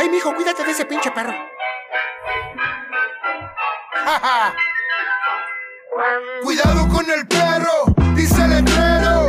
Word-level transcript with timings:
Ay, 0.00 0.08
mijo, 0.10 0.32
cuídate 0.32 0.62
de 0.62 0.70
ese 0.70 0.84
pinche 0.84 1.10
perro. 1.10 1.34
¡Ja, 4.04 4.20
ja! 4.20 4.54
Cuidado 6.40 6.88
con 6.88 7.10
el 7.10 7.26
perro, 7.26 7.92
dice 8.14 8.44
el 8.44 8.50
letrero. 8.50 9.28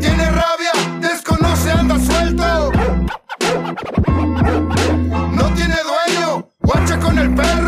Tiene 0.00 0.30
rabia, 0.30 0.72
desconoce, 1.00 1.70
anda 1.70 1.98
suelto. 1.98 2.72
No 5.32 5.54
tiene 5.54 5.76
dueño, 5.82 6.48
guacha 6.60 6.98
con 6.98 7.18
el 7.18 7.34
perro. 7.34 7.67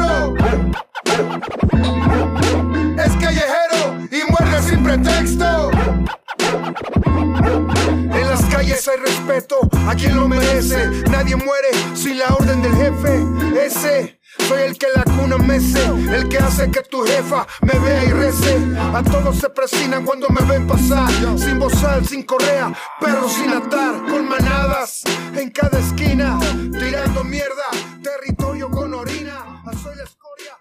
A 9.90 9.94
quien 9.96 10.14
lo 10.14 10.28
merece. 10.28 10.88
Nadie 11.10 11.34
muere 11.34 11.68
sin 11.94 12.18
la 12.18 12.28
orden 12.28 12.62
del 12.62 12.74
jefe. 12.76 13.66
Ese 13.66 14.20
soy 14.46 14.62
el 14.62 14.78
que 14.78 14.86
la 14.94 15.02
cuna 15.02 15.36
mece, 15.36 15.84
el 16.14 16.28
que 16.28 16.38
hace 16.38 16.70
que 16.70 16.82
tu 16.82 17.02
jefa 17.02 17.44
me 17.62 17.76
vea 17.80 18.04
y 18.04 18.12
rece. 18.12 18.56
A 18.76 19.02
todos 19.02 19.36
se 19.36 19.50
presinan 19.50 20.04
cuando 20.04 20.28
me 20.28 20.42
ven 20.42 20.66
pasar, 20.68 21.10
sin 21.36 21.58
bozal, 21.58 22.06
sin 22.06 22.22
correa, 22.22 22.72
perro 23.00 23.28
sin 23.28 23.50
atar, 23.50 24.06
con 24.08 24.28
manadas 24.28 25.02
en 25.36 25.50
cada 25.50 25.80
esquina, 25.80 26.38
tirando 26.70 27.24
mierda, 27.24 27.66
territorio 28.00 28.70
con 28.70 28.94
orina. 28.94 29.62
Soy 29.82 29.96
la 29.96 30.04
escoria. 30.04 30.56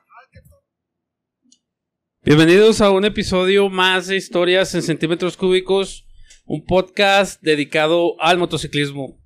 Bienvenidos 2.23 2.81
a 2.81 2.89
un 2.89 3.05
episodio 3.05 3.69
más 3.69 4.07
de 4.07 4.16
Historias 4.16 4.73
en 4.73 4.81
Centímetros 4.81 5.38
Cúbicos, 5.38 6.07
un 6.45 6.66
podcast 6.66 7.39
dedicado 7.43 8.19
al 8.19 8.39
motociclismo. 8.39 9.19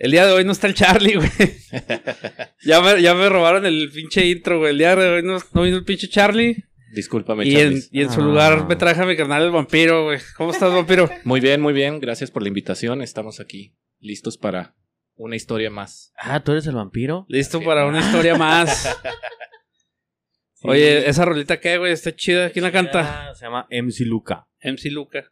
El 0.00 0.12
día 0.12 0.26
de 0.26 0.32
hoy 0.32 0.44
no 0.44 0.52
está 0.52 0.66
el 0.66 0.72
Charlie, 0.74 1.14
güey. 1.16 1.28
ya, 2.64 2.80
me, 2.80 3.02
ya 3.02 3.14
me 3.14 3.28
robaron 3.28 3.66
el 3.66 3.90
pinche 3.92 4.26
intro, 4.26 4.58
güey. 4.58 4.70
El 4.70 4.78
día 4.78 4.96
de 4.96 5.06
hoy 5.08 5.22
no, 5.22 5.38
no 5.52 5.62
vino 5.62 5.76
el 5.76 5.84
pinche 5.84 6.08
Charlie. 6.08 6.64
Discúlpame, 6.94 7.46
Y 7.46 7.54
en, 7.56 7.80
y 7.92 8.00
en 8.02 8.10
su 8.10 8.20
Ah. 8.20 8.24
lugar 8.24 8.66
me 8.66 8.76
traje 8.76 9.00
a 9.02 9.04
mi 9.04 9.14
carnal 9.14 9.42
el 9.42 9.50
vampiro, 9.50 10.04
güey. 10.04 10.18
¿Cómo 10.38 10.52
estás, 10.52 10.72
vampiro? 10.72 11.08
Muy 11.24 11.40
bien, 11.40 11.60
muy 11.60 11.72
bien. 11.74 12.00
Gracias 12.00 12.30
por 12.30 12.42
la 12.42 12.48
invitación. 12.48 13.02
Estamos 13.02 13.40
aquí 13.40 13.76
listos 13.98 14.38
para 14.38 14.74
una 15.16 15.36
historia 15.36 15.70
más. 15.70 16.12
Ah, 16.16 16.42
¿tú 16.42 16.52
eres 16.52 16.66
el 16.66 16.74
vampiro? 16.76 17.26
Listo 17.28 17.60
para 17.62 17.86
una 17.86 18.00
historia 18.00 18.34
más. 18.36 18.96
Oye, 20.62 21.08
¿esa 21.08 21.24
rolita 21.26 21.60
qué, 21.60 21.76
güey? 21.78 21.92
Está 21.92 22.14
chida. 22.16 22.50
¿Quién 22.50 22.64
la 22.64 22.72
canta? 22.72 23.28
Ah, 23.30 23.34
se 23.34 23.44
llama 23.44 23.66
MC 23.70 24.00
Luca. 24.06 24.48
MC 24.62 24.90
Luca. 24.90 25.30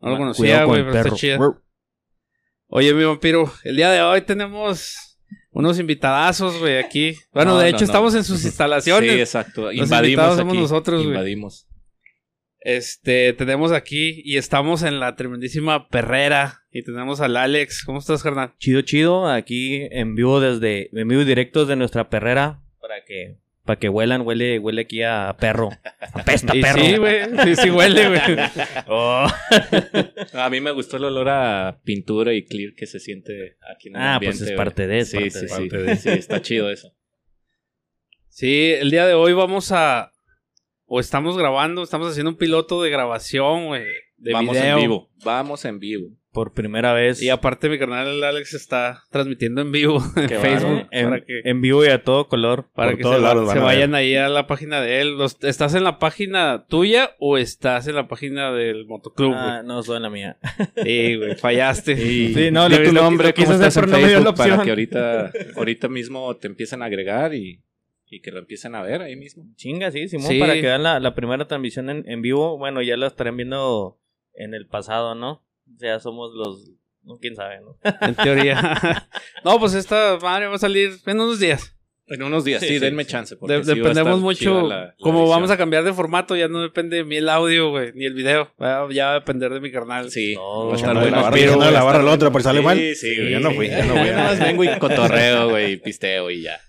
No 0.00 0.08
lo 0.10 0.14
Ah, 0.14 0.18
conocía, 0.18 0.42
cuidado 0.64 0.66
con 0.66 0.74
güey, 0.82 0.84
pero 0.92 1.04
está 1.04 1.16
chida. 1.16 1.38
Oye, 2.68 2.92
mi 2.94 3.04
vampiro, 3.04 3.52
el 3.64 3.76
día 3.76 3.90
de 3.90 4.02
hoy 4.02 4.22
tenemos 4.22 5.18
unos 5.50 5.78
invitadazos, 5.78 6.58
güey, 6.58 6.78
aquí. 6.78 7.14
Bueno, 7.32 7.52
No, 7.52 7.58
de 7.58 7.68
hecho, 7.68 7.80
no. 7.80 7.84
estamos 7.84 8.14
en 8.14 8.24
sus 8.24 8.44
instalaciones. 8.44 9.12
Sí, 9.12 9.20
exacto. 9.20 9.72
invitados 9.72 9.88
Invadimos 9.88 10.36
somos 10.36 10.52
aquí. 10.52 10.60
nosotros, 10.62 11.02
güey. 11.02 11.08
Invadimos. 11.14 11.66
Este, 12.60 13.32
tenemos 13.34 13.70
aquí 13.70 14.20
y 14.24 14.38
estamos 14.38 14.82
en 14.82 14.98
la 14.98 15.14
tremendísima 15.14 15.88
perrera. 15.88 16.62
Y 16.72 16.82
tenemos 16.82 17.20
al 17.20 17.36
Alex. 17.36 17.84
¿Cómo 17.84 18.00
estás, 18.00 18.22
carnal? 18.22 18.54
Chido, 18.58 18.82
chido. 18.82 19.28
Aquí 19.28 19.86
en 19.90 20.14
vivo 20.16 20.40
desde, 20.40 20.90
en 20.92 21.06
vivo 21.08 21.22
y 21.22 21.24
directo 21.24 21.64
de 21.64 21.76
nuestra 21.76 22.10
perrera. 22.10 22.62
Para 22.80 23.04
que, 23.04 23.38
para 23.66 23.78
que 23.78 23.88
huelan, 23.90 24.22
huele, 24.22 24.58
huele 24.58 24.82
aquí 24.82 25.02
a 25.02 25.36
perro. 25.38 25.68
Apesta 26.14 26.56
Y 26.56 26.62
perro. 26.62 26.80
sí, 26.82 26.96
güey. 26.96 27.24
Sí, 27.44 27.56
sí 27.56 27.70
huele, 27.70 28.08
güey. 28.08 28.20
Oh. 28.88 29.26
A 30.32 30.48
mí 30.50 30.60
me 30.60 30.70
gustó 30.70 30.96
el 30.96 31.04
olor 31.04 31.28
a 31.28 31.80
pintura 31.84 32.32
y 32.32 32.44
clear 32.44 32.72
que 32.74 32.86
se 32.86 33.00
siente 33.00 33.56
aquí 33.74 33.88
en 33.88 33.96
el 33.96 34.02
Ah, 34.02 34.14
ambiente. 34.14 34.38
pues 34.38 34.50
es 34.50 34.56
parte 34.56 34.86
de, 34.86 34.98
es 35.00 35.10
Sí, 35.10 35.16
parte 35.18 35.30
sí, 35.30 35.40
de. 35.40 35.48
sí. 35.48 35.54
Parte 35.68 35.76
de. 35.82 35.96
Sí, 35.96 36.08
está 36.10 36.40
chido 36.40 36.70
eso. 36.70 36.92
Sí, 38.28 38.72
el 38.72 38.90
día 38.90 39.06
de 39.06 39.14
hoy 39.14 39.32
vamos 39.32 39.72
a... 39.72 40.12
O 40.86 41.00
estamos 41.00 41.36
grabando, 41.36 41.82
estamos 41.82 42.08
haciendo 42.10 42.30
un 42.30 42.36
piloto 42.36 42.80
de 42.82 42.90
grabación, 42.90 43.66
güey. 43.66 43.84
De 44.18 44.32
Vamos 44.32 44.54
video. 44.56 44.76
en 44.76 44.80
vivo. 44.82 45.10
Vamos 45.24 45.64
en 45.64 45.78
vivo. 45.80 46.08
Por 46.36 46.52
primera 46.52 46.92
vez. 46.92 47.22
Y 47.22 47.30
aparte 47.30 47.70
mi 47.70 47.78
carnal 47.78 48.06
el 48.08 48.22
Alex 48.22 48.52
está 48.52 49.02
transmitiendo 49.10 49.62
en 49.62 49.72
vivo 49.72 50.02
en 50.16 50.26
Qué 50.28 50.38
Facebook. 50.38 50.86
en, 50.90 51.08
para 51.08 51.24
que... 51.24 51.40
en 51.44 51.62
vivo 51.62 51.82
y 51.82 51.88
a 51.88 52.02
todo 52.04 52.28
color. 52.28 52.68
Para 52.74 52.90
por 52.90 52.96
que 52.98 53.02
todos 53.04 53.16
se, 53.16 53.22
lados 53.22 53.50
se 53.50 53.58
vayan 53.58 53.94
ahí 53.94 54.14
a 54.16 54.28
la 54.28 54.46
página 54.46 54.82
de 54.82 55.00
él. 55.00 55.16
Los- 55.16 55.42
¿Estás 55.42 55.74
en 55.74 55.82
la 55.84 55.98
página 55.98 56.66
tuya 56.68 57.12
o 57.18 57.38
estás 57.38 57.88
en 57.88 57.94
la 57.94 58.06
página 58.06 58.52
del 58.52 58.84
motoclub? 58.84 59.32
Ah, 59.34 59.62
no, 59.64 59.82
soy 59.82 59.96
en 59.96 60.02
la 60.02 60.10
mía. 60.10 60.36
Sí, 60.84 61.16
güey, 61.16 61.36
fallaste. 61.36 61.96
Sí, 61.96 62.50
no, 62.52 62.68
Dile 62.68 62.82
lo- 62.84 62.88
tu 62.90 62.94
nombre, 62.94 63.32
quise 63.32 63.52
hacer, 63.54 63.86
pero 63.86 63.98
no 63.98 64.20
la 64.24 64.34
para 64.34 64.62
que 64.62 64.68
ahorita, 64.68 65.32
ahorita 65.56 65.88
mismo 65.88 66.36
te 66.36 66.48
empiecen 66.48 66.82
a 66.82 66.84
agregar 66.84 67.32
y, 67.32 67.62
y 68.10 68.20
que 68.20 68.30
lo 68.30 68.40
empiecen 68.40 68.74
a 68.74 68.82
ver 68.82 69.00
ahí 69.00 69.16
mismo. 69.16 69.44
Chinga, 69.56 69.90
sí, 69.90 70.06
Simón, 70.08 70.28
Sí. 70.32 70.38
para 70.38 70.52
que 70.52 70.60
vean 70.60 70.82
la, 70.82 71.00
la 71.00 71.14
primera 71.14 71.46
transmisión 71.48 71.88
en, 71.88 72.04
en 72.06 72.20
vivo. 72.20 72.58
Bueno, 72.58 72.82
ya 72.82 72.98
la 72.98 73.06
estarán 73.06 73.38
viendo 73.38 73.98
en 74.34 74.52
el 74.52 74.66
pasado, 74.66 75.14
¿no? 75.14 75.45
O 75.74 75.78
sea, 75.78 76.00
somos 76.00 76.32
los... 76.34 76.70
No, 77.02 77.18
quién 77.20 77.36
sabe, 77.36 77.60
¿no? 77.60 77.76
En 78.00 78.14
teoría. 78.16 79.08
no, 79.44 79.58
pues 79.60 79.74
esta 79.74 80.18
madre 80.20 80.46
va 80.48 80.56
a 80.56 80.58
salir 80.58 80.98
en 81.06 81.20
unos 81.20 81.38
días. 81.38 81.72
En 82.08 82.22
unos 82.22 82.44
días, 82.44 82.60
sí, 82.60 82.68
Sí, 82.68 82.74
sí, 82.74 82.78
denme 82.80 83.02
sí. 83.04 83.10
chance. 83.10 83.36
porque 83.36 83.54
De- 83.58 83.74
dependemos 83.74 84.20
mucho. 84.20 84.62
la- 84.68 84.76
la 84.86 84.94
como 85.00 85.18
edición. 85.20 85.30
vamos 85.36 85.50
a 85.50 85.56
cambiar 85.56 85.82
de 85.82 85.92
formato, 85.92 86.36
ya 86.36 86.46
no 86.46 86.62
depende 86.62 86.98
de 86.98 87.04
mí 87.04 87.16
el 87.16 87.28
audio, 87.28 87.70
güey, 87.70 87.92
ni 87.94 88.04
el 88.06 88.14
video. 88.14 88.52
Ya 88.90 89.06
va 89.06 89.10
a 89.10 89.14
depender 89.14 89.52
de 89.52 89.60
mi 89.60 89.72
carnal. 89.72 90.08
Sí, 90.10 90.34
No, 90.36 90.66
va 90.68 90.72
a 90.72 90.76
estar 90.76 90.94
no, 90.94 91.00
bueno. 91.00 91.28
pero 91.32 91.56
no, 91.56 91.68
la 91.70 91.82
barra 91.82 91.98
al 91.98 92.02
bueno. 92.04 92.12
otro, 92.14 92.30
por 92.32 92.42
si 92.42 92.44
sale 92.44 92.60
mal. 92.62 92.76
Sí, 92.78 92.94
sí, 92.94 93.14
Sí, 93.16 93.30
yo 93.30 93.40
no 93.40 93.50
fui, 93.52 93.68
yo 93.68 93.84
no 93.84 93.94
voy. 93.94 94.08
Nada 94.10 94.22
más 94.24 94.38
vengo 94.40 94.62
y 94.64 94.78
cotorreo, 94.78 95.48
güey, 95.50 95.72
y 95.72 95.76
pisteo 95.78 96.30
y 96.30 96.42
ya. 96.42 96.60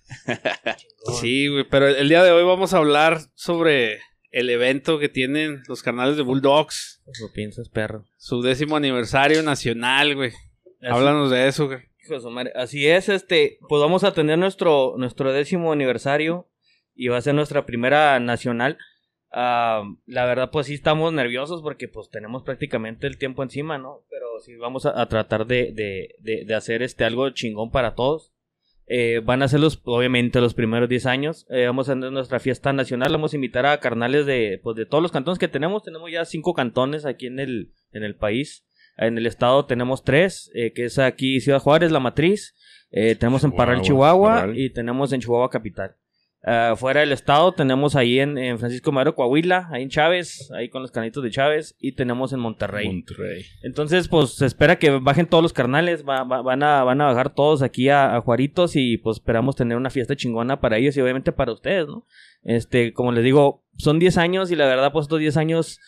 Sí, 1.20 1.48
güey, 1.48 1.66
pero 1.70 1.88
el 1.88 2.10
día 2.10 2.24
de 2.24 2.32
hoy 2.32 2.44
vamos 2.44 2.74
a 2.74 2.78
hablar 2.78 3.20
sobre 3.36 4.00
el 4.40 4.50
evento 4.50 5.00
que 5.00 5.10
tienen 5.10 5.64
los 5.68 5.82
canales 5.84 6.18
de 6.18 6.24
Bulldogs. 6.24 7.02
Lo 7.22 7.32
piensas, 7.34 7.70
perro. 7.70 8.06
Su 8.18 8.42
décimo 8.42 8.76
aniversario 8.76 9.42
nacional, 9.44 10.16
güey. 10.16 10.30
Así- 10.30 10.88
Háblanos 10.88 11.32
de 11.32 11.48
eso, 11.48 11.68
güey. 11.68 11.80
hijo 12.04 12.14
de 12.16 12.22
su 12.22 12.30
madre. 12.30 12.52
Así 12.56 12.88
es, 12.88 13.10
este, 13.10 13.58
pues 13.68 13.82
vamos 13.82 14.04
a 14.04 14.14
tener 14.14 14.38
nuestro, 14.38 14.94
nuestro 14.98 15.32
décimo 15.34 15.72
aniversario 15.72 16.48
y 16.96 17.08
va 17.08 17.18
a 17.18 17.22
ser 17.22 17.34
nuestra 17.36 17.66
primera 17.66 18.20
nacional. 18.20 18.78
Ah, 19.32 19.84
la 20.06 20.26
verdad, 20.26 20.52
pues 20.52 20.68
sí 20.68 20.76
estamos 20.76 21.12
nerviosos 21.14 21.62
porque 21.62 21.88
pues 21.88 22.10
tenemos 22.10 22.44
prácticamente 22.44 23.08
el 23.08 23.18
tiempo 23.18 23.44
encima, 23.44 23.78
¿no? 23.78 24.04
Pero 24.10 24.28
sí 24.46 24.56
vamos 24.56 24.86
a, 24.86 25.02
a 25.02 25.08
tratar 25.10 25.46
de, 25.48 25.72
de, 25.74 26.16
de, 26.20 26.46
de 26.46 26.56
hacer 26.56 26.82
este 26.82 27.04
algo 27.04 27.30
chingón 27.32 27.70
para 27.72 27.94
todos. 27.96 28.32
Eh, 28.90 29.22
van 29.24 29.42
a 29.42 29.48
ser 29.48 29.60
los, 29.60 29.82
obviamente, 29.84 30.40
los 30.40 30.54
primeros 30.54 30.88
10 30.88 31.06
años. 31.06 31.46
Eh, 31.50 31.66
vamos 31.66 31.90
a 31.90 31.94
tener 31.94 32.12
nuestra 32.12 32.40
fiesta 32.40 32.72
nacional. 32.72 33.12
Vamos 33.12 33.34
a 33.34 33.36
invitar 33.36 33.66
a 33.66 33.80
carnales 33.80 34.26
de, 34.26 34.60
pues, 34.64 34.78
de 34.78 34.86
todos 34.86 35.02
los 35.02 35.12
cantones 35.12 35.40
que 35.40 35.48
tenemos. 35.48 35.84
Tenemos 35.84 36.10
ya 36.12 36.24
cinco 36.26 36.54
cantones 36.54 37.06
aquí 37.06 37.28
en 37.28 37.40
el, 37.40 37.74
en 37.92 38.04
el 38.04 38.16
país. 38.16 38.66
En 38.98 39.18
el 39.18 39.28
estado 39.28 39.66
tenemos 39.66 40.04
tres, 40.04 40.50
eh, 40.56 40.74
que 40.74 40.86
es 40.86 40.98
aquí 40.98 41.40
Ciudad 41.40 41.60
Juárez, 41.60 41.92
la 41.92 42.00
matriz. 42.00 42.56
Eh, 42.90 43.16
tenemos 43.16 43.44
en 43.44 43.52
Parral, 43.52 43.82
Chihuahua, 43.82 44.14
Chihuahua, 44.14 44.36
Parral. 44.40 44.60
y 44.60 44.70
tenemos 44.72 45.14
en 45.14 45.22
Chihuahua 45.22 45.50
Capital. 45.50 45.96
Ah, 46.50 46.76
fuera 46.78 47.02
del 47.02 47.12
estado 47.12 47.52
tenemos 47.52 47.98
ahí 47.98 48.20
en, 48.22 48.38
en 48.38 48.58
Francisco 48.58 48.94
Madero, 48.94 49.16
Coahuila, 49.16 49.68
ahí 49.70 49.84
en 49.84 49.90
Chávez, 49.90 50.50
ahí 50.56 50.70
con 50.70 50.82
los 50.82 50.92
canitos 50.92 51.22
de 51.22 51.30
Chávez, 51.30 51.76
y 51.78 51.92
tenemos 51.92 52.32
en 52.32 52.40
Monterrey. 52.40 52.88
Monterrey. 52.88 53.44
Entonces, 53.64 54.08
pues 54.08 54.36
se 54.36 54.46
espera 54.46 54.80
que 54.80 54.92
bajen 54.92 55.26
todos 55.28 55.44
los 55.44 55.52
carnales, 55.52 56.06
va- 56.08 56.24
va- 56.24 56.42
van, 56.42 56.64
a, 56.64 56.84
van 56.86 57.02
a 57.02 57.06
bajar 57.08 57.34
todos 57.34 57.62
aquí 57.62 57.90
a, 57.90 58.16
a 58.16 58.22
Juaritos 58.22 58.78
y 58.78 58.98
pues 58.98 59.18
esperamos 59.18 59.58
tener 59.58 59.76
una 59.76 59.90
fiesta 59.90 60.16
chingona 60.16 60.62
para 60.62 60.78
ellos 60.78 60.96
y 60.96 61.02
obviamente 61.02 61.34
para 61.34 61.52
ustedes, 61.52 61.86
¿no? 61.88 62.06
Este, 62.44 62.94
como 62.94 63.12
les 63.12 63.26
digo, 63.26 63.66
son 63.78 64.00
10 64.00 64.18
años 64.18 64.50
y 64.50 64.56
la 64.56 64.68
verdad, 64.68 64.94
pues 64.94 65.04
estos 65.04 65.20
10 65.20 65.36
años, 65.36 65.80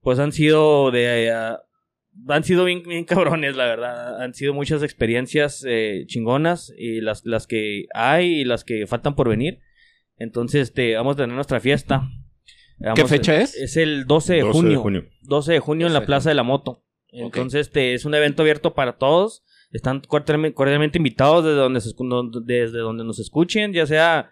pues 0.00 0.18
han 0.18 0.32
sido 0.32 0.90
de... 0.90 1.28
eh, 1.28 1.56
han 2.28 2.42
sido 2.44 2.64
bien, 2.64 2.82
bien 2.82 3.04
cabrones, 3.04 3.56
la 3.56 3.66
verdad. 3.66 4.20
Han 4.20 4.34
sido 4.34 4.52
muchas 4.52 4.82
experiencias 4.82 5.64
eh, 5.66 6.04
chingonas 6.08 6.72
y 6.76 7.00
las, 7.00 7.24
las 7.24 7.46
que 7.46 7.86
hay 7.94 8.40
y 8.40 8.44
las 8.44 8.64
que 8.64 8.86
faltan 8.88 9.14
por 9.14 9.28
venir. 9.28 9.60
Entonces, 10.16 10.68
este, 10.68 10.94
vamos 10.94 11.14
a 11.14 11.16
tener 11.18 11.34
nuestra 11.34 11.60
fiesta. 11.60 12.08
Vamos 12.78 12.98
¿Qué 12.98 13.06
fecha 13.06 13.40
es? 13.40 13.56
Es 13.56 13.76
el 13.76 14.06
12 14.06 14.34
de 14.34 14.40
12 14.40 14.52
junio. 14.52 14.70
de 14.70 14.76
junio. 14.76 15.04
12 15.22 15.52
de 15.52 15.58
junio 15.60 15.86
en 15.86 15.92
12 15.92 16.00
la 16.00 16.06
Plaza 16.06 16.28
de 16.28 16.34
la 16.34 16.42
Moto. 16.42 16.84
Entonces, 17.08 17.68
este 17.68 17.94
es 17.94 18.04
un 18.04 18.14
evento 18.14 18.42
abierto 18.42 18.74
para 18.74 18.96
todos. 18.96 19.44
Están 19.70 20.00
cordialmente, 20.00 20.54
cordialmente 20.54 20.98
invitados 20.98 21.44
desde 21.44 21.56
donde, 21.56 21.80
se 21.80 21.90
desde 22.44 22.78
donde 22.78 23.04
nos 23.04 23.18
escuchen, 23.18 23.72
ya 23.72 23.86
sea 23.86 24.31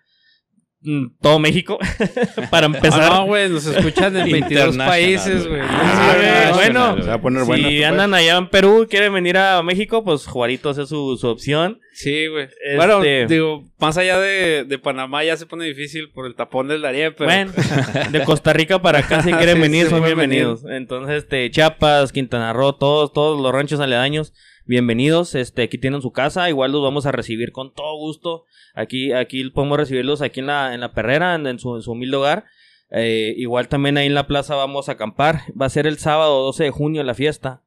todo 1.20 1.38
México. 1.38 1.78
para 2.50 2.66
empezar. 2.66 3.02
Ah, 3.02 3.16
no, 3.18 3.26
güey, 3.26 3.48
nos 3.50 3.66
escuchan 3.66 4.16
en 4.16 4.30
22 4.30 4.40
International, 4.50 4.88
países, 4.88 5.46
güey. 5.46 5.60
Ah, 5.62 6.52
bueno, 6.54 6.96
Se 7.02 7.08
va 7.08 7.14
a 7.14 7.20
poner 7.20 7.42
si 7.42 7.46
pues. 7.48 7.84
andan 7.84 8.14
allá 8.14 8.36
en 8.38 8.48
Perú, 8.48 8.86
quieren 8.88 9.12
venir 9.12 9.36
a 9.36 9.62
México, 9.62 10.02
pues 10.04 10.26
Juaritos 10.26 10.78
es 10.78 10.88
su, 10.88 11.16
su 11.18 11.28
opción. 11.28 11.78
Sí, 11.92 12.28
güey. 12.28 12.44
Este- 12.44 12.76
Bueno, 12.76 13.00
digo, 13.28 13.64
más 13.78 13.98
allá 13.98 14.18
de, 14.18 14.64
de 14.64 14.78
Panamá 14.78 15.22
ya 15.22 15.36
se 15.36 15.44
pone 15.46 15.66
difícil 15.66 16.10
por 16.10 16.26
el 16.26 16.34
tapón 16.34 16.68
del 16.68 16.80
Darién, 16.80 17.14
pero... 17.16 17.28
Bueno, 17.28 17.52
de 18.10 18.24
Costa 18.24 18.52
Rica 18.52 18.80
para 18.80 19.00
acá, 19.00 19.22
si 19.22 19.32
quieren 19.32 19.56
Sí, 19.56 19.60
venir, 19.62 19.84
sí, 19.84 19.90
son 19.90 20.02
bienvenidos. 20.02 20.64
Entonces, 20.64 21.24
este, 21.24 21.50
Chiapas, 21.50 22.10
Quintana 22.12 22.52
Roo, 22.54 22.72
todos, 22.72 23.12
todos 23.12 23.40
los 23.40 23.52
ranchos 23.52 23.80
aledaños, 23.80 24.32
bienvenidos. 24.70 25.34
Este, 25.34 25.62
aquí 25.64 25.78
tienen 25.78 26.00
su 26.00 26.12
casa, 26.12 26.48
igual 26.48 26.70
los 26.70 26.80
vamos 26.80 27.04
a 27.04 27.10
recibir 27.10 27.50
con 27.50 27.74
todo 27.74 27.96
gusto. 27.98 28.44
Aquí, 28.74 29.12
aquí 29.12 29.50
podemos 29.50 29.76
recibirlos 29.76 30.22
aquí 30.22 30.38
en 30.38 30.46
la, 30.46 30.72
en 30.74 30.80
la 30.80 30.94
perrera, 30.94 31.34
en, 31.34 31.58
su, 31.58 31.74
en 31.74 31.82
su 31.82 31.90
humilde 31.90 32.16
hogar. 32.16 32.44
Eh, 32.92 33.34
igual 33.36 33.66
también 33.68 33.98
ahí 33.98 34.06
en 34.06 34.14
la 34.14 34.28
plaza 34.28 34.54
vamos 34.54 34.88
a 34.88 34.92
acampar. 34.92 35.40
Va 35.60 35.66
a 35.66 35.70
ser 35.70 35.88
el 35.88 35.98
sábado 35.98 36.44
12 36.44 36.64
de 36.64 36.70
junio 36.70 37.02
la 37.02 37.14
fiesta. 37.14 37.62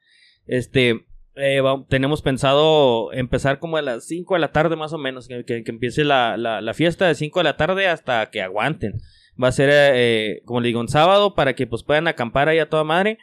Este, 0.47 1.05
eh, 1.35 1.61
tenemos 1.89 2.21
pensado 2.21 3.11
empezar 3.11 3.59
como 3.59 3.75
a 3.75 3.81
las 3.81 4.05
5 4.07 4.35
de 4.35 4.39
la 4.39 4.53
tarde 4.53 4.77
más 4.77 4.93
o 4.93 4.97
menos, 4.97 5.27
que, 5.27 5.43
que- 5.43 5.63
empiece 5.67 6.05
la, 6.05 6.37
la- 6.37 6.61
la 6.61 6.73
fiesta 6.73 7.05
de 7.05 7.15
5 7.15 7.41
de 7.41 7.43
la 7.43 7.57
tarde 7.57 7.85
hasta 7.87 8.29
que 8.31 8.41
aguanten. 8.41 8.93
Va 9.41 9.49
a 9.49 9.51
ser, 9.51 9.69
eh, 9.73 10.41
como 10.45 10.61
le 10.61 10.67
digo, 10.67 10.79
un 10.79 10.87
sábado 10.87 11.35
para 11.35 11.53
que 11.53 11.67
pues 11.67 11.83
puedan 11.83 12.07
acampar 12.07 12.47
ahí 12.47 12.59
a 12.59 12.69
toda 12.69 12.85
madre, 12.85 13.17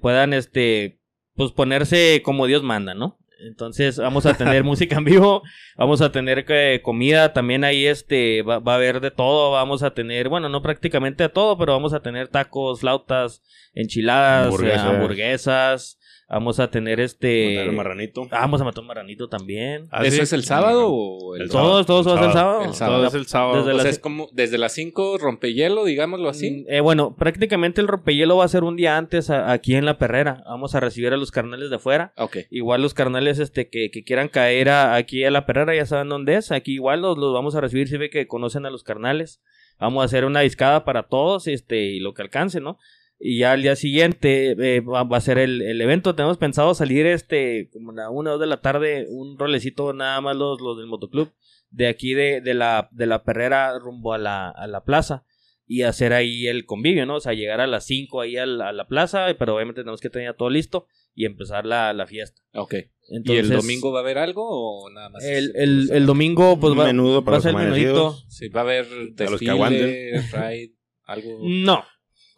puedan 0.00 0.32
este, 0.32 0.99
pues 1.34 1.52
ponerse 1.52 2.22
como 2.24 2.46
Dios 2.46 2.62
manda, 2.62 2.94
¿no? 2.94 3.18
Entonces 3.40 3.96
vamos 3.96 4.26
a 4.26 4.34
tener 4.34 4.64
música 4.64 4.96
en 4.96 5.04
vivo, 5.04 5.42
vamos 5.76 6.00
a 6.02 6.12
tener 6.12 6.44
eh, 6.48 6.80
comida 6.82 7.32
también 7.32 7.64
ahí, 7.64 7.86
este, 7.86 8.42
va, 8.42 8.58
va 8.58 8.72
a 8.72 8.76
haber 8.76 9.00
de 9.00 9.10
todo, 9.10 9.52
vamos 9.52 9.82
a 9.82 9.94
tener, 9.94 10.28
bueno, 10.28 10.48
no 10.48 10.62
prácticamente 10.62 11.24
de 11.24 11.28
todo, 11.30 11.56
pero 11.56 11.72
vamos 11.72 11.94
a 11.94 12.00
tener 12.00 12.28
tacos, 12.28 12.80
flautas, 12.80 13.42
enchiladas, 13.74 14.46
Hamburguesas. 14.46 14.84
eh, 14.84 14.88
hamburguesas, 14.88 15.99
vamos 16.30 16.60
a 16.60 16.70
tener 16.70 17.00
este... 17.00 17.54
Matar 17.56 17.68
el 17.68 17.76
marranito. 17.76 18.22
Ah, 18.30 18.40
vamos 18.40 18.60
a 18.60 18.64
matar 18.64 18.80
un 18.80 18.86
marranito 18.86 19.28
también. 19.28 19.88
¿Ah, 19.90 20.02
¿Eso 20.04 20.16
sí? 20.16 20.22
es 20.22 20.32
el 20.32 20.44
sábado 20.44 20.88
o 20.88 21.36
el 21.36 21.50
todos, 21.50 21.84
todos 21.84 22.06
va 22.08 22.12
a 22.14 22.18
ser 22.18 22.26
el 22.28 22.32
sábado. 22.32 22.64
El 22.64 22.74
sábado. 22.74 22.98
Todo 22.98 23.08
es 23.08 23.14
el 23.14 23.26
sábado. 23.26 23.56
Desde 23.58 23.70
O 23.70 23.74
las- 23.74 23.82
sea, 23.82 23.90
es 23.90 23.98
como 23.98 24.28
desde 24.32 24.56
las 24.58 24.72
5 24.72 25.18
rompehielo, 25.18 25.84
digámoslo 25.84 26.28
así. 26.28 26.50
Mm, 26.50 26.64
eh, 26.68 26.80
bueno, 26.80 27.14
prácticamente 27.16 27.80
el 27.80 27.88
rompehielo 27.88 28.36
va 28.36 28.44
a 28.44 28.48
ser 28.48 28.64
un 28.64 28.76
día 28.76 28.96
antes 28.96 29.28
a- 29.30 29.52
aquí 29.52 29.74
en 29.74 29.84
la 29.84 29.98
perrera. 29.98 30.42
Vamos 30.46 30.74
a 30.74 30.80
recibir 30.80 31.12
a 31.12 31.16
los 31.16 31.30
carnales 31.30 31.68
de 31.68 31.76
afuera. 31.76 32.12
Ok. 32.16 32.38
Igual 32.50 32.80
los 32.82 32.94
carnales 32.94 33.38
este, 33.40 33.68
que, 33.68 33.90
que 33.90 34.04
quieran 34.04 34.28
caer 34.28 34.68
a- 34.70 34.94
aquí 34.94 35.24
a 35.24 35.30
la 35.30 35.46
perrera 35.46 35.74
ya 35.74 35.84
saben 35.86 36.08
dónde 36.08 36.36
es. 36.36 36.52
Aquí 36.52 36.74
igual 36.74 37.02
los, 37.02 37.18
los 37.18 37.34
vamos 37.34 37.54
a 37.56 37.60
recibir 37.60 37.88
si 37.88 37.96
ve 37.96 38.08
que 38.10 38.26
conocen 38.28 38.66
a 38.66 38.70
los 38.70 38.84
carnales. 38.84 39.42
Vamos 39.78 40.02
a 40.02 40.04
hacer 40.04 40.24
una 40.26 40.40
discada 40.40 40.84
para 40.84 41.04
todos 41.04 41.46
este, 41.46 41.80
y 41.86 42.00
lo 42.00 42.12
que 42.14 42.22
alcance, 42.22 42.60
¿no? 42.60 42.78
Y 43.22 43.40
ya 43.40 43.52
al 43.52 43.62
día 43.62 43.76
siguiente 43.76 44.56
eh, 44.58 44.80
va, 44.80 45.04
va 45.04 45.18
a 45.18 45.20
ser 45.20 45.38
el, 45.38 45.60
el 45.60 45.80
evento. 45.80 46.14
Tenemos 46.14 46.38
pensado 46.38 46.74
salir 46.74 47.06
este 47.06 47.68
como 47.70 47.92
a 47.92 47.94
la 47.94 48.10
una 48.10 48.30
o 48.30 48.32
dos 48.32 48.40
de 48.40 48.46
la 48.46 48.62
tarde, 48.62 49.06
un 49.10 49.38
rolecito 49.38 49.92
nada 49.92 50.20
más 50.22 50.36
los, 50.36 50.60
los 50.60 50.78
del 50.78 50.86
motoclub 50.86 51.30
de 51.70 51.88
aquí 51.88 52.14
de, 52.14 52.40
de, 52.40 52.54
la, 52.54 52.88
de 52.92 53.06
la 53.06 53.22
perrera 53.22 53.78
rumbo 53.78 54.12
a 54.12 54.18
la, 54.18 54.48
a 54.48 54.66
la 54.66 54.84
plaza 54.84 55.24
y 55.66 55.82
hacer 55.82 56.12
ahí 56.12 56.48
el 56.48 56.66
convivio, 56.66 57.06
¿no? 57.06 57.16
O 57.16 57.20
sea, 57.20 57.32
llegar 57.32 57.60
a 57.60 57.66
las 57.68 57.86
5 57.86 58.20
ahí 58.20 58.36
a 58.36 58.44
la, 58.44 58.70
a 58.70 58.72
la 58.72 58.88
plaza, 58.88 59.26
pero 59.38 59.54
obviamente 59.54 59.82
tenemos 59.82 60.00
que 60.00 60.10
tener 60.10 60.34
todo 60.34 60.50
listo 60.50 60.86
y 61.14 61.26
empezar 61.26 61.64
la, 61.64 61.92
la 61.92 62.06
fiesta. 62.06 62.42
Ok. 62.54 62.74
Entonces, 63.08 63.48
¿Y 63.48 63.52
el 63.52 63.56
domingo 63.56 63.92
va 63.92 64.00
a 64.00 64.02
haber 64.02 64.18
algo 64.18 64.44
o 64.48 64.90
nada 64.90 65.10
más? 65.10 65.24
el, 65.24 65.52
el, 65.54 65.90
el 65.92 66.06
domingo 66.06 66.58
pues 66.58 66.76
va, 66.76 66.86
menudo 66.86 67.24
para 67.24 67.36
va 67.36 67.38
a 67.38 67.42
ser 67.42 67.54
menudito. 67.54 68.16
Sí, 68.28 68.48
va 68.48 68.60
a 68.60 68.64
haber 68.64 68.86
desfile, 68.88 69.30
los 69.30 69.40
que 69.40 69.50
aguanten. 69.50 70.22
ride, 70.32 70.74
algo. 71.04 71.38
No, 71.42 71.84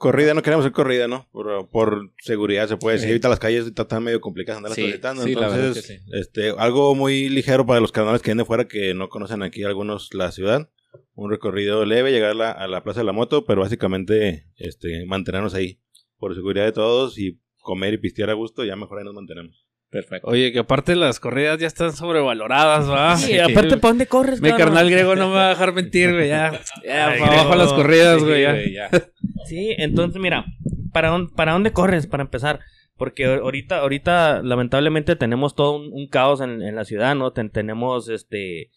Corrida, 0.02 0.34
no 0.34 0.42
queremos 0.42 0.64
hacer 0.64 0.72
corrida, 0.72 1.06
¿no? 1.06 1.28
Por, 1.30 1.70
por 1.70 2.10
seguridad 2.18 2.68
se 2.68 2.76
puede 2.76 2.96
decir. 2.96 3.06
Sí. 3.06 3.12
Ahorita 3.12 3.28
las 3.28 3.38
calles 3.38 3.66
están 3.66 4.02
medio 4.02 4.20
complicadas 4.20 4.56
andarlas 4.58 4.74
Sí, 4.74 4.82
transitando. 4.82 5.22
sí, 5.22 5.32
Entonces, 5.32 5.86
que 5.86 6.18
este, 6.18 6.50
algo 6.58 6.96
muy 6.96 7.28
ligero 7.28 7.64
para 7.64 7.78
los 7.80 7.92
canales 7.92 8.20
que 8.20 8.30
vienen 8.30 8.42
de 8.42 8.46
fuera 8.46 8.66
que 8.66 8.94
no 8.94 9.08
conocen 9.08 9.42
aquí 9.44 9.62
algunos 9.62 10.12
la 10.12 10.32
ciudad. 10.32 10.68
Un 11.14 11.30
recorrido 11.30 11.84
leve, 11.84 12.10
llegar 12.10 12.32
a 12.32 12.34
la, 12.34 12.50
a 12.50 12.66
la 12.66 12.82
Plaza 12.82 13.00
de 13.00 13.06
la 13.06 13.12
Moto, 13.12 13.44
pero 13.44 13.60
básicamente 13.60 14.48
este, 14.56 15.06
mantenernos 15.06 15.54
ahí. 15.54 15.80
Por 16.18 16.34
seguridad 16.34 16.64
de 16.64 16.72
todos 16.72 17.16
y 17.18 17.40
comer 17.60 17.94
y 17.94 17.98
pistear 17.98 18.28
a 18.30 18.34
gusto, 18.34 18.64
ya 18.64 18.74
mejor 18.74 18.98
ahí 18.98 19.04
nos 19.04 19.14
mantenemos. 19.14 19.66
Perfecto. 19.92 20.26
Oye, 20.28 20.52
que 20.52 20.60
aparte 20.60 20.96
las 20.96 21.20
corridas 21.20 21.58
ya 21.58 21.66
están 21.66 21.92
sobrevaloradas, 21.92 22.90
¿va? 22.90 23.14
Sí, 23.18 23.38
aparte, 23.38 23.76
¿para 23.76 23.90
dónde 23.90 24.06
corres? 24.06 24.40
Mi 24.40 24.50
carnal 24.52 24.90
griego 24.90 25.14
no 25.14 25.28
me 25.28 25.34
va 25.34 25.46
a 25.46 25.48
dejar 25.50 25.74
mentir, 25.74 26.12
güey. 26.14 26.28
Ya, 26.28 26.50
ya 26.84 27.08
Ay, 27.10 27.20
para 27.20 27.32
abajo 27.42 27.54
las 27.56 27.72
corridas, 27.74 28.18
Sí, 28.20 28.24
güey. 28.24 28.42
ya. 28.42 28.50
güey, 28.52 28.72
ya. 28.72 28.90
Sí, 29.44 29.74
entonces 29.76 30.20
mira, 30.20 30.46
¿para 30.94 31.10
dónde, 31.10 31.32
¿para 31.36 31.52
dónde 31.52 31.72
corres 31.72 32.06
para 32.06 32.22
empezar? 32.22 32.60
Porque 32.96 33.26
ahorita, 33.26 33.80
ahorita 33.80 34.40
lamentablemente 34.42 35.14
tenemos 35.14 35.54
todo 35.54 35.76
un, 35.76 35.92
un 35.92 36.08
caos 36.08 36.40
en, 36.40 36.62
en 36.62 36.74
la 36.74 36.84
ciudad, 36.86 37.14
¿no? 37.14 37.32
Ten- 37.32 37.50
tenemos 37.50 38.08
este 38.08 38.70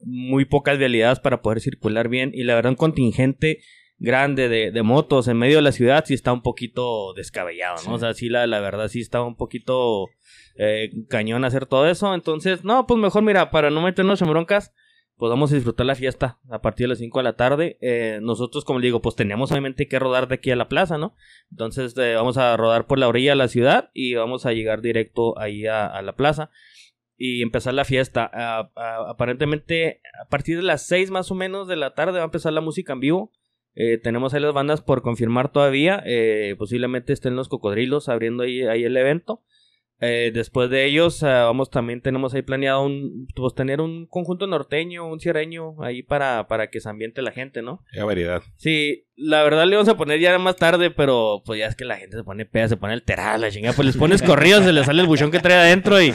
muy 0.00 0.46
pocas 0.46 0.78
vialidades 0.78 1.20
para 1.20 1.42
poder 1.42 1.60
circular 1.60 2.08
bien 2.08 2.30
y 2.32 2.44
la 2.44 2.54
verdad 2.54 2.70
un 2.70 2.76
contingente 2.76 3.58
grande 4.02 4.48
de, 4.48 4.72
de 4.72 4.82
motos 4.82 5.28
en 5.28 5.38
medio 5.38 5.56
de 5.56 5.62
la 5.62 5.72
ciudad 5.72 6.04
sí 6.04 6.12
está 6.12 6.32
un 6.32 6.42
poquito 6.42 7.14
descabellado, 7.14 7.76
¿no? 7.76 7.80
Sí. 7.82 7.90
O 7.90 7.98
sea, 7.98 8.14
sí 8.14 8.28
la, 8.28 8.46
la 8.48 8.60
verdad 8.60 8.88
sí 8.88 9.00
está 9.00 9.22
un 9.22 9.36
poquito 9.36 10.08
eh, 10.56 10.90
cañón 11.08 11.44
hacer 11.44 11.66
todo 11.66 11.88
eso. 11.88 12.12
Entonces, 12.12 12.64
no, 12.64 12.86
pues 12.86 12.98
mejor 12.98 13.22
mira, 13.22 13.50
para 13.50 13.70
no 13.70 13.80
meternos 13.80 14.20
en 14.20 14.28
broncas, 14.28 14.74
pues 15.16 15.30
vamos 15.30 15.52
a 15.52 15.54
disfrutar 15.54 15.86
la 15.86 15.94
fiesta 15.94 16.40
a 16.50 16.60
partir 16.60 16.84
de 16.84 16.88
las 16.88 16.98
5 16.98 17.16
de 17.20 17.22
la 17.22 17.36
tarde. 17.36 17.78
Eh, 17.80 18.18
nosotros, 18.20 18.64
como 18.64 18.80
le 18.80 18.86
digo, 18.86 19.00
pues 19.00 19.14
tenemos 19.14 19.52
obviamente 19.52 19.86
que 19.86 20.00
rodar 20.00 20.26
de 20.26 20.34
aquí 20.34 20.50
a 20.50 20.56
la 20.56 20.68
plaza, 20.68 20.98
¿no? 20.98 21.14
Entonces 21.52 21.96
eh, 21.96 22.14
vamos 22.16 22.38
a 22.38 22.56
rodar 22.56 22.88
por 22.88 22.98
la 22.98 23.06
orilla 23.06 23.32
de 23.32 23.36
la 23.36 23.48
ciudad 23.48 23.90
y 23.94 24.14
vamos 24.14 24.46
a 24.46 24.52
llegar 24.52 24.82
directo 24.82 25.38
ahí 25.38 25.66
a, 25.66 25.86
a 25.86 26.02
la 26.02 26.16
plaza 26.16 26.50
y 27.16 27.40
empezar 27.42 27.72
la 27.74 27.84
fiesta. 27.84 28.28
Aparentemente, 29.08 30.00
a 30.20 30.28
partir 30.28 30.56
de 30.56 30.64
las 30.64 30.86
6 30.88 31.12
más 31.12 31.30
o 31.30 31.36
menos 31.36 31.68
de 31.68 31.76
la 31.76 31.94
tarde 31.94 32.14
va 32.14 32.22
a 32.22 32.24
empezar 32.24 32.52
la 32.52 32.60
música 32.60 32.94
en 32.94 33.00
vivo. 33.00 33.32
Eh, 33.74 33.98
tenemos 33.98 34.34
ahí 34.34 34.40
las 34.40 34.54
bandas 34.54 34.80
por 34.82 35.02
confirmar 35.02 35.50
todavía. 35.50 36.02
Eh, 36.04 36.54
posiblemente 36.58 37.12
estén 37.12 37.36
los 37.36 37.48
cocodrilos 37.48 38.08
abriendo 38.08 38.42
ahí, 38.42 38.62
ahí 38.62 38.84
el 38.84 38.96
evento. 38.96 39.42
Eh, 40.04 40.32
después 40.34 40.68
de 40.68 40.84
ellos, 40.84 41.22
ah, 41.22 41.44
vamos 41.44 41.70
también 41.70 42.00
tenemos 42.00 42.34
ahí 42.34 42.42
planeado 42.42 42.82
un, 42.84 43.28
pues, 43.36 43.54
tener 43.54 43.80
un 43.80 44.06
conjunto 44.08 44.48
norteño, 44.48 45.06
un 45.06 45.20
sierreño 45.20 45.80
ahí 45.80 46.02
para, 46.02 46.48
para 46.48 46.70
que 46.70 46.80
se 46.80 46.88
ambiente 46.88 47.22
la 47.22 47.30
gente, 47.30 47.62
¿no? 47.62 47.84
Qué 47.92 48.02
variedad. 48.02 48.42
Sí, 48.56 49.04
la 49.14 49.44
verdad 49.44 49.64
le 49.66 49.76
vamos 49.76 49.88
a 49.88 49.96
poner 49.96 50.18
ya 50.18 50.36
más 50.40 50.56
tarde, 50.56 50.90
pero 50.90 51.42
pues 51.46 51.60
ya 51.60 51.66
es 51.66 51.76
que 51.76 51.84
la 51.84 51.98
gente 51.98 52.16
se 52.16 52.24
pone 52.24 52.44
peda, 52.46 52.66
se 52.66 52.76
pone 52.76 52.94
alterada, 52.94 53.38
la 53.38 53.50
chingada, 53.52 53.76
pues 53.76 53.86
les 53.86 53.96
pones 53.96 54.22
corridos, 54.22 54.64
se 54.64 54.72
les 54.72 54.86
sale 54.86 55.02
el 55.02 55.06
buchón 55.06 55.30
que 55.30 55.38
trae 55.38 55.54
adentro 55.68 56.02
y, 56.02 56.12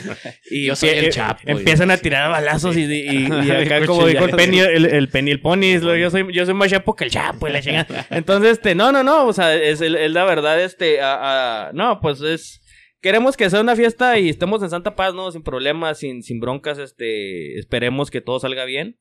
y 0.51 0.65
Yo 0.65 0.75
soy 0.75 0.89
empie- 0.89 1.03
el 1.05 1.09
Chapo, 1.11 1.39
empiezan 1.45 1.89
a 1.91 1.97
tirar 1.97 2.29
balazos 2.29 2.75
y, 2.75 2.81
y- 2.83 3.27
y 3.27 3.51
acá 3.51 3.85
como 3.85 4.05
dijo 4.05 4.25
el 4.25 4.31
Penny, 4.35 4.59
el, 4.59 4.85
el 4.85 5.07
Penny 5.07 5.31
el 5.31 5.39
Pony, 5.39 5.79
yo 5.79 6.09
soy, 6.09 6.25
yo 6.33 6.45
soy 6.45 6.53
más 6.55 6.69
chapo 6.69 6.93
que 6.95 7.05
el 7.05 7.11
Chapo 7.11 7.47
y 7.47 7.51
la 7.53 7.61
chingada. 7.61 8.05
Entonces, 8.09 8.51
este, 8.53 8.75
no, 8.75 8.91
no, 8.91 9.01
no, 9.03 9.27
o 9.27 9.31
sea, 9.33 9.55
es, 9.55 9.79
el- 9.79 9.95
es 9.95 10.11
la 10.11 10.25
verdad, 10.25 10.61
este, 10.61 10.99
a- 10.99 11.67
a- 11.69 11.71
no, 11.71 12.01
pues 12.01 12.19
es... 12.19 12.61
Queremos 13.01 13.37
que 13.37 13.49
sea 13.49 13.61
una 13.61 13.75
fiesta 13.75 14.17
y 14.19 14.29
estemos 14.29 14.61
en 14.63 14.69
Santa 14.69 14.95
Paz, 14.95 15.13
¿no? 15.13 15.31
Sin 15.31 15.43
problemas, 15.43 15.99
sin, 15.99 16.23
sin 16.23 16.39
broncas, 16.39 16.77
este, 16.79 17.57
esperemos 17.59 18.09
que 18.11 18.21
todo 18.21 18.39
salga 18.39 18.65
bien. 18.65 18.97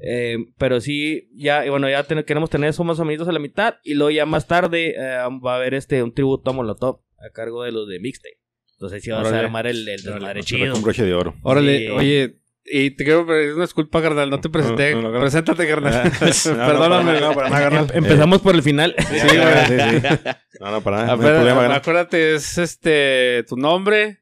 Eh, 0.00 0.36
pero 0.58 0.80
sí, 0.80 1.28
ya, 1.34 1.66
y 1.66 1.70
bueno, 1.70 1.88
ya 1.90 2.04
ten- 2.04 2.22
queremos 2.22 2.50
tener 2.50 2.70
eso 2.70 2.84
más 2.84 3.00
o 3.00 3.04
menos 3.04 3.26
a 3.26 3.32
la 3.32 3.38
mitad. 3.38 3.76
Y 3.82 3.94
luego 3.94 4.10
ya 4.10 4.26
más 4.26 4.46
tarde 4.46 4.94
eh, 4.96 5.18
va 5.44 5.54
a 5.54 5.56
haber 5.56 5.74
este 5.74 6.02
un 6.02 6.12
tributo 6.12 6.50
a 6.50 6.52
Molotov 6.54 7.00
a 7.18 7.30
cargo 7.32 7.64
de 7.64 7.72
los 7.72 7.88
de 7.88 7.98
Mixtape. 7.98 8.38
Entonces 8.74 9.02
sí 9.02 9.10
vamos 9.10 9.32
a 9.32 9.40
armar 9.40 9.66
el, 9.66 9.88
el 9.88 10.02
desmadre 10.02 10.42
chido. 10.44 10.74
un 10.76 10.82
broche 10.82 11.04
de 11.04 11.14
oro. 11.14 11.34
Órale, 11.42 11.78
Sí. 11.78 11.88
oye, 11.88 12.36
y 12.70 12.90
te 12.92 13.04
quiero 13.04 13.26
pedir 13.26 13.54
una 13.54 13.64
disculpa, 13.64 14.00
carnal. 14.02 14.30
No 14.30 14.40
te 14.40 14.48
presenté. 14.48 14.94
No, 14.94 15.02
no, 15.02 15.10
no. 15.12 15.20
Preséntate, 15.20 15.66
carnal. 15.68 16.12
No, 16.46 16.56
no, 16.56 16.66
Perdóname. 16.66 17.04
para 17.04 17.20
nada, 17.20 17.34
para 17.34 17.48
nada, 17.50 17.62
carnal. 17.62 17.86
Em- 17.92 18.04
Empezamos 18.04 18.40
por 18.40 18.54
el 18.54 18.62
final. 18.62 18.94
Sí, 18.98 19.04
güey, 19.06 19.66
sí, 19.66 19.98
sí. 20.00 20.28
No, 20.60 20.70
no, 20.72 20.80
para 20.82 20.96
nada. 21.04 21.16
No 21.16 21.22
hay 21.26 21.34
problema, 21.34 21.74
acuérdate, 21.74 22.34
es 22.34 22.58
este 22.58 23.44
tu 23.48 23.56
nombre, 23.56 24.20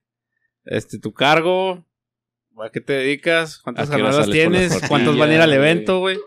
este 0.65 0.99
tu 0.99 1.13
cargo, 1.13 1.87
a 2.63 2.71
qué 2.71 2.81
te 2.81 2.93
dedicas, 2.95 3.59
cuántas 3.59 3.89
¿A 3.91 3.97
qué 3.97 4.03
hora 4.03 4.13
jornadas 4.13 4.31
tienes, 4.33 4.81
cuántos 4.89 5.17
van 5.19 5.31
a 5.31 5.35
ir 5.35 5.41
al 5.41 5.53
evento, 5.53 5.99
güey. 6.01 6.19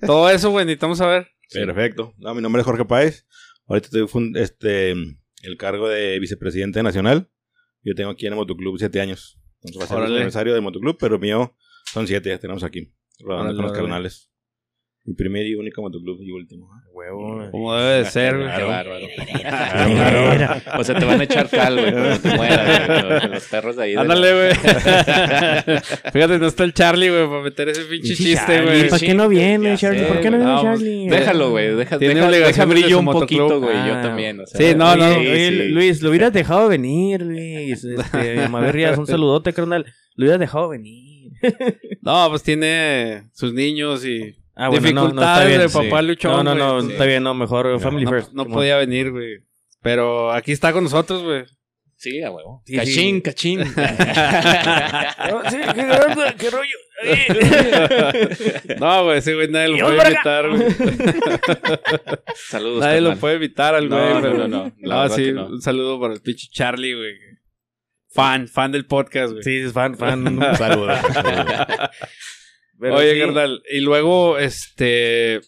Todo 0.00 0.28
eso, 0.30 0.50
güey, 0.50 0.64
necesitamos 0.66 0.98
saber. 0.98 1.28
Perfecto. 1.52 2.14
No, 2.18 2.34
mi 2.34 2.42
nombre 2.42 2.60
es 2.60 2.66
Jorge 2.66 2.84
Páez. 2.84 3.26
Ahorita 3.66 3.86
estoy 3.86 4.06
fun- 4.08 4.34
este, 4.36 4.90
el 4.92 5.56
cargo 5.58 5.88
de 5.88 6.18
vicepresidente 6.18 6.82
nacional. 6.82 7.30
Yo 7.82 7.94
tengo 7.94 8.10
aquí 8.10 8.26
en 8.26 8.32
el 8.32 8.36
Motoclub 8.38 8.78
siete 8.78 9.00
años. 9.00 9.37
Entonces 9.62 9.80
va 9.80 9.84
a 9.84 9.88
ser 9.88 10.08
el 10.08 10.14
aniversario 10.16 10.52
del 10.52 10.62
Motoclub, 10.62 10.96
pero 10.98 11.18
mío 11.18 11.56
son 11.92 12.06
siete, 12.06 12.30
ya 12.30 12.38
tenemos 12.38 12.62
aquí. 12.64 12.92
Rodando 13.20 13.44
Órale, 13.44 13.56
con 13.56 13.62
los 13.64 13.72
órale. 13.72 13.82
carnales. 13.88 14.30
Mi 15.08 15.14
primer 15.14 15.46
y 15.46 15.54
único 15.54 15.80
Motoclub 15.80 16.20
y 16.20 16.30
último. 16.32 16.68
Huevo. 16.92 17.48
Como 17.50 17.74
debe 17.74 17.98
de 18.00 18.04
ser, 18.10 18.36
güey. 18.36 18.48
O 20.78 20.84
sea, 20.84 20.98
te 20.98 21.04
van 21.06 21.20
a 21.20 21.24
echar 21.24 21.48
cal, 21.48 21.78
güey, 21.78 21.92
cuando 21.92 22.18
te 22.18 22.36
mueras, 22.36 22.86
güey, 22.86 23.32
los- 23.32 23.44
perros 23.46 23.76
de 23.76 23.82
ahí. 23.84 23.94
Ándale, 23.94 24.30
la- 24.30 24.36
güey. 24.36 25.80
Fíjate, 26.12 26.38
no 26.38 26.46
está 26.46 26.64
el 26.64 26.74
Charlie, 26.74 27.08
güey, 27.08 27.26
para 27.26 27.42
meter 27.42 27.68
ese 27.70 27.84
pinche 27.84 28.14
chiste, 28.14 28.62
güey. 28.62 28.88
¿Para 28.90 29.00
qué 29.00 29.14
no 29.14 29.28
viene, 29.30 29.78
Charlie? 29.78 30.04
¿Por 30.04 30.20
qué 30.20 30.30
no 30.30 30.36
viene 30.38 30.60
Charlie? 30.62 31.08
Déjalo, 31.08 31.50
güey. 31.52 31.74
Deja, 31.74 31.98
Tiene 31.98 32.14
deja, 32.28 32.64
brillo 32.66 32.98
un 32.98 33.06
poquito, 33.06 33.60
güey. 33.60 33.76
Ah. 33.76 33.86
Yo 33.88 33.94
también. 34.06 34.40
o 34.40 34.46
sea, 34.46 34.60
Sí, 34.60 34.74
no, 34.76 34.94
no. 34.94 35.08
Luis, 35.70 36.02
lo 36.02 36.10
hubieras 36.10 36.34
dejado 36.34 36.68
venir, 36.68 37.22
Luis. 37.22 37.82
Este, 37.82 38.46
Maverrías, 38.50 38.98
un 38.98 39.06
saludote, 39.06 39.54
carnal. 39.54 39.86
Lo 40.16 40.24
hubieras 40.24 40.40
dejado 40.40 40.68
venir. 40.68 41.30
No, 42.02 42.26
pues 42.28 42.42
tiene 42.42 43.28
sus 43.32 43.54
niños 43.54 44.04
y 44.04 44.34
Ah, 44.60 44.68
bueno, 44.70 44.90
no, 44.92 45.12
no, 45.12 45.22
está 45.22 45.44
dificultades 45.44 45.48
bien. 45.48 45.60
de 45.60 45.68
sí. 45.68 45.78
papá 45.78 46.02
luchón. 46.02 46.44
No, 46.44 46.54
no, 46.54 46.54
no, 46.82 46.90
está 46.90 47.04
bien, 47.04 47.22
no, 47.22 47.32
mejor 47.34 47.78
Family 47.80 48.04
No, 48.04 48.10
First. 48.10 48.32
no 48.32 48.44
podía 48.46 48.76
venir, 48.76 49.12
güey. 49.12 49.38
Pero 49.82 50.32
aquí 50.32 50.50
está 50.50 50.72
con 50.72 50.82
nosotros, 50.84 51.22
güey. 51.22 51.44
Sí, 51.94 52.20
a 52.22 52.30
huevo. 52.30 52.62
Sí, 52.64 52.76
cachín, 52.76 53.16
sí. 53.16 53.22
cachín. 53.22 53.64
sí, 53.74 53.74
qué, 55.74 55.82
onda, 55.82 56.34
qué 56.36 56.50
rollo. 56.50 56.76
No, 58.80 59.04
güey, 59.04 59.18
ese 59.18 59.34
güey 59.34 59.48
nadie 59.48 59.68
lo 59.68 59.78
puede 59.86 60.06
evitar, 60.08 60.48
güey. 60.48 60.62
Saludos. 62.48 62.80
Nadie 62.80 63.00
lo 63.00 63.16
puede 63.16 63.34
evitar 63.36 63.74
al 63.76 63.88
No, 63.88 63.96
güey. 63.96 64.22
no, 64.22 64.30
no, 64.34 64.48
no, 64.48 64.72
la 64.80 65.06
No, 65.06 65.14
sí, 65.14 65.32
no. 65.32 65.46
un 65.46 65.60
saludo 65.62 66.00
para 66.00 66.14
el 66.14 66.20
pinche 66.20 66.48
Charlie, 66.50 66.94
güey. 66.94 67.14
Fan, 68.10 68.48
fan 68.48 68.72
del 68.72 68.86
podcast, 68.86 69.32
güey. 69.32 69.42
Sí, 69.44 69.56
es 69.58 69.72
fan, 69.72 69.96
fan. 69.96 70.40
Saludos. 70.56 70.98
Pero 72.80 72.96
Oye, 72.96 73.14
sí. 73.14 73.20
carnal, 73.20 73.62
y 73.70 73.80
luego, 73.80 74.38
este. 74.38 75.40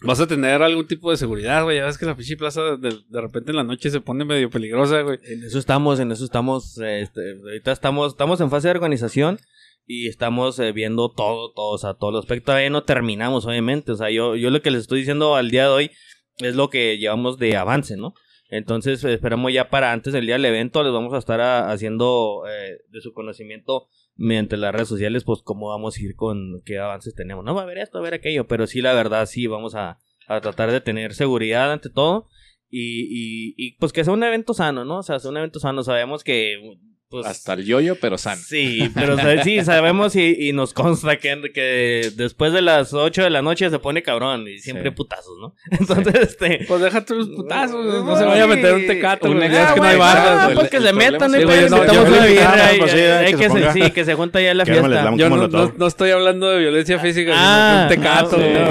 Vas 0.00 0.20
a 0.20 0.28
tener 0.28 0.62
algún 0.62 0.86
tipo 0.86 1.10
de 1.10 1.16
seguridad, 1.16 1.64
güey. 1.64 1.78
Ya 1.78 1.86
ves 1.86 1.98
que 1.98 2.06
la 2.06 2.16
pinche 2.16 2.36
plaza 2.36 2.76
de, 2.76 2.98
de 3.08 3.20
repente 3.20 3.50
en 3.50 3.56
la 3.56 3.64
noche 3.64 3.90
se 3.90 4.00
pone 4.00 4.24
medio 4.24 4.48
peligrosa, 4.48 5.00
güey. 5.02 5.18
En 5.24 5.42
eso 5.42 5.58
estamos, 5.58 5.98
en 5.98 6.12
eso 6.12 6.24
estamos. 6.24 6.78
este, 6.78 7.20
ahorita 7.42 7.72
estamos, 7.72 8.12
estamos 8.12 8.40
en 8.40 8.48
fase 8.48 8.68
de 8.68 8.72
organización 8.74 9.40
y 9.86 10.06
estamos 10.06 10.56
eh, 10.60 10.70
viendo 10.70 11.10
todo, 11.10 11.52
todo, 11.52 11.70
o 11.70 11.78
sea, 11.78 11.94
todo 11.94 12.10
el 12.10 12.16
aspecto. 12.18 12.46
Todavía 12.46 12.70
no 12.70 12.84
terminamos, 12.84 13.44
obviamente. 13.46 13.90
O 13.90 13.96
sea, 13.96 14.08
yo, 14.10 14.36
yo 14.36 14.50
lo 14.50 14.62
que 14.62 14.70
les 14.70 14.82
estoy 14.82 15.00
diciendo 15.00 15.34
al 15.34 15.50
día 15.50 15.64
de 15.64 15.70
hoy 15.70 15.90
es 16.36 16.54
lo 16.54 16.70
que 16.70 16.98
llevamos 16.98 17.36
de 17.38 17.56
avance, 17.56 17.96
¿no? 17.96 18.14
Entonces, 18.50 19.02
esperamos 19.02 19.52
ya 19.52 19.68
para 19.68 19.90
antes 19.92 20.12
del 20.12 20.26
día 20.26 20.36
del 20.36 20.44
evento, 20.44 20.84
les 20.84 20.92
vamos 20.92 21.12
a 21.12 21.18
estar 21.18 21.40
a- 21.40 21.72
haciendo 21.72 22.44
eh, 22.48 22.78
de 22.88 23.00
su 23.00 23.12
conocimiento 23.12 23.88
mediante 24.18 24.56
las 24.56 24.74
redes 24.74 24.88
sociales, 24.88 25.24
pues 25.24 25.40
cómo 25.42 25.68
vamos 25.68 25.96
a 25.96 26.02
ir 26.02 26.14
con 26.16 26.60
qué 26.66 26.78
avances 26.78 27.14
tenemos. 27.14 27.44
No 27.44 27.54
va 27.54 27.62
a 27.62 27.64
haber 27.64 27.78
esto, 27.78 27.98
va 27.98 28.00
a 28.00 28.08
haber 28.08 28.18
aquello, 28.18 28.46
pero 28.46 28.66
sí, 28.66 28.82
la 28.82 28.92
verdad, 28.92 29.24
sí, 29.26 29.46
vamos 29.46 29.74
a, 29.74 29.98
a 30.26 30.40
tratar 30.40 30.70
de 30.70 30.80
tener 30.80 31.14
seguridad 31.14 31.72
ante 31.72 31.88
todo. 31.88 32.26
Y, 32.68 33.06
y, 33.08 33.54
y, 33.56 33.76
pues 33.78 33.92
que 33.92 34.04
sea 34.04 34.12
un 34.12 34.22
evento 34.22 34.52
sano, 34.52 34.84
¿no? 34.84 34.98
O 34.98 35.02
sea, 35.02 35.18
sea 35.20 35.30
un 35.30 35.38
evento 35.38 35.58
sano. 35.60 35.82
Sabemos 35.82 36.22
que. 36.22 36.76
Pues, 37.10 37.24
Hasta 37.26 37.54
el 37.54 37.64
yoyo, 37.64 37.96
pero 37.98 38.18
sano. 38.18 38.42
Sí, 38.46 38.90
pero 38.94 39.14
o 39.14 39.16
sea, 39.16 39.42
sí, 39.42 39.60
sabemos 39.64 40.14
y, 40.14 40.36
y 40.48 40.52
nos 40.52 40.74
consta 40.74 41.16
que, 41.16 41.40
que 41.54 42.10
después 42.14 42.52
de 42.52 42.60
las 42.60 42.92
8 42.92 43.22
de 43.22 43.30
la 43.30 43.40
noche 43.40 43.70
se 43.70 43.78
pone 43.78 44.02
cabrón 44.02 44.46
y 44.46 44.58
siempre 44.58 44.90
Sí. 44.90 44.94
putazos, 44.94 45.32
¿no? 45.40 45.54
Entonces, 45.78 46.14
este. 46.14 46.66
Pues 46.68 46.82
déjate 46.82 47.14
los 47.14 47.28
putazos, 47.28 47.82
No, 47.82 48.04
no, 48.04 48.16
se 48.18 48.24
vaya 48.26 48.44
a 48.44 48.46
meter 48.46 48.74
un 48.74 48.86
tecato, 48.86 49.28
un 49.30 49.36
güey. 49.36 49.46
ex- 49.46 49.54
Ya 49.54 49.68
es 49.68 49.72
que 49.72 49.80
no 49.80 49.86
hay 49.86 49.96
güey, 49.96 50.08
barras, 50.08 50.36
no, 50.36 50.42
güey. 50.44 50.54
pues 50.56 50.70
que 50.70 50.76
el 50.76 50.82
se 50.82 50.92
metan, 50.92 51.30
no 51.32 51.38
que- 51.38 51.44
Digo, 51.46 51.50
yo 51.54 51.68
no- 51.70 51.92
yo 51.92 52.02
una 52.02 52.10
no- 52.20 52.26
birra 52.26 52.52
ah, 52.52 52.70
pues 52.78 52.90
sí, 52.90 52.96
que 52.98 53.36
que 53.38 53.50
se 53.50 53.72
sí, 53.72 53.90
que 53.90 54.04
se 54.04 54.14
junta 54.14 54.40
ya 54.42 54.52
la 54.54 54.64
Que 54.64 54.72
arme 54.72 54.86
el 54.86 54.92
fiesta. 54.92 55.16
Yo 55.16 55.28
no, 55.30 55.48
no- 55.48 55.74
no 55.78 55.86
estoy 55.86 56.10
hablando 56.10 56.50
de 56.50 56.58
violencia 56.58 56.98
física, 56.98 57.32
Ah, 57.34 57.88
sino 57.88 58.00
un 58.00 58.04
tecato, 58.04 58.36
ah, 58.36 58.38
sí, 58.38 58.52
güey, 58.52 58.52
que 58.52 58.68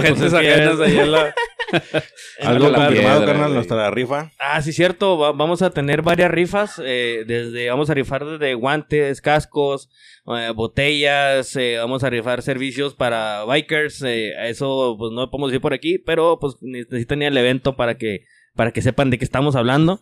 ajenas 0.54 0.74
es- 0.74 0.80
ahí 0.80 1.00
en 1.00 1.12
la... 1.12 1.36
Algo 2.44 2.70
la 2.70 2.86
confirmado, 2.86 3.26
carnal, 3.26 3.44
güey. 3.46 3.54
nuestra 3.56 3.92
rifa. 3.92 4.32
Ah, 4.40 4.62
sí, 4.62 4.72
cierto. 4.72 5.18
va- 5.18 5.32
vamos 5.34 5.62
a 5.62 5.70
tener 5.72 6.02
varias 6.02 6.32
rifas. 6.32 6.82
eh, 6.84 7.24
desde 7.28 7.70
Vamos 7.70 7.90
a 7.90 7.94
rifar 7.94 8.24
desde 8.28 8.54
guantes, 8.56 9.22
cascos, 9.22 9.90
eh, 10.28 10.52
botellas. 10.56 11.56
eh, 11.56 11.78
vamos 11.78 12.04
a 12.04 12.10
rifar 12.10 12.42
servicios 12.42 12.94
para 12.96 13.46
bikers. 13.46 14.02
eh, 14.04 14.34
eso 14.50 14.96
pues 14.98 15.12
no 15.14 15.30
podemos 15.30 15.52
decir 15.52 15.62
por 15.62 15.74
aquí, 15.74 15.98
pero 15.98 16.40
pues 16.40 16.56
necesitan 16.62 17.22
ir 17.22 17.30
al 17.30 17.38
evento 17.38 17.76
para 17.76 17.98
que 17.98 18.26
para 18.58 18.72
que 18.72 18.82
sepan 18.82 19.10
de 19.10 19.18
qué 19.18 19.24
estamos 19.24 19.56
hablando. 19.56 20.02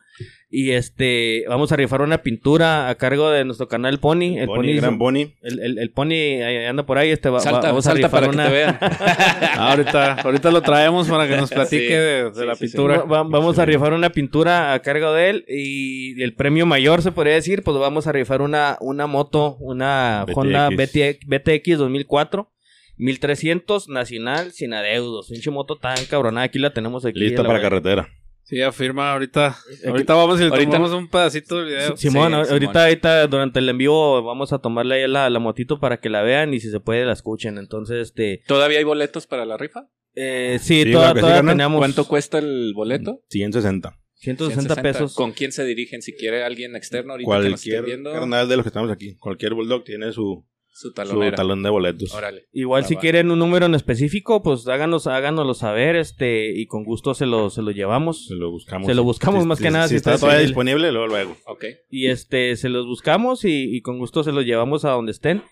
Y 0.50 0.72
este, 0.72 1.44
vamos 1.48 1.72
a 1.72 1.76
rifar 1.76 2.02
una 2.02 2.20
pintura 2.24 2.90
a 2.90 2.96
cargo 2.96 3.30
de 3.30 3.46
nuestro 3.46 3.68
canal 3.68 4.00
Pony. 4.00 4.38
El 4.40 4.48
Pony, 4.48 4.76
gran 4.78 4.98
Bonnie. 4.98 5.36
el, 5.44 5.60
el- 5.60 5.78
el 5.78 5.92
Pony 5.92 6.42
anda 6.68 6.84
por 6.88 6.98
ahí. 6.98 7.12
Este 7.12 7.30
va, 7.30 7.36
va- 7.38 7.42
Salta, 7.44 7.68
vamos 7.68 7.86
a 7.86 7.92
salta 7.92 8.08
rifar 8.08 8.22
para 8.22 8.32
una. 8.34 8.44
que 8.46 8.50
te 8.50 8.56
vean. 8.56 8.78
Ah, 9.58 9.72
ahorita, 9.72 10.14
ahorita 10.22 10.52
lo 10.52 10.62
traemos 10.62 11.08
para 11.08 11.28
que 11.28 11.38
nos 11.38 11.50
platique 11.50 11.88
Sí, 11.88 11.94
de, 11.94 12.24
de 12.30 12.34
sí, 12.34 12.46
la 12.46 12.56
sí, 12.56 12.68
sí. 12.68 12.72
pintura. 12.74 12.98
Va- 13.04 13.24
va- 13.24 13.30
vamos 13.30 13.60
a 13.60 13.66
rifar 13.66 13.94
una 13.94 14.10
pintura 14.10 14.74
a 14.74 14.80
cargo 14.82 15.14
de 15.14 15.30
él 15.30 15.46
y 15.48 16.22
el 16.24 16.34
premio 16.34 16.66
mayor 16.66 17.02
se 17.02 17.12
podría 17.12 17.34
decir, 17.36 17.62
pues 17.64 17.78
vamos 17.78 18.08
a 18.08 18.12
rifar 18.12 18.42
una, 18.42 18.78
una 18.82 19.08
moto, 19.08 19.58
una 19.60 20.24
BTX. 20.26 20.38
Honda 20.38 20.70
BTX, 20.70 21.20
BTX 21.28 21.78
2004, 21.78 22.52
1300 22.98 23.90
nacional 23.90 24.52
sin 24.52 24.74
adeudos, 24.74 25.28
pinche 25.30 25.52
moto 25.52 25.76
tan 25.78 25.98
cabronada, 26.10 26.46
aquí 26.46 26.60
la 26.60 26.74
tenemos 26.74 27.06
aquí. 27.06 27.20
Lista 27.20 27.44
para 27.44 27.62
carretera. 27.62 28.08
Sí, 28.48 28.62
afirma 28.62 29.12
ahorita. 29.14 29.58
Ahorita 29.88 30.14
vamos 30.14 30.40
y 30.40 30.44
le 30.44 30.50
Ahorita- 30.50 30.72
tomamos 30.72 30.92
un 30.94 31.10
pedacito 31.10 31.58
de 31.58 31.66
video. 31.66 31.98
Simón, 31.98 32.30
Sí, 32.30 32.36
ahorita, 32.52 32.58
Simón. 32.60 32.78
ahorita 32.78 33.28
durante 33.28 33.60
el 33.60 33.70
envío 33.70 34.22
vamos 34.24 34.54
a 34.54 34.60
tomarle 34.60 35.04
ahí 35.04 35.08
la, 35.12 35.30
la 35.32 35.40
motito 35.40 35.80
para 35.80 36.00
que 36.00 36.10
la 36.10 36.22
vean 36.22 36.54
y 36.54 36.60
si 36.60 36.70
se 36.70 36.80
puede 36.80 37.06
la 37.06 37.14
escuchen. 37.14 37.58
Entonces, 37.58 37.98
este, 38.10 38.44
¿Todavía 38.48 38.78
hay 38.78 38.84
boletos 38.84 39.26
para 39.28 39.46
la 39.46 39.58
rifa? 39.58 39.90
eh, 40.14 40.60
sí, 40.62 40.84
Sí, 40.84 40.92
toda- 40.92 41.14
teníamos 41.44 41.80
¿Cuánto 41.80 42.08
cuesta 42.08 42.38
el 42.38 42.74
boleto? 42.76 43.22
160. 43.30 43.98
160 44.14 44.76
pesos. 44.82 45.14
¿Con 45.16 45.32
quién 45.34 45.52
se 45.52 45.66
dirigen? 45.66 46.02
Si 46.02 46.14
quiere 46.16 46.44
alguien 46.44 46.76
externo 46.76 47.14
ahorita 47.14 47.30
que 47.30 47.50
nos 47.50 47.60
esté 47.60 47.72
Cualquier 47.72 47.84
viendo, 47.86 48.14
carnal 48.14 48.48
de 48.48 48.56
los 48.58 48.64
que 48.64 48.70
estamos 48.70 48.90
aquí. 48.92 49.16
Cualquier 49.18 49.54
bulldog 49.56 49.84
tiene 49.84 50.12
su, 50.14 50.46
su 50.78 50.90
su 50.90 50.94
talón 51.32 51.64
de 51.64 51.70
boletos. 51.70 52.14
Órale. 52.14 52.48
Igual 52.52 52.84
Ah, 52.84 52.88
si 52.88 52.96
va. 52.96 53.02
quieren 53.02 53.32
un 53.32 53.40
número 53.40 53.66
en 53.66 53.76
específico, 53.76 54.44
pues 54.44 54.68
háganos, 54.68 55.08
háganoslo 55.08 55.54
saber, 55.54 55.96
este, 55.96 56.52
y 56.54 56.66
con 56.68 56.84
gusto 56.84 57.14
se 57.14 57.26
lo, 57.26 57.50
se 57.50 57.62
lo 57.62 57.72
llevamos. 57.72 58.26
Se 58.28 58.36
lo 58.36 58.52
buscamos. 58.52 58.86
Se 58.88 58.94
lo 58.94 59.04
buscamos 59.04 59.44
Si- 59.44 59.48
más 59.48 59.58
si- 59.58 59.64
que 59.64 59.72
nada, 59.72 59.88
Si, 59.88 59.92
si 59.92 59.96
está 59.96 60.16
está 60.16 60.26
todavía 60.28 60.46
disponible. 60.46 60.92
luego 60.92 61.08
luego. 61.08 61.38
Ok. 61.48 61.64
Y 61.90 62.08
este, 62.08 62.58
se 62.58 62.68
los 62.68 62.86
buscamos 62.88 63.46
y, 63.46 63.74
y 63.74 63.82
con 63.82 63.98
gusto 64.00 64.24
se 64.24 64.34
los 64.34 64.44
llevamos 64.46 64.84
a 64.84 64.90
donde 64.92 65.14
estén. 65.14 65.44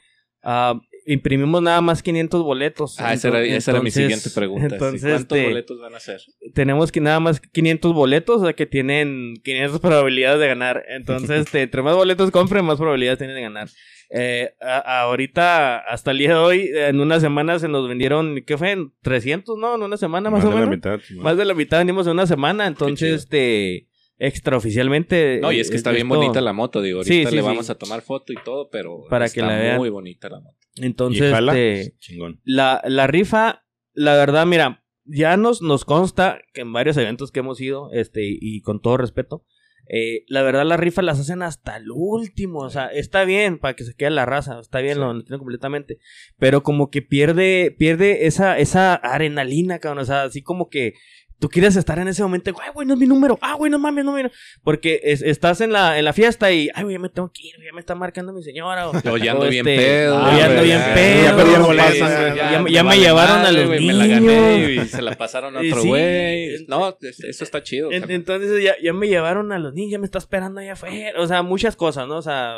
Ah, 0.43 0.77
imprimimos 1.05 1.61
nada 1.61 1.81
más 1.81 2.01
500 2.03 2.43
boletos. 2.43 2.99
Ah, 2.99 3.13
esa 3.13 3.27
era, 3.29 3.41
esa 3.43 3.71
era 3.71 3.81
mi 3.81 3.91
siguiente 3.91 4.29
pregunta. 4.29 4.69
sí. 4.69 4.73
Entonces, 4.75 5.01
¿Cuántos 5.11 5.37
este, 5.37 5.49
boletos 5.49 5.79
van 5.79 5.93
a 5.93 5.97
hacer? 5.97 6.21
tenemos 6.53 6.91
que 6.91 7.01
nada 7.01 7.19
más 7.19 7.39
500 7.39 7.93
boletos, 7.93 8.41
o 8.41 8.45
sea 8.45 8.53
que 8.53 8.65
tienen 8.65 9.35
500 9.43 9.79
probabilidades 9.79 10.39
de 10.39 10.47
ganar. 10.47 10.83
Entonces, 10.89 11.41
este, 11.47 11.61
entre 11.63 11.81
más 11.81 11.95
boletos 11.95 12.31
compren, 12.31 12.65
más 12.65 12.77
probabilidades 12.77 13.17
tienen 13.19 13.35
de 13.35 13.41
ganar. 13.41 13.69
Eh, 14.15 14.53
a- 14.61 15.01
ahorita, 15.01 15.77
hasta 15.79 16.11
el 16.11 16.19
día 16.19 16.29
de 16.29 16.35
hoy, 16.35 16.69
en 16.73 16.99
una 16.99 17.19
semana 17.19 17.57
se 17.57 17.67
nos 17.67 17.87
vendieron, 17.87 18.43
¿qué 18.45 18.57
fue? 18.57 18.75
300, 19.01 19.57
¿no? 19.57 19.75
En 19.75 19.81
una 19.81 19.97
semana 19.97 20.29
más, 20.29 20.43
o 20.45 20.49
de 20.49 20.53
la 20.55 20.59
menos. 20.67 20.75
mitad. 20.75 20.99
Más 21.17 21.35
de 21.35 21.45
la 21.45 21.53
mitad 21.55 21.79
vendimos 21.79 22.05
en 22.05 22.13
una 22.13 22.27
semana, 22.27 22.67
entonces, 22.67 23.23
este, 23.23 23.87
extraoficialmente. 24.19 25.39
No, 25.41 25.51
y 25.51 25.59
es 25.59 25.69
que 25.69 25.75
eh, 25.75 25.77
está 25.77 25.91
bien 25.91 26.07
bonita 26.07 26.41
la 26.41 26.53
moto, 26.53 26.81
digo. 26.81 26.99
Ahorita 26.99 27.29
sí, 27.29 27.35
le 27.35 27.41
sí. 27.41 27.47
vamos 27.47 27.69
a 27.71 27.75
tomar 27.75 28.01
foto 28.01 28.33
y 28.33 28.37
todo, 28.43 28.69
pero 28.69 29.03
Para 29.09 29.25
está 29.25 29.41
que 29.41 29.47
la 29.47 29.57
vean. 29.57 29.77
muy 29.77 29.89
bonita 29.89 30.29
la 30.29 30.39
moto. 30.39 30.57
Entonces, 30.77 31.33
este, 31.33 31.95
chingón. 31.99 32.41
la, 32.43 32.81
la 32.85 33.07
rifa, 33.07 33.63
la 33.93 34.15
verdad, 34.15 34.45
mira, 34.45 34.83
ya 35.05 35.37
nos, 35.37 35.61
nos 35.61 35.85
consta 35.85 36.39
que 36.53 36.61
en 36.61 36.73
varios 36.73 36.97
eventos 36.97 37.31
que 37.31 37.39
hemos 37.41 37.59
ido, 37.61 37.91
este, 37.91 38.21
y 38.23 38.61
con 38.61 38.81
todo 38.81 38.97
respeto, 38.97 39.45
eh, 39.89 40.23
la 40.27 40.43
verdad 40.43 40.65
las 40.65 40.79
rifas 40.79 41.03
las 41.03 41.19
hacen 41.19 41.41
hasta 41.41 41.75
el 41.75 41.91
último, 41.93 42.59
o 42.59 42.69
sea, 42.69 42.87
está 42.87 43.25
bien 43.25 43.59
para 43.59 43.75
que 43.75 43.83
se 43.83 43.93
quede 43.95 44.11
la 44.11 44.25
raza, 44.25 44.59
está 44.61 44.79
bien, 44.79 44.93
Sí. 44.95 44.99
lo 45.01 45.11
entiendo 45.11 45.39
completamente, 45.39 45.99
pero 46.39 46.63
como 46.63 46.89
que 46.89 47.01
pierde, 47.01 47.75
pierde 47.77 48.25
esa, 48.25 48.57
esa 48.57 48.95
adrenalina, 48.95 49.79
cabrón, 49.79 50.01
o 50.03 50.05
sea, 50.05 50.23
así 50.23 50.41
como 50.41 50.69
que 50.69 50.93
tú 51.39 51.49
quieres 51.49 51.75
estar 51.75 51.99
en 51.99 52.07
ese 52.07 52.23
momento, 52.23 52.51
ay, 52.63 52.69
güey, 52.73 52.87
no 52.87 52.93
es 52.93 52.99
mi 52.99 53.05
número, 53.07 53.37
ah, 53.41 53.53
güey, 53.55 53.69
no 53.69 53.77
mames, 53.79 54.05
no, 54.05 54.13
mira, 54.13 54.31
porque 54.63 55.01
es- 55.03 55.21
estás 55.21 55.59
en 55.61 55.71
la, 55.73 55.99
en 55.99 56.05
la 56.05 56.13
fiesta 56.13 56.51
y, 56.51 56.69
ay, 56.73 56.83
güey, 56.83 56.95
ya 56.95 56.99
me 56.99 57.09
tengo 57.09 57.31
que 57.33 57.47
ir, 57.47 57.55
ya 57.65 57.73
me 57.73 57.79
está 57.79 57.95
marcando 57.95 58.31
mi 58.33 58.41
señora, 58.43 58.89
o, 58.89 58.93
Yo 59.01 59.17
ya 59.17 59.31
ando 59.33 59.45
o 59.45 59.49
bien 59.49 59.67
este, 59.67 59.83
pedo. 59.85 60.21
ya 60.37 60.45
ando 60.45 60.63
bien 60.63 60.81
pedo, 60.93 61.23
ya 61.23 61.35
perdí 61.35 61.49
el 61.53 61.55
güey, 61.61 61.67
boleto, 61.77 61.95
ya- 62.05 62.35
ya- 62.51 62.61
me 62.61 62.71
ya 62.71 62.83
me 62.83 62.89
vale 62.89 63.01
llevaron 63.01 63.45
a 63.45 63.51
los 63.51 63.67
güey, 63.67 63.85
Me 63.87 63.93
la 63.93 64.07
gané 64.07 64.67
niños. 64.67 64.85
y 64.85 64.89
se 64.89 65.01
la 65.01 65.17
pasaron 65.17 65.57
a 65.57 65.59
otro 65.59 65.81
sí. 65.81 65.87
güey. 65.87 66.65
No, 66.67 66.97
es- 67.01 67.19
eso 67.23 67.43
está 67.43 67.61
chido. 67.63 67.91
En-. 67.91 68.09
Entonces 68.09 68.63
ya, 68.63 68.75
ya 68.81 68.93
me 68.93 69.07
llevaron 69.07 69.51
a 69.51 69.59
los 69.59 69.73
niños, 69.73 69.91
ya 69.91 69.99
me 69.99 70.05
está 70.05 70.17
esperando 70.19 70.59
allá 70.61 70.73
afuera. 70.73 71.19
O 71.19 71.27
sea, 71.27 71.41
muchas 71.43 71.75
cosas, 71.75 72.07
¿no? 72.07 72.17
O 72.17 72.21
sea, 72.21 72.55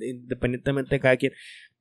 independientemente 0.00 0.94
de 0.96 1.00
cada 1.00 1.16
quien. 1.16 1.32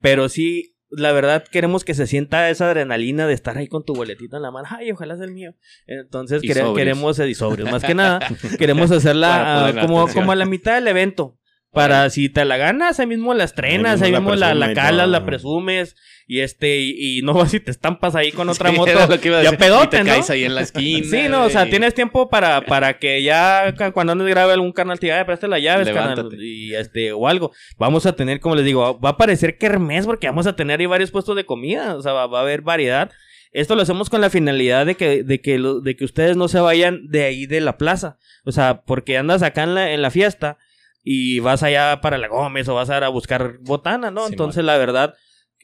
Pero 0.02 0.30
sí, 0.30 0.76
la 0.98 1.12
verdad 1.12 1.44
queremos 1.50 1.84
que 1.84 1.94
se 1.94 2.08
sienta 2.08 2.50
esa 2.50 2.68
adrenalina 2.68 3.28
de 3.28 3.34
estar 3.34 3.58
ahí 3.58 3.68
con 3.68 3.84
tu 3.84 3.94
boletito 3.94 4.38
en 4.38 4.44
la 4.44 4.52
mano. 4.52 4.68
Ay, 4.72 4.92
ojalá 4.92 5.16
sea 5.16 5.26
el 5.26 5.32
mío. 5.32 5.54
Entonces 5.88 6.42
quere- 6.42 6.74
queremos, 6.76 7.20
eh, 7.20 7.30
y 7.30 7.36
sobrios, 7.36 7.72
más 7.72 7.84
que 7.84 7.94
nada, 7.96 8.20
queremos 8.58 8.92
hacerla 8.92 9.68
ah, 9.68 9.82
como, 9.82 10.08
como 10.08 10.32
a 10.32 10.36
la 10.36 10.46
mitad 10.46 10.76
del 10.76 10.88
evento. 10.88 11.38
Para 11.74 12.10
si 12.12 12.30
te 12.30 12.46
la 12.46 12.58
ganas, 12.58 13.00
ahí 13.00 13.08
mismo 13.08 13.34
la 13.34 13.44
estrenas, 13.46 14.02
Ahí 14.02 14.08
ahí 14.08 14.12
mismo 14.14 14.30
mismo 14.32 14.40
la 14.40 14.54
la, 14.54 14.68
la 14.68 14.74
calas, 14.74 15.10
la 15.10 15.26
presumes. 15.26 15.96
Y 16.28 16.40
este, 16.40 16.80
y, 16.80 17.18
y 17.18 17.22
no 17.24 17.34
vas 17.34 17.54
y 17.54 17.60
te 17.60 17.72
estampas 17.72 18.16
ahí 18.16 18.32
con 18.32 18.48
otra 18.50 18.70
Sí, 18.70 18.78
moto. 18.78 18.92
lo 19.10 19.20
que 19.20 19.28
iba 19.28 19.40
a 19.40 19.44
ya 19.44 19.52
pedote, 19.58 19.98
Y 19.98 20.00
te 20.00 20.04
¿no? 20.06 20.10
caes 20.12 20.30
ahí 20.30 20.46
en 20.46 20.56
la 20.56 20.62
esquina. 20.68 21.06
Sí, 21.10 21.28
no, 21.30 21.44
o 21.46 21.50
sea, 21.50 21.70
tienes 21.70 21.94
tiempo 21.94 22.30
para, 22.30 22.62
para 22.62 22.98
que 23.00 23.22
ya 23.24 23.74
cuando 23.94 24.14
andes 24.14 24.28
grave 24.30 24.54
algún 24.54 24.72
canal 24.72 25.00
te 25.00 25.08
diga, 25.08 25.18
"Ay, 25.20 25.26
preste 25.26 25.48
carnal", 25.50 25.84
Levántate. 25.84 26.36
y 26.40 26.74
este, 26.76 27.12
o 27.12 27.28
algo. 27.28 27.52
Vamos 27.78 28.06
a 28.06 28.16
tener, 28.16 28.40
como 28.40 28.56
les 28.56 28.66
digo, 28.66 29.00
va 29.02 29.10
a 29.10 29.18
parecer 29.18 29.58
kermés 29.58 30.06
porque 30.06 30.28
vamos 30.28 30.48
a 30.48 30.56
tener 30.56 30.80
ahí 30.80 30.86
varios 30.86 31.12
puestos 31.12 31.36
de 31.36 31.46
comida, 31.46 31.96
o 31.96 32.02
sea, 32.02 32.14
va, 32.14 32.28
va 32.28 32.40
a 32.40 32.42
haber 32.44 32.62
variedad. 32.62 33.12
Esto 33.52 33.76
lo 33.76 33.82
hacemos 33.82 34.10
con 34.10 34.22
la 34.22 34.30
finalidad 34.30 34.86
de 34.86 34.96
que, 34.96 35.24
de 35.24 35.42
que, 35.42 35.60
lo- 35.60 35.80
de 35.82 35.96
que 35.96 36.06
ustedes 36.06 36.38
no 36.38 36.48
se 36.48 36.60
vayan 36.60 37.08
de 37.10 37.24
ahí 37.26 37.46
de 37.46 37.62
la 37.62 37.78
plaza. 37.78 38.18
O 38.46 38.52
sea, 38.52 38.82
porque 38.82 39.18
andas 39.18 39.44
acá 39.44 39.64
en 39.64 39.76
la, 39.76 39.92
en 39.92 40.02
la 40.02 40.10
fiesta 40.12 40.58
y 41.04 41.40
vas 41.40 41.64
allá 41.64 42.00
para 42.02 42.18
la 42.18 42.28
Gómez 42.28 42.68
o 42.70 42.76
vas 42.76 42.90
a 42.90 42.98
ir 42.98 43.04
a 43.04 43.10
buscar 43.10 43.58
botana, 43.60 44.10
¿no? 44.10 44.28
Entonces, 44.28 44.64
la 44.64 44.78
verdad, 44.78 45.14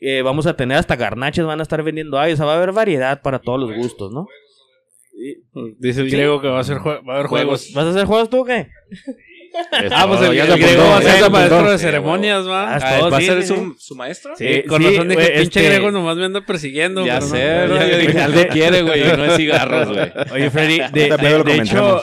eh, 0.02 0.22
vamos 0.22 0.46
a 0.48 0.56
tener 0.56 0.78
hasta 0.78 0.96
garnaches, 0.96 1.46
van 1.46 1.60
a 1.60 1.64
estar 1.64 1.82
vendiendo 1.82 2.20
ahí, 2.20 2.34
o 2.34 2.38
sea, 2.38 2.46
va 2.46 2.54
a 2.54 2.58
haber 2.58 2.74
variedad 2.74 3.22
para 3.22 3.40
todos 3.40 3.60
los 3.60 3.74
gustos, 3.74 4.12
¿no? 4.12 4.28
Dice 5.80 6.02
el 6.02 6.10
griego 6.10 6.42
que 6.42 6.48
va 6.48 6.62
a, 6.62 7.02
va 7.02 7.14
a 7.14 7.18
haber 7.18 7.28
juegos. 7.28 7.74
¿Vas 7.74 7.86
a 7.86 7.90
hacer 7.90 8.06
juegos 8.06 8.30
tú 8.30 8.42
o 8.42 8.46
qué? 8.46 8.70
Ah, 9.92 10.06
pues 10.08 10.22
el, 10.22 10.36
ya 10.36 10.46
el 10.46 10.60
griego 10.60 10.84
va 10.84 10.98
a 10.98 11.02
ser 11.02 11.12
se 11.12 11.26
el 11.26 11.32
maestro 11.32 11.72
de 11.72 11.78
ceremonias, 11.78 12.48
va. 12.48 12.76
Ah, 12.76 12.80
Ah, 12.82 13.00
todo, 13.00 13.10
¿Va 13.12 13.18
a 13.18 13.22
ser 13.22 13.44
su, 13.44 13.96
maestro? 13.96 14.36
Sí. 14.36 14.46
Sí, 14.48 14.64
con 14.64 14.82
sí, 14.82 14.90
razón 14.90 15.10
dije, 15.10 15.22
güey, 15.22 15.28
pinche 15.40 15.44
este- 15.60 15.64
griego 15.68 15.92
nomás 15.92 16.18
me 16.18 16.26
anda 16.26 16.46
persiguiendo. 16.46 17.06
Ya 17.06 17.20
pero 17.20 17.74
no. 17.76 17.82
sé, 17.82 17.90
yo 17.92 17.98
dije, 17.98 18.20
algo 18.22 18.42
quiere, 18.52 18.82
güey, 18.84 19.04
no 19.18 19.26
es 19.26 19.36
cigarros, 19.38 19.88
güey. 19.94 20.12
Oye, 20.34 20.50
Freddy, 20.50 20.80
de, 20.94 21.18
de- 21.18 21.44
de 21.44 21.56
hecho, 21.58 22.02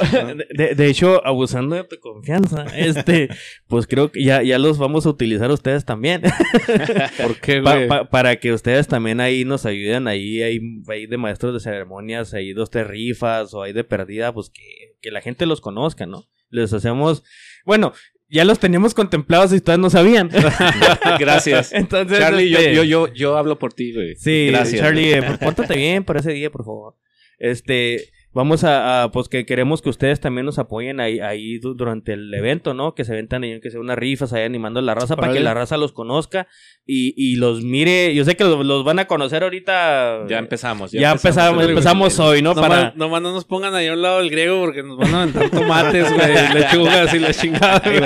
de, 0.55 0.75
de 0.75 0.87
hecho, 0.89 1.27
abusando 1.27 1.77
de 1.77 1.85
tu 1.85 1.99
confianza, 2.01 2.65
este, 2.77 3.29
pues 3.69 3.87
creo 3.87 4.11
que 4.13 4.23
ya, 4.25 4.43
ya 4.43 4.59
los 4.59 4.79
vamos 4.79 5.07
a 5.07 5.11
utilizar 5.11 5.51
ustedes 5.51 5.85
también. 5.85 6.23
¿Por 7.23 7.37
qué, 7.41 7.61
güey? 7.61 7.89
pa- 7.89 8.05
para 8.09 8.37
que 8.37 8.53
ustedes 8.53 8.89
también 8.89 9.21
ahí 9.21 9.45
nos 9.45 9.67
ayuden, 9.67 10.09
ahí 10.09 10.43
hay, 10.43 10.61
hay 10.89 11.07
de 11.07 11.17
maestros 11.17 11.55
de 11.55 11.61
ceremonias, 11.61 12.35
hay 12.35 12.53
dos 12.53 12.71
tres 12.71 12.87
rifas 12.87 13.55
o 13.55 13.63
hay 13.63 13.73
de 13.73 13.85
perdida, 13.85 14.33
pues 14.33 14.51
que, 14.51 14.63
que 15.01 15.11
la 15.11 15.21
gente 15.21 15.47
los 15.47 15.61
conozca, 15.61 16.07
¿no? 16.07 16.25
Les 16.57 16.73
hacemos, 16.73 17.23
bueno, 17.65 17.93
ya 18.29 18.45
los 18.45 18.59
teníamos 18.59 18.95
contemplados 18.95 19.53
y 19.53 19.57
ustedes 19.57 19.79
no 19.79 19.91
sabían. 19.91 20.31
Gracias. 21.19 21.73
Entonces, 21.73 22.19
Charlie, 22.19 22.51
yo, 22.51 22.59
este, 22.59 22.75
yo, 22.75 22.83
yo, 22.85 23.13
yo 23.13 23.37
hablo 23.37 23.59
por 23.59 23.73
ti, 23.73 23.93
güey. 23.95 24.17
Sí, 24.17 24.49
Gracias. 24.51 24.81
Charlie, 24.81 25.19
güey. 25.19 25.33
eh, 25.33 25.39
pórtate 25.41 25.77
bien 25.77 26.05
por 26.05 26.17
ese 26.17 26.33
día, 26.33 26.51
por 26.51 26.65
favor. 26.65 26.95
Este, 27.39 28.09
vamos 28.33 28.65
a, 28.65 29.03
a, 29.05 29.11
pues 29.13 29.29
que 29.29 29.45
queremos 29.45 29.83
que 29.83 29.91
ustedes 29.91 30.21
también 30.21 30.47
nos 30.47 30.59
apoyen 30.59 31.01
ahí, 31.01 31.21
ahí 31.21 31.59
du- 31.59 31.75
durante 31.75 32.15
el 32.15 32.33
evento, 32.33 32.73
¿no? 32.75 32.95
Que 32.95 33.05
se 33.05 33.13
ventan 33.13 33.45
ahí, 33.45 33.61
que 33.61 33.71
sea 33.71 33.81
unas 33.81 33.99
rifas 33.99 34.33
ahí 34.33 34.43
animando 34.45 34.81
a 34.81 34.83
la 34.83 34.95
raza 34.95 35.17
para 35.17 35.33
que 35.33 35.41
la 35.41 35.53
raza 35.55 35.77
los 35.77 35.93
conozca 35.93 36.49
y, 36.87 37.15
y 37.17 37.37
los 37.37 37.63
mire. 37.63 38.15
Yo 38.15 38.25
sé 38.25 38.37
que 38.37 38.45
los, 38.45 38.65
los 38.65 38.85
van 38.85 38.99
a 39.01 39.07
conocer 39.07 39.43
ahorita. 39.43 40.27
Ya 40.29 40.39
empezamos. 40.39 40.93
Ya 40.93 41.11
empezamos, 41.13 41.63
el- 41.65 41.71
empezamos 41.71 42.19
hoy, 42.21 42.43
¿no? 42.43 42.55
Nomás, 42.55 42.69
Para... 42.71 42.93
nomás 42.97 43.23
no 43.23 43.33
nos 43.33 43.45
pongan 43.45 43.75
ahí 43.75 43.89
a 43.89 43.93
un 43.95 44.03
lado 44.03 44.19
del 44.19 44.31
griego 44.31 44.61
porque 44.61 44.83
nos 44.83 44.97
van 44.97 45.15
a 45.15 45.23
aventar 45.23 45.51
tomates, 45.51 46.13
güey, 46.13 46.55
lechugas 46.55 47.13
y 47.15 47.19
la 47.19 47.33
chingada. 47.35 47.83
Y 47.85 47.99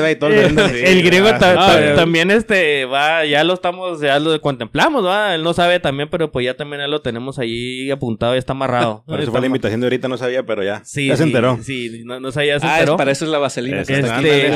güey. 0.00 0.18
todo 0.18 0.30
Eh, 0.30 0.46
el 0.46 0.58
el 0.98 1.02
griego 1.02 1.28
ta- 1.38 1.52
Ah, 1.52 1.66
ta- 1.74 1.80
ya. 1.80 1.94
también 1.94 2.30
este 2.30 2.84
va, 2.86 3.24
ya 3.24 3.44
lo 3.44 3.54
estamos, 3.54 4.00
ya 4.00 4.18
lo 4.18 4.40
contemplamos, 4.40 5.04
va, 5.04 5.34
él 5.34 5.42
no 5.42 5.52
sabe 5.54 5.78
también, 5.80 6.08
pero 6.10 6.32
pues 6.32 6.44
ya 6.44 6.54
también 6.56 6.80
ya 6.82 6.88
lo 6.88 7.00
tenemos 7.02 7.38
ahí 7.38 7.90
apuntado, 7.90 8.32
ya 8.34 8.38
está 8.38 8.52
amarrado. 8.52 9.04
Por 9.06 9.20
eso 9.20 9.30
fue 9.30 9.40
la 9.40 9.46
invitación 9.46 9.80
de 9.80 9.86
ahorita, 9.86 10.08
no 10.08 10.16
sabía, 10.18 10.44
pero 10.44 10.64
ya. 10.64 10.82
Sí, 10.84 11.06
ya 11.06 11.16
se 11.16 11.22
enteró. 11.22 11.58
Sí, 11.62 12.02
no, 12.04 12.18
no 12.20 12.32
sabía, 12.32 12.54
ya 12.54 12.60
se 12.60 12.66
Ah, 12.66 12.74
es- 12.74 12.80
enteró. 12.80 12.96
para 12.96 13.12
eso 13.12 13.24
es 13.24 13.30
la 13.30 13.38
vaselina. 13.38 13.84
que 13.84 13.92
Este, 14.00 14.48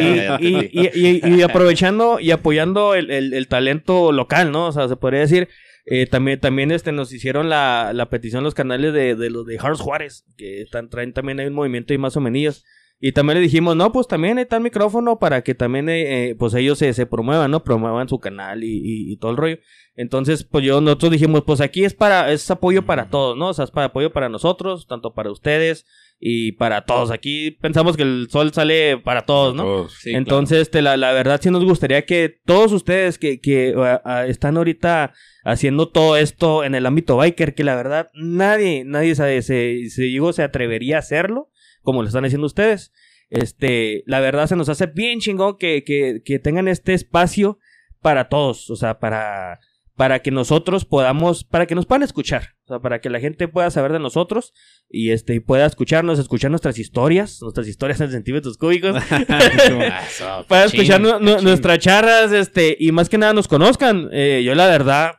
y- 0.00 0.16
ya 0.16 0.38
y- 0.40 1.20
y- 1.24 1.34
y 1.38 1.42
aprovechando 1.42 2.18
y 2.20 2.30
apoyando 2.30 2.94
el, 2.94 3.10
el- 3.18 3.48
talento 3.48 4.12
local, 4.12 4.52
¿no? 4.52 4.66
O 4.68 4.72
sea, 4.72 4.88
se 4.88 4.96
podría 4.96 5.20
decir, 5.20 5.48
eh, 5.86 6.06
también, 6.06 6.40
también 6.40 6.70
este, 6.70 6.92
nos 6.92 7.12
hicieron 7.12 7.48
la, 7.48 7.92
la 7.94 8.08
petición 8.10 8.42
los 8.44 8.54
canales 8.54 8.92
de, 8.92 9.14
los 9.30 9.46
de 9.46 9.58
Harls 9.58 9.80
Juárez, 9.80 10.24
que 10.36 10.62
están, 10.62 10.88
traen 10.90 11.12
también 11.12 11.40
hay 11.40 11.46
un 11.46 11.54
movimiento 11.54 11.92
y 11.94 11.98
más 11.98 12.16
o 12.16 12.20
menos. 12.20 12.64
Y 13.06 13.12
también 13.12 13.34
le 13.36 13.42
dijimos, 13.42 13.76
no, 13.76 13.92
pues 13.92 14.06
también 14.08 14.38
está 14.38 14.56
el 14.56 14.62
micrófono 14.62 15.18
para 15.18 15.42
que 15.42 15.54
también, 15.54 15.90
eh, 15.90 16.30
eh, 16.30 16.34
pues 16.36 16.54
ellos 16.54 16.78
se, 16.78 16.94
se 16.94 17.04
promuevan, 17.04 17.50
¿no? 17.50 17.62
Promuevan 17.62 18.08
su 18.08 18.18
canal 18.18 18.64
y, 18.64 18.68
y- 18.78 19.12
y 19.12 19.16
todo 19.18 19.30
el 19.32 19.36
rollo. 19.36 19.58
Entonces, 19.94 20.42
pues 20.44 20.64
yo, 20.64 20.80
nosotros 20.80 21.12
dijimos, 21.12 21.42
pues 21.46 21.60
aquí 21.60 21.84
es 21.84 21.92
para, 21.92 22.32
es 22.32 22.50
apoyo 22.50 22.86
para 22.86 23.10
todos, 23.10 23.36
¿no? 23.36 23.48
O 23.48 23.52
sea, 23.52 23.66
es 23.66 23.70
para 23.70 23.88
apoyo 23.88 24.10
para 24.10 24.30
nosotros, 24.30 24.86
tanto 24.86 25.12
para 25.12 25.30
ustedes 25.30 25.84
y 26.18 26.52
para 26.52 26.86
todos. 26.86 27.10
Aquí 27.10 27.50
pensamos 27.50 27.94
que 27.98 28.04
el 28.04 28.28
sol 28.30 28.52
sale 28.54 28.96
para 28.96 29.26
todos, 29.26 29.54
¿no? 29.54 29.64
Todos. 29.64 29.92
Sí, 30.00 30.14
Entonces, 30.14 30.62
este, 30.62 30.80
la, 30.80 30.96
la 30.96 31.12
verdad 31.12 31.38
sí 31.42 31.50
nos 31.50 31.62
gustaría 31.64 32.06
que 32.06 32.40
todos 32.46 32.72
ustedes 32.72 33.18
que, 33.18 33.38
que 33.38 33.74
están 34.28 34.56
ahorita 34.56 35.12
haciendo 35.44 35.90
todo 35.90 36.16
esto 36.16 36.64
en 36.64 36.74
el 36.74 36.86
ámbito 36.86 37.18
biker, 37.18 37.54
que 37.54 37.64
la 37.64 37.76
verdad 37.76 38.08
nadie, 38.14 38.84
nadie 38.86 39.14
se, 39.14 39.42
se, 39.42 39.90
se, 39.90 40.02
digo, 40.04 40.32
se 40.32 40.42
atrevería 40.42 40.96
a 40.96 41.00
hacerlo 41.00 41.50
como 41.84 42.02
lo 42.02 42.08
están 42.08 42.24
haciendo 42.24 42.46
ustedes. 42.46 42.92
Este, 43.30 44.02
la 44.06 44.20
verdad 44.20 44.48
se 44.48 44.56
nos 44.56 44.68
hace 44.68 44.86
bien 44.86 45.20
chingón 45.20 45.56
que, 45.56 45.84
que, 45.84 46.22
que 46.24 46.38
tengan 46.40 46.66
este 46.66 46.94
espacio 46.94 47.58
para 48.00 48.28
todos, 48.28 48.68
o 48.70 48.76
sea, 48.76 48.98
para, 48.98 49.60
para 49.96 50.20
que 50.20 50.30
nosotros 50.30 50.84
podamos, 50.84 51.44
para 51.44 51.66
que 51.66 51.74
nos 51.74 51.86
puedan 51.86 52.02
escuchar, 52.02 52.50
o 52.64 52.68
sea, 52.68 52.80
para 52.80 53.00
que 53.00 53.08
la 53.08 53.20
gente 53.20 53.48
pueda 53.48 53.70
saber 53.70 53.92
de 53.92 53.98
nosotros 53.98 54.52
y 54.90 55.10
este, 55.10 55.40
pueda 55.40 55.66
escucharnos, 55.66 56.18
escuchar 56.18 56.50
nuestras 56.50 56.78
historias, 56.78 57.40
nuestras 57.40 57.66
historias 57.68 58.00
en 58.00 58.10
centímetros 58.10 58.58
cúbicos. 58.58 58.94
Para 60.48 60.64
escuchar 60.64 61.00
nuestras 61.00 61.78
charras, 61.78 62.32
este, 62.32 62.76
y 62.78 62.92
más 62.92 63.08
que 63.08 63.18
nada 63.18 63.32
nos 63.32 63.48
conozcan. 63.48 64.08
Eh, 64.12 64.42
yo 64.44 64.54
la 64.54 64.66
verdad, 64.66 65.12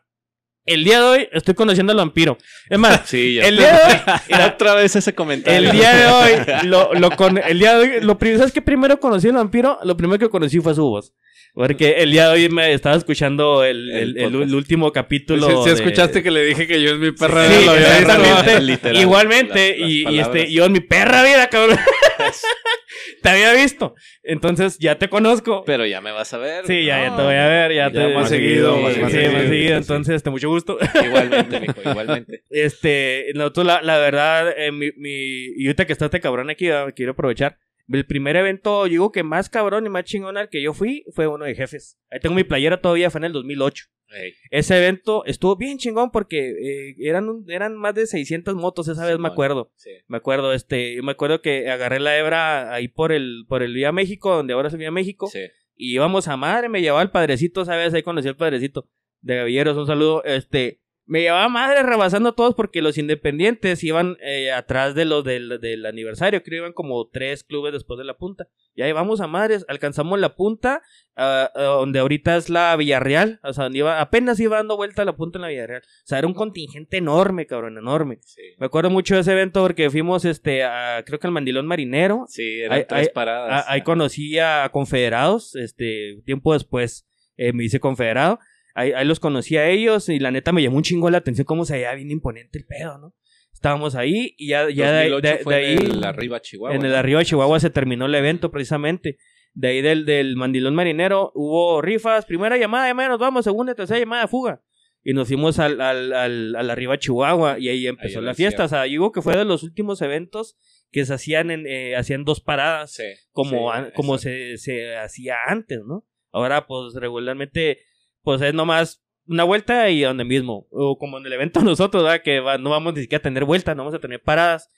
el 0.65 0.84
día 0.84 0.99
de 0.99 1.06
hoy 1.06 1.30
estoy 1.32 1.54
conociendo 1.54 1.91
al 1.91 1.97
vampiro. 1.97 2.38
Es 2.69 2.80
más, 2.80 3.01
Sí, 3.06 3.36
ya. 3.36 3.47
el 3.47 3.58
día 3.58 3.71
de 3.71 3.84
hoy, 3.93 3.99
mira, 4.30 4.45
Otra 4.56 4.73
vez 4.75 4.95
ese 4.95 5.13
comentario. 5.13 5.69
el 5.69 5.75
día 5.75 5.93
de 5.95 6.08
hoy, 6.08 6.32
lo, 6.67 6.93
lo 6.93 7.12
con, 7.12 7.38
el 7.38 7.60
día 7.60 7.78
de 7.78 7.80
hoy, 7.80 8.01
lo 8.01 8.17
primero, 8.17 8.39
¿sabes 8.39 8.54
qué 8.54 8.62
primero 8.62 8.99
conocí 8.99 9.28
al 9.28 9.34
vampiro? 9.36 9.80
Lo 9.84 9.95
primero 9.95 10.19
que 10.19 10.30
conocí 10.30 10.60
fue 10.60 10.73
su 10.75 10.84
voz. 10.84 11.13
Porque 11.55 11.95
el 11.99 12.11
día 12.11 12.27
de 12.27 12.33
hoy 12.33 12.49
me 12.49 12.73
estaba 12.73 12.95
escuchando 12.97 13.63
el, 13.63 13.89
el, 13.89 14.17
El 14.17 14.35
el- 14.41 14.53
último 14.55 14.91
capítulo. 14.91 15.63
Si, 15.63 15.69
de- 15.69 15.75
escuchaste 15.75 16.21
que 16.21 16.29
le 16.29 16.43
dije 16.43 16.67
que 16.67 16.81
yo 16.81 16.91
es 16.91 16.97
mi 16.99 17.11
perra. 17.13 17.47
Sí, 17.47 17.65
exactamente. 17.65 18.59
Literal. 18.61 19.01
Igualmente, 19.01 19.77
Las- 19.79 19.89
y, 19.89 20.03
las 20.03 20.13
y 20.13 20.19
este, 20.19 20.51
yo 20.51 20.65
en 20.65 20.71
mi 20.73 20.81
perra 20.81 21.23
vida, 21.23 21.47
cabrón. 21.47 21.77
te 23.21 23.29
había 23.29 23.53
visto. 23.53 23.95
Entonces 24.23 24.77
ya 24.79 24.97
te 24.97 25.09
conozco. 25.09 25.63
Pero 25.65 25.85
ya 25.85 26.01
me 26.01 26.11
vas 26.11 26.33
a 26.33 26.37
ver. 26.37 26.65
Sí, 26.67 26.85
ya, 26.85 27.03
ya 27.03 27.09
No, 27.11 27.17
te 27.17 27.23
voy 27.23 27.35
a 27.35 27.47
ver, 27.47 27.71
ya, 27.73 27.91
ya 27.91 28.07
te 28.07 28.13
más 28.13 28.29
sí, 28.29 28.35
seguido, 28.35 28.75
sí, 28.77 28.81
más 28.83 28.93
sí, 28.93 28.99
seguido, 28.99 29.31
más 29.33 29.41
sí, 29.43 29.47
seguido. 29.47 29.67
sí. 29.69 29.73
Entonces, 29.73 30.15
este, 30.15 30.29
mucho 30.29 30.49
gusto. 30.49 30.77
Igualmente, 31.05 31.59
mijo, 31.61 31.73
igualmente. 31.89 32.43
Este, 32.49 33.27
nosotros 33.33 33.65
la, 33.65 33.81
la 33.81 33.97
verdad, 33.97 34.53
eh, 34.57 34.71
mi, 34.71 34.89
mi, 34.97 35.45
y 35.57 35.67
ahorita 35.67 35.85
que 35.85 35.93
está 35.93 36.05
este 36.05 36.19
cabrón 36.19 36.49
aquí, 36.49 36.69
ah, 36.69 36.87
quiero 36.95 37.13
aprovechar. 37.13 37.57
El 37.88 38.06
primer 38.06 38.36
evento, 38.36 38.88
yo 38.88 38.91
digo 38.91 39.12
que 39.12 39.24
más 39.24 39.50
cabrón 39.50 39.86
y 39.86 39.89
más 39.89 40.04
chingón 40.06 40.38
al 40.38 40.50
que 40.50 40.62
yo 40.62 40.74
fui 40.74 41.06
fue 41.13 41.28
uno 41.28 41.45
de 41.45 41.54
jefes. 41.56 42.00
Ahí 42.10 42.19
tengo 42.19 42.36
mi 42.36 42.43
playera 42.43 42.82
todavía, 42.82 43.10
fue 43.12 43.19
en 43.19 43.26
el 43.26 43.34
2008. 43.34 43.86
Ey, 44.10 44.34
Ese 44.52 44.78
evento 44.78 45.26
estuvo 45.26 45.56
bien 45.56 45.78
chingón 45.78 46.12
porque 46.12 46.50
eh, 46.52 46.95
eran, 47.00 47.28
un- 47.30 47.50
eran 47.50 47.76
más 47.76 47.93
de 47.95 48.06
600 48.08 48.56
motos, 48.56 48.88
esa 48.88 49.06
vez 49.06 49.17
me 49.19 49.28
acuerdo. 49.28 49.71
sí. 49.76 49.89
Me 50.08 50.17
acuerdo, 50.17 50.54
este, 50.54 50.95
yo 50.95 51.04
me 51.04 51.12
acuerdo 51.12 51.41
que 51.41 51.69
agarré 51.69 52.00
la 52.00 52.17
hebra 52.17 52.74
ahí 52.74 52.88
por 52.88 53.12
el, 53.12 53.45
por 53.48 53.62
el 53.63 53.74
Vía 53.74 53.91
México, 53.91 54.36
donde 54.36 54.54
ahora 54.54 54.67
es 54.67 54.74
el 54.74 54.80
Vía 54.80 54.91
México. 54.91 55.28
Sí. 55.28 55.41
Y 55.76 55.93
íbamos 55.95 56.28
a 56.28 56.38
madre, 56.38 56.69
me 56.69 56.82
llevaba 56.82 57.02
el 57.02 57.10
padrecito, 57.12 57.65
¿sabes? 57.65 57.93
Ahí 57.93 58.04
conocí 58.04 58.28
al 58.28 58.38
padrecito 58.38 58.88
de 59.21 59.36
Gavilleros, 59.38 59.76
un 59.76 59.88
saludo. 59.88 60.24
Este, 60.24 60.82
me 61.07 61.21
llevaba 61.21 61.47
madre 61.49 61.83
rebasando 61.83 62.29
a 62.29 62.35
todos 62.35 62.55
porque 62.55 62.81
los 62.81 62.97
independientes 62.97 63.83
iban 63.83 64.17
eh, 64.21 64.51
atrás 64.51 64.95
de 64.95 65.05
los 65.05 65.23
del, 65.23 65.59
del 65.61 65.85
aniversario, 65.85 66.41
creo 66.41 66.59
iban 66.63 66.73
como 66.73 67.07
tres 67.09 67.43
clubes 67.43 67.73
después 67.73 67.97
de 67.99 68.05
la 68.05 68.17
punta. 68.17 68.47
Y 68.73 68.81
ahí 68.81 68.91
vamos 68.91 69.21
a 69.21 69.27
madres, 69.27 69.65
alcanzamos 69.67 70.19
la 70.19 70.35
punta, 70.35 70.81
ah, 71.15 71.49
donde 71.55 71.99
ahorita 71.99 72.35
es 72.35 72.49
la 72.49 72.75
Villarreal, 72.75 73.39
o 73.43 73.53
sea, 73.53 73.65
donde 73.65 73.79
iba, 73.79 74.01
apenas 74.01 74.39
iba 74.39 74.57
dando 74.57 74.75
vuelta 74.77 75.03
a 75.03 75.05
la 75.05 75.15
punta 75.15 75.37
en 75.37 75.43
la 75.43 75.47
Villarreal. 75.49 75.81
O 75.83 76.07
sea, 76.07 76.17
era 76.17 76.27
un 76.27 76.33
contingente 76.33 76.97
enorme, 76.97 77.45
cabrón, 77.45 77.77
enorme. 77.77 78.17
Sí. 78.21 78.41
Me 78.57 78.65
acuerdo 78.65 78.89
mucho 78.89 79.15
de 79.15 79.21
ese 79.21 79.31
evento 79.31 79.61
porque 79.61 79.89
fuimos, 79.91 80.25
este, 80.25 80.63
a, 80.63 81.03
creo 81.05 81.19
que 81.19 81.27
al 81.27 81.33
Mandilón 81.33 81.67
Marinero, 81.67 82.25
Sí, 82.27 82.61
eran 82.61 82.79
Ahí- 82.79 82.85
tres 82.87 83.09
paradas. 83.09 83.63
Ah, 83.67 83.71
ahí 83.73 83.81
conocí 83.83 84.39
a 84.39 84.67
Confederados, 84.71 85.55
este, 85.55 86.21
tiempo 86.25 86.53
después 86.53 87.07
eh, 87.37 87.53
me 87.53 87.63
hice 87.63 87.79
Confederado. 87.79 88.39
Ahí, 88.75 88.91
ahí 88.91 89.05
los 89.07 89.19
conocí 89.19 89.57
a 89.57 89.67
ellos 89.69 90.09
y 90.09 90.19
la 90.19 90.29
neta 90.31 90.51
me 90.51 90.61
llamó 90.61 90.77
un 90.77 90.83
chingo 90.83 91.09
la 91.09 91.17
atención 91.17 91.45
cómo 91.45 91.65
se 91.65 91.73
veía 91.73 91.93
bien 91.95 92.11
imponente 92.11 92.59
el 92.59 92.65
pedo, 92.65 92.97
¿no? 92.99 93.15
Estábamos 93.53 93.95
ahí 93.95 94.35
y 94.38 94.49
ya, 94.49 94.69
ya 94.69 94.91
de, 94.91 95.09
2008 95.09 95.38
de- 95.38 95.43
fue 95.43 95.55
de 95.55 95.59
ahí, 95.65 95.73
en 95.77 95.91
el 95.91 96.03
arriba 96.03 96.41
Chihuahua. 96.41 96.75
en 96.75 96.85
el 96.85 96.93
arriba 96.95 97.23
Chihuahua 97.25 97.59
se 97.59 97.69
terminó 97.71 98.05
el 98.05 98.13
evento 98.15 98.51
precisamente. 98.51 99.17
De 99.53 99.69
ahí 99.69 99.81
del, 99.81 100.05
del 100.05 100.35
mandilón 100.35 100.75
marinero 100.75 101.31
hubo 101.33 101.81
rifas, 101.81 102.25
primera 102.25 102.57
llamada, 102.57 102.88
ya 102.88 103.07
nos 103.07 103.17
vamos, 103.17 103.45
segunda, 103.45 103.73
tercera 103.73 103.97
llamada, 103.99 104.27
fuga. 104.27 104.61
Y 105.01 105.13
nos 105.13 105.27
fuimos 105.29 105.59
al, 105.59 105.79
al, 105.79 106.11
al, 106.13 106.55
al 106.57 106.69
arriba 106.69 106.97
Chihuahua 106.99 107.57
y 107.59 107.69
ahí 107.69 107.88
empezó 107.88 108.19
Ahí 108.19 108.25
la 108.25 108.33
fiesta. 108.33 108.65
O 108.65 108.67
sea, 108.67 108.85
yo 108.88 108.91
digo 108.91 109.11
que 109.13 109.21
fue 109.21 109.38
de 109.38 109.45
los 109.45 109.63
últimos 109.63 110.01
eventos 110.01 110.57
que 110.91 111.05
se 111.05 111.13
hacían 111.13 111.51
en, 111.51 111.65
eh, 111.67 111.95
hacían 111.95 112.25
dos 112.25 112.41
paradas 112.41 112.93
Sí. 112.95 113.03
como, 113.31 113.71
sí, 113.73 113.81
como 113.95 114.17
se, 114.17 114.57
se 114.57 114.97
hacía 114.97 115.35
antes, 115.47 115.79
¿no? 115.88 116.05
Ahora, 116.31 116.67
pues, 116.67 116.93
regularmente, 116.95 117.79
pues 118.25 118.41
es 118.41 118.53
nomás 118.53 119.01
una 119.27 119.45
vuelta 119.45 119.89
y 119.89 120.01
donde 120.01 120.25
mismo. 120.25 120.67
O 120.71 120.97
como 120.97 121.17
en 121.17 121.25
el 121.25 121.31
evento 121.33 121.61
nosotros, 121.63 122.03
¿verdad? 122.03 122.21
Que 122.21 122.41
va- 122.41 122.57
no 122.57 122.71
vamos 122.71 122.93
ni 122.95 123.01
siquiera 123.03 123.19
a 123.19 123.23
tener 123.23 123.45
vueltas, 123.45 123.73
no 123.77 123.83
vamos 123.83 123.95
a 123.97 124.01
tener 124.01 124.21
paradas. 124.21 124.69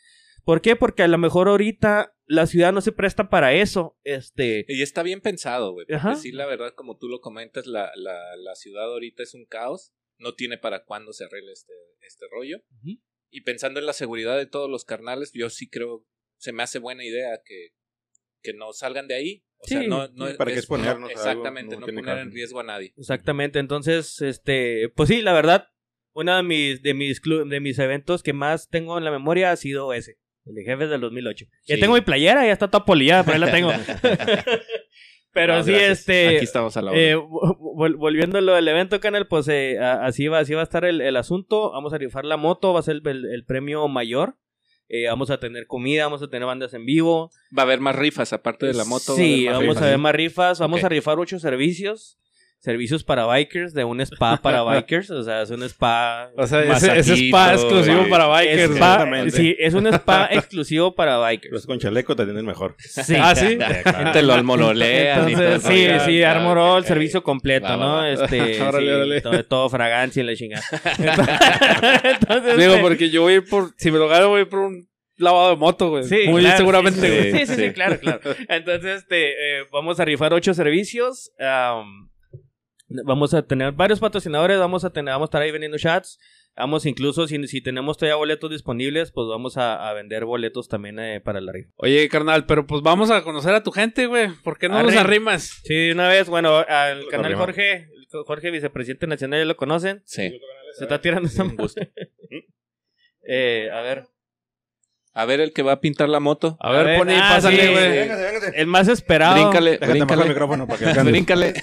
¿Por 0.46 0.62
qué? 0.62 0.76
Porque 0.76 1.02
a 1.04 1.08
lo 1.08 1.18
mejor 1.18 1.50
ahorita 1.50 2.14
la 2.26 2.46
ciudad 2.46 2.72
no 2.72 2.80
se 2.82 2.92
presta 2.94 3.30
para 3.30 3.54
eso. 3.54 3.98
Este. 4.04 4.64
Y 4.70 4.82
está 4.82 5.02
bien 5.04 5.20
pensado, 5.22 5.74
güey. 5.74 5.86
Porque 5.88 6.16
sí, 6.22 6.32
la 6.32 6.46
verdad, 6.46 6.74
como 6.76 6.98
tú 6.98 7.08
lo 7.10 7.20
comentas, 7.20 7.66
la, 7.66 7.92
la, 7.96 8.36
la 8.38 8.56
ciudad 8.56 8.86
ahorita 8.86 9.24
es 9.24 9.34
un 9.34 9.46
caos. 9.46 9.94
No 10.20 10.36
tiene 10.36 10.58
para 10.58 10.84
cuándo 10.86 11.12
se 11.14 11.26
arregle 11.26 11.52
este, 11.52 11.74
este 12.02 12.26
rollo. 12.32 12.60
Y 13.30 13.42
pensando 13.42 13.80
en 13.82 13.86
la 13.86 13.94
seguridad 13.94 14.38
de 14.38 14.46
todos 14.46 14.70
los 14.70 14.86
carnales, 14.86 15.32
yo 15.34 15.50
sí 15.50 15.70
creo, 15.70 16.06
se 16.38 16.54
me 16.54 16.64
hace 16.64 16.80
buena 16.80 17.04
idea 17.04 17.42
que, 17.46 17.72
que 18.42 18.54
no 18.54 18.74
salgan 18.74 19.08
de 19.08 19.16
ahí. 19.16 19.44
O 19.60 19.68
sea, 19.68 19.82
no, 19.84 20.08
no 20.10 20.28
¿para 20.38 20.52
es- 20.52 20.58
exponernos 20.60 21.00
no, 21.00 21.06
a 21.08 21.10
algo? 21.10 21.20
Exactamente, 21.20 21.78
No 21.78 21.86
poner 21.86 22.06
caso. 22.06 22.22
en 22.22 22.32
riesgo 22.32 22.60
a 22.60 22.64
nadie. 22.64 22.94
Exactamente. 22.98 23.60
Entonces, 23.60 24.22
este. 24.22 24.90
Pues 24.96 25.10
sí, 25.10 25.22
la 25.22 25.34
verdad, 25.34 25.68
uno 26.14 26.36
de 26.36 26.44
mis, 26.44 26.82
de 26.84 26.94
mis, 26.94 27.22
clu- 27.22 27.48
de 27.48 27.60
mis 27.60 27.80
eventos 27.80 28.22
que 28.24 28.34
más 28.34 28.70
tengo 28.70 28.98
en 28.98 29.04
la 29.04 29.12
memoria 29.12 29.52
ha 29.52 29.56
sido 29.56 29.94
ese. 29.94 30.18
El 30.46 30.54
de 30.56 30.64
jefes 30.64 30.90
del 30.90 31.02
2008. 31.02 31.46
Ya 31.66 31.76
Sí. 31.76 31.82
tengo 31.82 31.96
mi 31.96 32.02
playera, 32.02 32.46
ya 32.46 32.54
está 32.54 32.70
toda 32.70 32.86
polillada, 32.86 33.24
pero 33.24 33.34
ahí 33.36 33.40
la 33.42 33.52
tengo. 33.52 33.72
pero 35.34 35.58
No, 35.58 35.64
sí, 35.64 35.72
gracias. 35.72 36.00
este... 36.00 36.28
Aquí 36.38 36.46
estamos 36.46 36.78
a 36.78 36.82
la 36.82 36.94
eh, 36.96 37.16
hora. 37.16 37.28
vol- 37.60 37.98
volviendo 37.98 38.38
a 38.38 38.42
lo 38.42 38.54
del 38.56 38.68
evento, 38.68 39.00
canal, 39.00 39.28
pues 39.28 39.48
eh, 39.50 39.78
así, 39.80 40.28
va, 40.28 40.40
así 40.40 40.54
va 40.54 40.62
a 40.62 40.64
estar 40.64 40.86
el, 40.86 41.02
el 41.02 41.16
asunto. 41.18 41.72
Vamos 41.72 41.94
a 41.94 41.98
rifar 41.98 42.26
la 42.26 42.38
moto, 42.38 42.74
va 42.74 42.80
a 42.80 42.84
ser 42.84 42.98
el, 43.04 43.08
el- 43.08 43.26
el 43.34 43.46
premio 43.46 43.88
mayor. 43.88 44.38
Eh, 44.90 45.08
vamos 45.08 45.30
a 45.30 45.40
tener 45.40 45.68
comida, 45.68 46.06
vamos 46.06 46.22
a 46.24 46.30
tener 46.30 46.46
bandas 46.46 46.74
en 46.74 46.86
vivo. 46.86 47.32
Va 47.58 47.64
a 47.64 47.66
haber 47.66 47.80
más 47.82 47.96
rifas, 47.96 48.32
aparte 48.34 48.66
de 48.68 48.74
la 48.74 48.86
moto. 48.86 49.14
va 49.14 49.14
a 49.14 49.18
Sí, 49.18 49.46
vamos 49.48 49.62
rifas. 49.64 49.82
a 49.84 49.86
ver 49.88 49.98
más 49.98 50.16
rifas. 50.16 50.60
Vamos 50.60 50.84
a 50.84 50.90
rifar 50.90 51.20
ocho 51.20 51.40
servicios. 51.40 52.18
Servicios 52.68 53.02
para 53.06 53.26
bikers, 53.26 53.74
de 53.74 53.86
un 53.86 54.02
spa 54.02 54.36
para 54.42 54.62
bikers. 54.64 55.10
O 55.10 55.24
sea, 55.24 55.42
es 55.44 55.50
un 55.52 55.64
spa. 55.64 56.32
O 56.36 56.46
sea, 56.46 56.64
ese, 56.64 57.00
ese 57.00 57.14
spa 57.14 57.54
exclusivo 57.54 58.10
para 58.10 58.28
bikers. 58.28 58.64
Spa- 58.72 58.74
Exactamente. 58.74 59.32
sí, 59.32 59.56
es 59.58 59.74
un 59.74 59.88
spa 59.88 60.28
exclusivo 60.32 60.94
para 60.94 61.16
Los 61.18 61.26
bikers. 61.28 61.66
con 61.66 61.80
chaleco 61.80 62.14
te 62.14 62.24
atienden 62.24 62.46
mejor. 62.46 62.76
Sí. 62.78 63.16
Ah, 63.18 63.34
sí. 63.36 63.58
Te 64.14 64.22
lo 64.22 64.34
almololean. 64.34 65.30
y 65.30 65.34
todo 65.34 65.44
Entonces, 65.46 65.72
el 65.72 66.00
sí, 66.02 66.06
sí, 66.06 66.18
Ya, 66.20 66.32
armor 66.32 66.58
ok, 66.58 66.64
all, 66.66 66.82
ok. 66.82 66.88
servicio 66.88 67.24
completo, 67.24 67.68
Va, 67.70 67.78
¿no? 67.78 67.94
va. 67.94 68.10
Este, 68.10 68.62
Órale, 68.62 68.86
sí, 68.86 68.92
órale. 68.94 69.22
Todo, 69.22 69.44
todo 69.46 69.70
fragancia 69.70 70.22
y 70.22 70.26
la 70.26 70.36
chingada. 70.36 70.64
Entonces, 72.04 72.58
Digo, 72.58 72.72
este, 72.74 72.82
porque 72.82 73.10
yo 73.10 73.22
voy 73.22 73.34
a 73.34 73.36
ir 73.38 73.46
por. 73.48 73.74
Si 73.78 73.92
me 73.92 73.98
lo 74.00 74.08
gano, 74.08 74.30
voy 74.30 74.40
a 74.40 74.42
ir 74.44 74.50
por 74.50 74.60
un 74.60 74.88
lavado 75.18 75.50
de 75.52 75.56
moto, 75.56 75.90
güey. 75.90 76.04
Sí, 76.04 76.28
Muy 76.28 76.42
claro, 76.42 76.58
seguramente, 76.58 77.00
sí, 77.02 77.08
güey. 77.08 77.32
Sí, 77.32 77.46
sí, 77.48 77.56
sí, 77.56 77.68
Sí. 77.68 77.74
claro, 77.74 78.00
claro. 78.00 78.20
Entonces, 78.50 79.00
este, 79.00 79.32
eh, 79.32 79.64
vamos 79.72 80.00
a 80.00 80.06
rifar 80.06 80.34
ocho 80.34 80.54
servicios. 80.54 81.32
Vamos 82.88 83.34
a 83.34 83.42
tener 83.46 83.72
varios 83.74 84.00
patrocinadores. 84.00 84.60
Vamos 84.60 84.84
a 84.86 84.92
tener, 84.92 85.14
vamos 85.14 85.28
a 85.28 85.30
estar 85.30 85.42
ahí 85.42 85.52
vendiendo 85.52 85.78
chats. 85.78 86.20
Vamos, 86.56 86.88
incluso 86.88 87.28
si, 87.28 87.48
si 87.48 87.62
tenemos 87.62 87.98
todavía 87.98 88.16
boletos 88.16 88.50
disponibles, 88.50 89.12
pues 89.12 89.28
vamos 89.28 89.58
a, 89.58 89.88
a 89.88 89.94
vender 89.94 90.26
boletos 90.26 90.68
también 90.68 90.98
eh, 91.00 91.22
para 91.22 91.40
la 91.40 91.52
rifa. 91.52 91.70
Oye, 91.76 92.10
carnal, 92.10 92.48
pero 92.48 92.66
pues 92.66 92.82
vamos 92.82 93.12
a 93.12 93.24
conocer 93.24 93.54
a 93.54 93.62
tu 93.62 93.72
gente, 93.72 94.08
güey. 94.08 94.30
¿Por 94.44 94.58
qué 94.58 94.68
no 94.68 94.78
Arre. 94.78 94.88
nos 94.88 94.96
arrimas? 94.96 95.62
Sí, 95.66 95.92
una 95.92 96.08
vez, 96.08 96.28
bueno, 96.30 96.58
al 96.68 97.08
canal. 97.10 97.36
Jorge, 97.36 97.90
Jorge, 98.26 98.50
vicepresidente 98.50 99.06
nacional, 99.06 99.42
ya 99.42 99.46
lo 99.46 99.56
conocen. 99.56 100.02
Sí, 100.06 100.40
Se 100.78 100.86
está 100.86 101.00
tirando 101.00 101.28
esa 101.28 101.44
un 101.44 101.56
gusto. 101.58 101.82
Eh, 103.28 103.70
a 103.72 103.82
ver. 103.82 104.06
A 105.18 105.26
ver 105.26 105.40
el 105.42 105.52
que 105.52 105.64
va 105.64 105.72
a 105.72 105.80
pintar 105.80 106.10
la 106.10 106.20
moto. 106.20 106.58
A 106.60 106.72
ver, 106.72 106.86
ver, 106.86 107.00
Pony, 107.00 107.10
ah, 107.16 107.32
pásale, 107.36 107.66
sí. 107.66 107.72
güey. 107.72 107.90
Véngase, 107.90 108.24
véngase. 108.24 108.52
El 108.56 108.68
más 108.68 108.88
esperado. 108.88 109.34
Bríncale, 109.34 109.72
Déjate 109.72 109.88
más 109.88 109.96
el 109.96 110.06
bríncale. 110.06 110.30
micrófono 110.30 110.68
para 110.68 110.94
que. 110.94 111.02
Bríncale. 111.04 111.54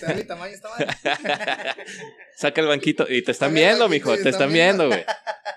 Saca 2.35 2.61
el 2.61 2.67
banquito. 2.67 3.07
Y 3.09 3.23
te 3.23 3.31
están 3.31 3.55
viendo, 3.55 3.89
mijo. 3.89 4.17
Te 4.17 4.29
están 4.29 4.53
viendo. 4.53 4.89
güey. 4.89 5.05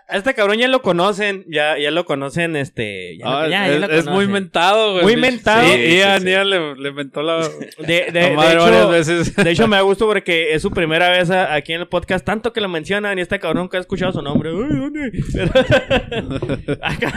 A 0.09 0.15
este 0.15 0.33
cabrón 0.33 0.57
ya 0.57 0.69
lo 0.69 0.81
conocen, 0.81 1.43
ya, 1.49 1.77
ya 1.77 1.91
lo 1.91 2.05
conocen, 2.05 2.55
este. 2.55 3.17
Ya, 3.17 3.25
Ah, 3.27 3.43
ya- 3.43 3.49
ya 3.49 3.67
es, 3.73 3.79
lo 3.81 3.87
es 3.87 4.05
muy 4.05 4.13
conocen. 4.13 4.31
mentado, 4.31 4.91
güey. 4.93 5.03
Muy 5.03 5.13
Sí, 5.15 5.19
mentado. 5.19 5.63
Sí, 5.67 5.73
Sí, 5.73 5.85
sí, 5.85 5.97
Ian, 5.97 6.21
sí. 6.21 6.29
Ian 6.29 6.49
le, 6.49 6.75
le 6.75 6.91
mentó 6.93 7.21
la, 7.21 7.39
De, 7.39 7.47
de- 7.85 8.11
la 8.13 8.27
de 8.29 8.35
madre 8.35 8.55
varias 8.57 8.77
hecho, 8.79 8.89
veces. 8.89 9.35
de 9.43 9.51
hecho, 9.51 9.67
me 9.67 9.75
da 9.75 9.81
gusto 9.81 10.05
porque 10.07 10.53
es 10.53 10.61
su 10.61 10.71
primera 10.71 11.09
vez 11.09 11.29
a- 11.29 11.53
aquí 11.53 11.73
en 11.73 11.81
el 11.81 11.87
podcast, 11.87 12.25
tanto 12.25 12.53
que 12.53 12.61
lo 12.61 12.69
mencionan 12.69 13.17
y 13.17 13.21
este 13.21 13.37
cabrón 13.39 13.63
nunca 13.63 13.77
ha 13.77 13.81
escuchado 13.81 14.13
su 14.13 14.21
nombre. 14.21 14.53
Uy, 14.53 14.67
¿dónde? 14.77 15.11
Pero- 15.33 16.77
Acá, 16.81 17.13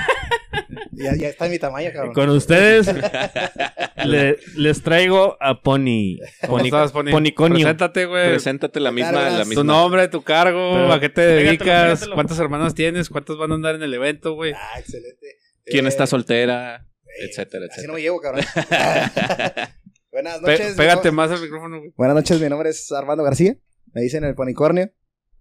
Ya, 0.93 1.15
ya 1.17 1.29
está 1.29 1.47
en 1.47 1.53
mi 1.53 1.59
tamaño, 1.59 1.91
cabrón. 1.95 2.13
con 2.13 2.29
ustedes 2.31 2.93
le- 4.05 4.37
les 4.57 4.83
traigo 4.83 5.37
a 5.41 5.61
Pony. 5.63 6.19
¿Cómo 6.43 6.59
Pony, 6.59 6.65
estás, 6.67 6.93
Pony? 6.93 7.11
Poniconio. 7.11 7.55
Preséntate, 7.59 8.05
güey. 8.07 8.29
Preséntate 8.31 8.81
la 8.81 8.91
misma, 8.91 9.13
la 9.31 9.39
misma. 9.45 9.55
Tu 9.55 9.65
nombre, 9.65 10.09
tu 10.09 10.23
cargo, 10.23 10.73
Pero- 10.75 10.93
a 10.93 11.01
qué 11.01 11.09
te 11.09 11.21
dedicas, 11.23 11.67
pégatelo. 12.01 12.15
cuántas 12.15 12.39
hermanas 12.39 12.75
tienes, 12.81 13.11
cuántas 13.11 13.37
van 13.37 13.53
a 13.53 13.55
andar 13.57 13.75
en 13.75 13.83
el 13.83 13.93
evento, 13.93 14.35
güey. 14.35 14.53
Ah, 14.57 14.79
excelente. 14.79 15.37
¿Quién 15.65 15.85
Eh, 15.85 15.89
está 15.89 16.07
soltera? 16.07 16.87
eh, 17.05 17.27
Etcétera, 17.29 17.67
Así 17.71 17.87
no 17.87 17.93
etcétera. 17.93 17.93
me 17.95 18.01
llevo, 18.03 18.21
cabrón. 18.21 18.45
Buenas 20.13 20.39
Pe- 20.41 20.51
noches. 20.53 20.71
mi 20.71 20.77
pégate 20.77 21.11
más 21.13 21.31
al 21.31 21.41
micrófono, 21.43 21.79
güey. 21.79 21.93
Buenas 21.97 22.17
noches, 22.17 22.41
mi 22.41 22.49
nombre 22.49 22.71
es 22.71 22.91
Armando 22.93 23.23
García. 23.23 23.57
Me 23.93 24.01
dicen 24.03 24.25
el 24.25 24.35
Ponicornio. 24.35 24.91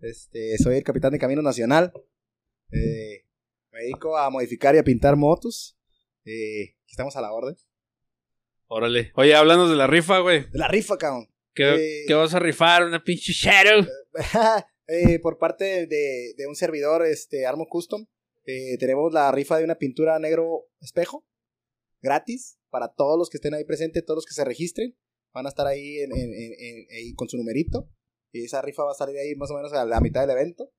Este, 0.01 0.57
soy 0.57 0.75
el 0.77 0.83
capitán 0.83 1.11
de 1.11 1.19
Camino 1.19 1.41
Nacional. 1.41 1.91
Eh, 2.71 3.25
me 3.71 3.79
dedico 3.81 4.17
a 4.17 4.29
modificar 4.29 4.75
y 4.75 4.77
a 4.77 4.83
pintar 4.83 5.15
motos. 5.15 5.77
Eh, 6.25 6.75
estamos 6.87 7.15
a 7.15 7.21
la 7.21 7.31
orden. 7.31 7.55
Órale. 8.67 9.11
Oye, 9.15 9.33
háblanos 9.33 9.69
de 9.69 9.75
la 9.75 9.87
rifa, 9.87 10.19
güey. 10.19 10.49
De 10.51 10.59
la 10.59 10.67
rifa, 10.67 10.97
cabrón. 10.97 11.27
¿Qué, 11.53 11.75
Eh, 11.75 12.03
qué 12.07 12.13
vas 12.13 12.33
a 12.35 12.39
rifar? 12.39 12.83
Una 12.85 13.03
pinche 13.03 13.33
Shadow. 13.33 13.85
Eh, 14.91 15.19
por 15.19 15.37
parte 15.37 15.85
de, 15.85 16.33
de 16.35 16.47
un 16.47 16.55
servidor, 16.55 17.05
este, 17.05 17.45
Armo 17.45 17.67
Custom, 17.67 18.07
eh, 18.45 18.77
tenemos 18.79 19.13
la 19.13 19.31
rifa 19.31 19.57
de 19.57 19.63
una 19.63 19.75
pintura 19.75 20.17
negro 20.17 20.65
espejo, 20.81 21.27
gratis, 22.01 22.57
para 22.69 22.87
todos 22.93 23.17
los 23.17 23.29
que 23.29 23.37
estén 23.37 23.53
ahí 23.53 23.65
presentes, 23.65 24.03
todos 24.03 24.17
los 24.17 24.25
que 24.25 24.33
se 24.33 24.43
registren, 24.45 24.97
van 25.33 25.45
a 25.45 25.49
estar 25.49 25.67
ahí 25.67 25.99
en- 25.99 27.15
con 27.15 27.29
su 27.29 27.37
numerito, 27.37 27.87
y 28.31 28.43
esa 28.45 28.61
rifa 28.63 28.83
va 28.83 28.91
a 28.91 28.95
salir 28.95 29.17
ahí 29.17 29.35
más 29.35 29.51
o 29.51 29.55
menos 29.55 29.73
a 29.73 29.85
la 29.85 30.01
mitad 30.01 30.21
del 30.21 30.31
evento, 30.31 30.71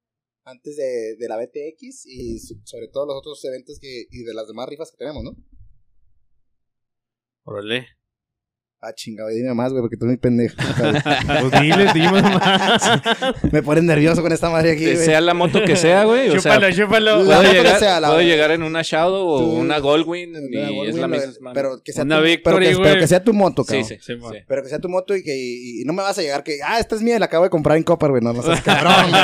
antes 0.45 0.77
de, 0.77 1.15
de 1.17 1.29
la 1.29 1.37
BTX, 1.37 2.07
y 2.07 2.39
sobre 2.65 2.89
todo 2.89 3.07
los 3.07 3.17
otros 3.17 3.45
eventos 3.45 3.79
que, 3.79 4.07
y 4.11 4.25
de 4.25 4.35
las 4.35 4.49
demás 4.49 4.69
rifas 4.69 4.91
que 4.91 4.97
tenemos, 4.97 5.23
¿no? 5.23 5.37
Órale. 7.45 7.87
Ah, 8.83 8.95
chingado, 8.95 9.29
dime 9.29 9.53
más, 9.53 9.73
güey, 9.73 9.83
porque 9.83 9.99
tú 9.99 10.07
eres 10.07 10.13
muy 10.13 10.17
pendejo. 10.17 10.57
Pues 11.51 11.61
dile, 11.63 11.87
dime 11.93 12.23
más. 12.23 12.83
Me 13.53 13.63
pones 13.63 13.85
nervioso 13.85 14.23
con 14.23 14.33
esta 14.33 14.49
madre 14.49 14.73
aquí, 14.73 14.85
güey. 14.85 14.97
Sea 14.97 15.21
la 15.21 15.35
moto 15.35 15.63
que 15.63 15.77
sea, 15.77 16.05
güey. 16.05 16.31
O 16.31 16.41
sea, 16.41 16.59
chúpalo. 16.73 17.23
La 17.25 17.41
puedo 17.41 17.53
llegar, 17.53 17.79
sea, 17.79 18.01
la- 18.01 18.09
puedo 18.09 18.23
llegar 18.23 18.53
en 18.53 18.63
una 18.63 18.81
Shadow 18.83 19.29
o 19.29 19.39
Tú- 19.41 19.53
una 19.53 19.79
Goldwing 19.81 20.31
Una 20.35 20.41
y 20.41 20.57
es 20.57 20.71
Goldwing, 20.97 21.01
la 21.03 21.07
lo 21.09 21.21
de- 21.21 21.27
misma. 21.27 21.53
Pero 21.53 21.83
que 21.85 21.93
sea 21.93 22.05
Una 22.05 22.19
tu, 22.21 22.25
Victory, 22.25 22.43
pero 22.57 22.59
que, 22.71 22.75
güey. 22.75 22.89
pero 22.89 23.01
que 23.03 23.07
sea 23.07 23.23
tu 23.23 23.33
moto, 23.35 23.65
Sí, 23.65 23.69
cabrón. 23.69 23.85
sí, 23.89 23.97
Sí, 24.01 24.17
man. 24.17 24.33
sí. 24.33 24.39
Pero 24.49 24.63
que 24.63 24.69
sea 24.71 24.79
tu 24.79 24.89
moto 24.89 25.15
y 25.15 25.23
que 25.23 25.37
y, 25.37 25.83
y 25.83 25.85
no 25.85 25.93
me 25.93 26.03
vas 26.03 26.19
a 26.19 26.23
llegar 26.23 26.43
que, 26.43 26.57
ah, 26.65 26.79
esta 26.81 26.95
es 26.95 27.03
mía 27.03 27.17
y 27.17 27.19
la 27.19 27.27
acabo 27.27 27.45
de 27.45 27.51
comprar 27.51 27.77
en 27.77 27.83
Copar, 27.83 28.09
güey. 28.11 28.23
No, 28.23 28.33
no 28.33 28.43
seas 28.43 28.63
cabrón, 28.63 29.11
güey. 29.11 29.21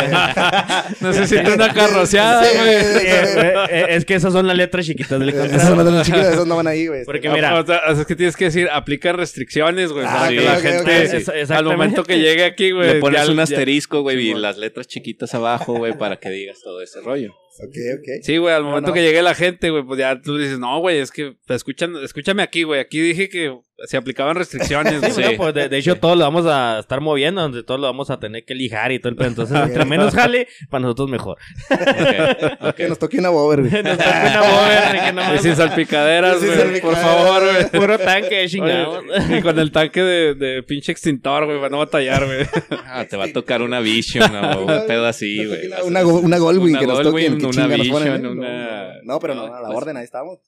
Necesito 1.00 1.54
una 1.54 1.72
carroceada, 1.72 2.44
Sí, 2.44 2.58
güey. 2.58 2.78
sí, 2.84 2.84
sí, 3.00 3.06
Eh, 3.06 3.24
sí. 3.26 3.38
eh, 3.40 3.54
eh, 3.70 3.86
es 3.90 4.04
que 4.04 4.14
esas 4.16 4.34
son 4.34 4.46
las 4.46 4.56
letras 4.56 4.84
chiquitas 4.84 5.18
del 5.18 5.30
Esas 5.30 5.48
contrato. 5.48 5.76
son 5.86 5.94
las 5.96 6.06
chiquitas, 6.06 6.32
esas 6.34 6.46
no 6.46 6.56
van 6.56 6.66
ahí, 6.66 6.86
güey. 6.88 7.04
Porque 7.06 7.30
mira, 7.30 7.58
O 7.58 7.64
sea, 7.66 7.78
es 7.90 8.04
que 8.04 8.14
tienes 8.16 8.36
que 8.36 8.44
decir, 8.46 8.68
aplica 8.70 9.12
restricciones, 9.12 9.45
güey. 9.92 10.04
Ah, 10.06 10.12
para 10.12 10.28
sí, 10.28 10.36
que 10.36 10.44
la 10.44 10.56
gente, 10.56 11.54
al 11.54 11.64
momento 11.64 12.04
que 12.04 12.18
llegue 12.18 12.44
aquí, 12.44 12.70
güey. 12.72 12.94
Le 12.94 13.00
pones 13.00 13.26
ya- 13.26 13.32
un 13.32 13.40
asterisco, 13.40 14.02
güey, 14.02 14.30
y 14.30 14.34
las 14.34 14.58
letras 14.58 14.86
chiquitas 14.86 15.34
abajo, 15.34 15.74
güey, 15.74 15.96
para 15.96 16.16
que 16.18 16.30
digas 16.30 16.60
todo 16.62 16.82
ese 16.82 17.00
rollo. 17.00 17.34
Ok, 17.58 17.76
ok. 17.98 18.22
Sí, 18.22 18.36
güey, 18.36 18.54
al 18.54 18.64
momento 18.64 18.88
no. 18.88 18.94
que 18.94 19.02
llegue 19.02 19.22
la 19.22 19.34
gente, 19.34 19.70
güey, 19.70 19.82
pues 19.84 19.98
ya 19.98 20.20
tú 20.20 20.36
dices, 20.36 20.58
no, 20.58 20.78
güey, 20.80 20.98
es 20.98 21.10
que 21.10 21.36
escuchan, 21.48 21.94
escúchame 22.02 22.42
aquí, 22.42 22.62
güey. 22.64 22.80
Aquí 22.80 23.00
dije 23.00 23.28
que 23.28 23.56
se 23.86 23.98
aplicaban 23.98 24.36
restricciones, 24.36 25.00
Sí, 25.14 25.20
güey. 25.22 25.32
no, 25.32 25.36
pues 25.42 25.54
de, 25.54 25.68
de 25.68 25.76
hecho 25.78 25.96
todos 25.96 26.16
lo 26.16 26.24
vamos 26.24 26.46
a 26.46 26.78
estar 26.80 27.00
moviendo, 27.02 27.42
donde 27.42 27.62
todos 27.62 27.78
lo 27.80 27.86
vamos 27.86 28.08
a 28.10 28.18
tener 28.18 28.44
que 28.44 28.54
lijar 28.54 28.92
y 28.92 28.98
todo 28.98 29.10
el 29.10 29.16
pedo. 29.16 29.28
Entonces, 29.28 29.56
entre 29.58 29.84
menos 29.84 30.14
jale, 30.14 30.48
para 30.70 30.82
nosotros 30.82 31.08
mejor. 31.10 31.36
Ok, 31.70 32.56
ok. 32.60 32.74
Que 32.74 32.88
nos 32.88 32.98
toque 32.98 33.18
una 33.18 33.28
bober, 33.30 33.60
güey. 33.60 33.70
Nos 33.82 33.98
toca 33.98 34.20
una 34.30 34.40
bober, 34.42 35.00
que 35.00 35.08
Y 35.08 35.12
nomás- 35.12 35.42
sin 35.42 35.56
salpicaderas, 35.56 36.42
güey. 36.44 36.80
Por 36.80 36.96
favor, 36.96 37.42
güey. 37.52 37.70
Puro 37.70 37.98
tanque, 37.98 38.46
chingado. 38.48 38.98
Oye, 39.00 39.38
Y 39.38 39.42
con 39.42 39.58
el 39.58 39.70
tanque 39.72 40.02
de, 40.02 40.34
de 40.34 40.62
pinche 40.62 40.92
extintor, 40.92 41.44
güey, 41.46 41.58
para 41.58 41.70
no 41.70 41.78
batallar, 41.78 42.24
güey. 42.26 42.46
Ah, 42.86 43.04
te 43.08 43.16
va 43.16 43.24
a 43.24 43.32
tocar 43.32 43.62
una 43.62 43.80
Vision 43.80 44.34
o 44.34 44.60
un 44.64 44.86
pedo 44.86 45.06
así, 45.06 45.44
güey. 45.44 45.68
toque 45.68 45.82
Una, 45.82 45.82
una, 45.84 46.02
go- 46.02 46.20
una 46.20 46.38
Goldwing 46.38 46.70
Una 46.76 46.80
que 46.80 46.86
nos 46.86 47.02
toquen, 47.02 47.38
que 47.38 47.45
una 47.48 47.62
chinga 47.64 47.76
nos 47.78 47.88
ponen, 47.88 48.12
Vision, 48.14 48.26
¿eh? 48.26 48.30
una- 48.38 49.02
No, 49.04 49.18
pero 49.20 49.34
no, 49.34 49.44
a 49.54 49.60
la 49.60 49.66
pues- 49.68 49.76
orden, 49.76 49.96
ahí 49.96 50.04
estamos. 50.04 50.38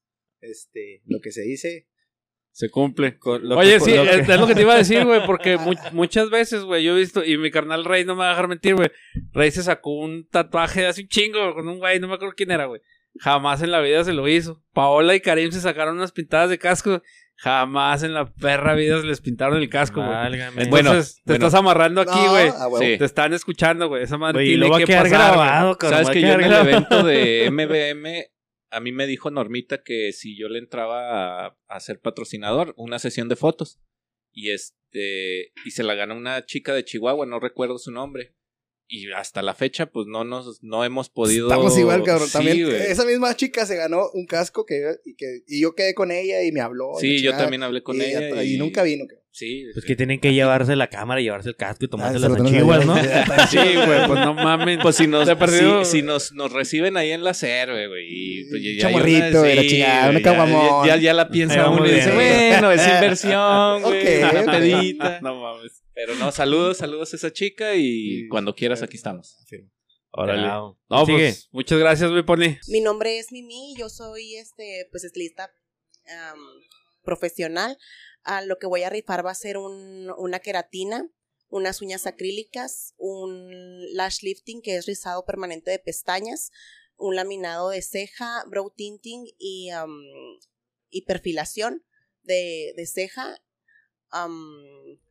Este, 0.40 1.02
lo 1.06 1.20
que 1.20 1.32
se 1.32 1.42
dice. 1.42 1.88
Se 2.52 2.70
cumple. 2.70 3.18
Lo 3.42 3.56
Oye, 3.58 3.74
que- 3.74 3.80
sí, 3.80 3.94
lo 3.94 4.02
que- 4.04 4.10
es, 4.10 4.28
es 4.28 4.40
lo 4.40 4.46
que 4.46 4.54
te 4.54 4.62
iba 4.62 4.74
a 4.74 4.78
decir, 4.78 5.04
güey, 5.04 5.24
porque 5.26 5.56
mu- 5.58 5.74
muchas 5.92 6.30
veces, 6.30 6.62
güey, 6.64 6.82
yo 6.84 6.96
he 6.96 7.00
visto, 7.00 7.24
y 7.24 7.36
mi 7.38 7.50
carnal 7.50 7.84
Rey 7.84 8.04
no 8.04 8.14
me 8.14 8.20
va 8.20 8.26
a 8.26 8.30
dejar 8.30 8.48
mentir, 8.48 8.74
güey. 8.74 8.90
Rey 9.32 9.50
se 9.50 9.62
sacó 9.62 9.90
un 9.98 10.26
tatuaje 10.28 10.86
hace 10.86 11.02
un 11.02 11.08
chingo 11.08 11.54
con 11.54 11.68
un 11.68 11.78
güey, 11.78 12.00
no 12.00 12.08
me 12.08 12.14
acuerdo 12.14 12.34
quién 12.36 12.50
era, 12.50 12.64
güey. 12.66 12.80
Jamás 13.20 13.62
en 13.62 13.70
la 13.70 13.80
vida 13.80 14.02
se 14.04 14.12
lo 14.12 14.26
hizo. 14.28 14.62
Paola 14.72 15.14
y 15.14 15.20
Karim 15.20 15.50
se 15.52 15.60
sacaron 15.60 15.96
unas 15.96 16.12
pintadas 16.12 16.50
de 16.50 16.58
casco. 16.58 17.02
Jamás 17.40 18.02
en 18.02 18.14
la 18.14 18.32
perra 18.34 18.74
vida 18.74 19.00
se 19.00 19.06
les 19.06 19.20
pintaron 19.20 19.58
el 19.58 19.68
casco, 19.68 20.00
güey. 20.00 20.12
Válgame. 20.12 20.62
Entonces, 20.64 20.70
Bueno, 20.70 20.90
te 20.92 21.32
bueno. 21.32 21.46
estás 21.46 21.54
amarrando 21.54 22.00
aquí, 22.00 22.18
güey. 22.28 22.48
a 22.48 22.66
huevo. 22.66 22.78
Sí. 22.78 22.98
Te 22.98 23.04
están 23.04 23.32
escuchando, 23.32 23.88
güey. 23.88 24.02
Esa 24.02 24.18
madre 24.18 24.34
Güey, 24.38 24.46
y 24.46 24.50
tiene 24.50 24.66
lo 24.66 24.72
va 24.72 24.78
que 24.78 24.84
quedar 24.86 25.02
pasar, 25.04 25.18
grabado, 25.32 25.78
cabrón. 25.78 26.04
Sabes 26.04 26.10
que 26.14 26.20
yo 26.20 26.32
en 26.34 26.40
el 26.40 26.52
evento 26.52 27.02
de 27.04 27.48
MBM, 27.52 28.24
a 28.72 28.80
mí 28.80 28.90
me 28.90 29.06
dijo 29.06 29.30
Normita 29.30 29.82
que 29.84 30.12
si 30.12 30.36
yo 30.36 30.48
le 30.48 30.58
entraba 30.58 31.46
a, 31.46 31.56
a 31.68 31.80
ser 31.80 32.00
patrocinador, 32.00 32.74
una 32.76 32.98
sesión 32.98 33.28
de 33.28 33.36
fotos. 33.36 33.80
Y 34.32 34.50
este, 34.50 35.52
y 35.64 35.70
se 35.70 35.84
la 35.84 35.94
ganó 35.94 36.16
una 36.16 36.44
chica 36.44 36.74
de 36.74 36.84
Chihuahua, 36.84 37.24
no 37.26 37.38
recuerdo 37.38 37.78
su 37.78 37.92
nombre. 37.92 38.34
Y 38.90 39.12
hasta 39.12 39.42
la 39.42 39.52
fecha, 39.54 39.86
pues 39.86 40.06
no 40.06 40.24
nos, 40.24 40.62
no 40.62 40.82
hemos 40.82 41.10
podido. 41.10 41.48
Estamos 41.48 41.76
igual, 41.78 42.02
cabrón. 42.04 42.26
Sí, 42.28 42.32
También, 42.32 42.64
güey. 42.64 42.80
esa 42.90 43.04
misma 43.04 43.36
chica 43.36 43.66
se 43.66 43.76
ganó 43.76 44.08
un 44.14 44.24
casco 44.24 44.64
que, 44.64 44.82
y, 45.04 45.14
que, 45.14 45.42
y 45.46 45.60
yo 45.60 45.74
quedé 45.74 45.94
con 45.94 46.10
ella 46.10 46.42
y 46.42 46.52
me 46.52 46.60
habló. 46.62 46.92
Sí, 46.98 47.20
yo 47.22 47.36
también 47.36 47.62
hablé 47.62 47.82
con 47.82 47.96
y, 47.96 48.00
ella. 48.00 48.42
y 48.42 48.56
nunca 48.56 48.82
vino. 48.82 49.04
cabrón. 49.06 49.24
Sí, 49.30 49.66
Pues 49.72 49.84
sí. 49.84 49.88
que 49.88 49.94
tienen 49.94 50.18
que 50.20 50.32
llevarse 50.32 50.74
la 50.74 50.88
cámara, 50.88 51.20
llevarse 51.20 51.50
el 51.50 51.54
casco 51.56 51.84
y 51.84 51.88
tomarse 51.88 52.16
Ah, 52.16 52.28
las 52.28 52.40
ahí. 52.40 52.86
¿no? 52.86 52.96
Sí, 53.46 53.56
güey, 53.76 54.06
pues 54.06 54.18
no 54.20 54.34
mames. 54.34 54.78
Pues 54.82 54.96
si 54.96 55.06
nos, 55.06 55.28
si, 55.28 55.84
si 55.98 56.02
nos, 56.02 56.32
nos 56.32 56.50
reciben 56.52 56.96
ahí 56.96 57.12
en 57.12 57.22
la 57.22 57.34
cerve, 57.34 57.86
güey. 57.88 58.04
y, 58.08 58.44
pues, 58.48 58.62
ya- 58.62 58.88
Chamorrito 58.88 59.40
una- 59.40 59.52
y 59.52 59.54
la 59.54 59.62
sí, 59.62 59.68
chingada, 59.68 60.04
güey, 60.06 60.16
un 60.16 60.22
ya- 60.22 60.30
caguamón. 60.32 60.86
Ya, 60.88 60.96
ya 60.96 61.14
la 61.14 61.28
piensa 61.28 61.68
uno 61.68 61.86
y 61.86 61.90
dice, 61.92 62.10
bueno, 62.14 62.72
es 62.72 62.84
inversión, 62.88 63.82
güey. 63.82 64.22
Ok, 64.24 64.30
una 64.32 64.40
ok. 64.40 64.50
pedita. 64.50 65.20
No 65.22 65.40
mames. 65.40 65.82
Pero 66.00 66.14
no, 66.14 66.30
saludos, 66.30 66.76
saludos 66.76 67.12
a 67.12 67.16
esa 67.16 67.32
chica 67.32 67.74
y 67.74 68.28
cuando 68.28 68.54
quieras 68.54 68.82
aquí 68.82 68.96
estamos. 68.96 69.36
Órale. 70.12 70.42
Bravo. 70.42 70.78
No, 70.88 71.04
Sigue. 71.04 71.18
pues 71.18 71.48
muchas 71.50 71.76
gracias, 71.80 72.08
güey, 72.08 72.22
Pony. 72.24 72.56
Mi 72.68 72.80
nombre 72.80 73.18
es 73.18 73.32
Mimi, 73.32 73.74
yo 73.76 73.88
soy 73.88 74.36
este, 74.36 74.86
pues 74.92 75.02
estilista 75.02 75.52
am, 76.06 76.38
profesional. 77.02 77.76
Ah, 78.22 78.42
lo 78.42 78.58
que 78.58 78.68
voy 78.68 78.84
a 78.84 78.90
rifar 78.90 79.26
va 79.26 79.32
a 79.32 79.34
ser 79.34 79.56
un- 79.56 80.08
una 80.18 80.38
queratina, 80.38 81.10
unas 81.48 81.82
uñas 81.82 82.06
acrílicas, 82.06 82.94
un 82.96 83.50
lash 83.96 84.22
lifting 84.22 84.62
que 84.62 84.76
es 84.76 84.86
rizado 84.86 85.24
permanente 85.24 85.72
de 85.72 85.80
pestañas, 85.80 86.52
un 86.96 87.16
laminado 87.16 87.70
de 87.70 87.82
ceja, 87.82 88.44
brow 88.46 88.70
tinting 88.70 89.24
y, 89.36 89.70
am, 89.70 89.98
y 90.90 91.02
perfilación 91.02 91.84
de, 92.22 92.72
de 92.76 92.86
ceja. 92.86 93.36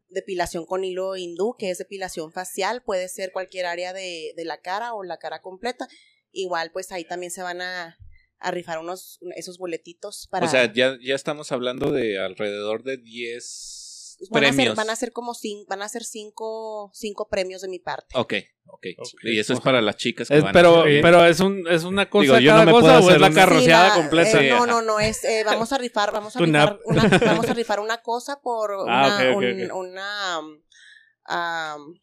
Depilación 0.09 0.65
con 0.65 0.83
hilo 0.83 1.15
hindú, 1.15 1.55
que 1.57 1.69
es 1.69 1.77
depilación 1.77 2.31
facial, 2.31 2.83
puede 2.83 3.09
ser 3.09 3.31
cualquier 3.31 3.65
área 3.65 3.93
de, 3.93 4.33
de 4.35 4.45
la 4.45 4.61
cara 4.61 4.93
o 4.93 5.03
la 5.03 5.17
cara 5.17 5.41
completa. 5.41 5.87
Igual, 6.31 6.71
pues 6.71 6.91
ahí 6.91 7.05
también 7.05 7.31
se 7.31 7.41
van 7.41 7.61
a, 7.61 7.97
a 8.39 8.51
rifar 8.51 8.79
unos 8.79 9.19
esos 9.35 9.57
boletitos 9.57 10.27
para. 10.29 10.45
O 10.45 10.49
sea, 10.49 10.71
ya, 10.71 10.97
ya 11.01 11.15
estamos 11.15 11.51
hablando 11.51 11.91
de 11.91 12.19
alrededor 12.19 12.83
de 12.83 12.97
10 12.97 13.86
van, 14.29 14.45
a 14.45 14.53
ser, 14.53 14.75
van 14.75 14.89
a 14.89 14.95
ser 14.95 15.11
como 15.11 15.33
cinco, 15.33 15.65
van 15.69 15.81
a 15.81 15.89
ser 15.89 16.03
cinco, 16.03 16.91
cinco 16.93 17.27
premios 17.29 17.61
de 17.61 17.67
mi 17.69 17.79
parte. 17.79 18.17
Ok, 18.17 18.33
ok. 18.67 18.85
Y 19.23 19.39
eso 19.39 19.53
es 19.53 19.59
para 19.61 19.81
las 19.81 19.97
chicas 19.97 20.27
que 20.27 20.37
Es- 20.37 20.43
van 20.43 20.53
pero, 20.53 20.81
a 20.81 20.83
pero 20.83 21.25
es 21.25 21.39
un 21.39 21.67
es 21.67 21.83
una 21.83 22.09
cosa 22.09 22.21
Digo, 22.23 22.39
yo 22.39 22.51
cada 22.51 22.59
no 22.61 22.65
me 22.65 22.71
cosa 22.71 22.81
puedo 22.81 22.95
o 22.95 22.99
es 22.99 23.07
hacer 23.07 23.21
la 23.21 23.31
carroceada 23.31 23.83
Sí, 23.83 23.89
la- 23.89 24.01
completa. 24.01 24.41
eh, 24.43 24.49
no, 24.49 24.65
no, 24.65 24.81
no, 24.81 24.99
es, 24.99 25.23
eh, 25.23 25.43
vamos 25.45 25.71
a 25.73 25.77
rifar, 25.77 26.11
vamos 26.11 26.35
a 26.35 26.39
rifar, 26.39 26.79
una, 26.85 27.05
vamos 27.25 27.49
a 27.49 27.53
rifar 27.53 27.79
una 27.79 28.01
cosa 28.01 28.41
por 28.41 28.71
Ah, 28.71 28.83
una, 28.83 29.31
ok, 29.31 29.37
ok, 29.37 29.43
un, 29.43 29.71
una, 29.71 30.39
um, 30.39 30.61
um, 31.29 31.99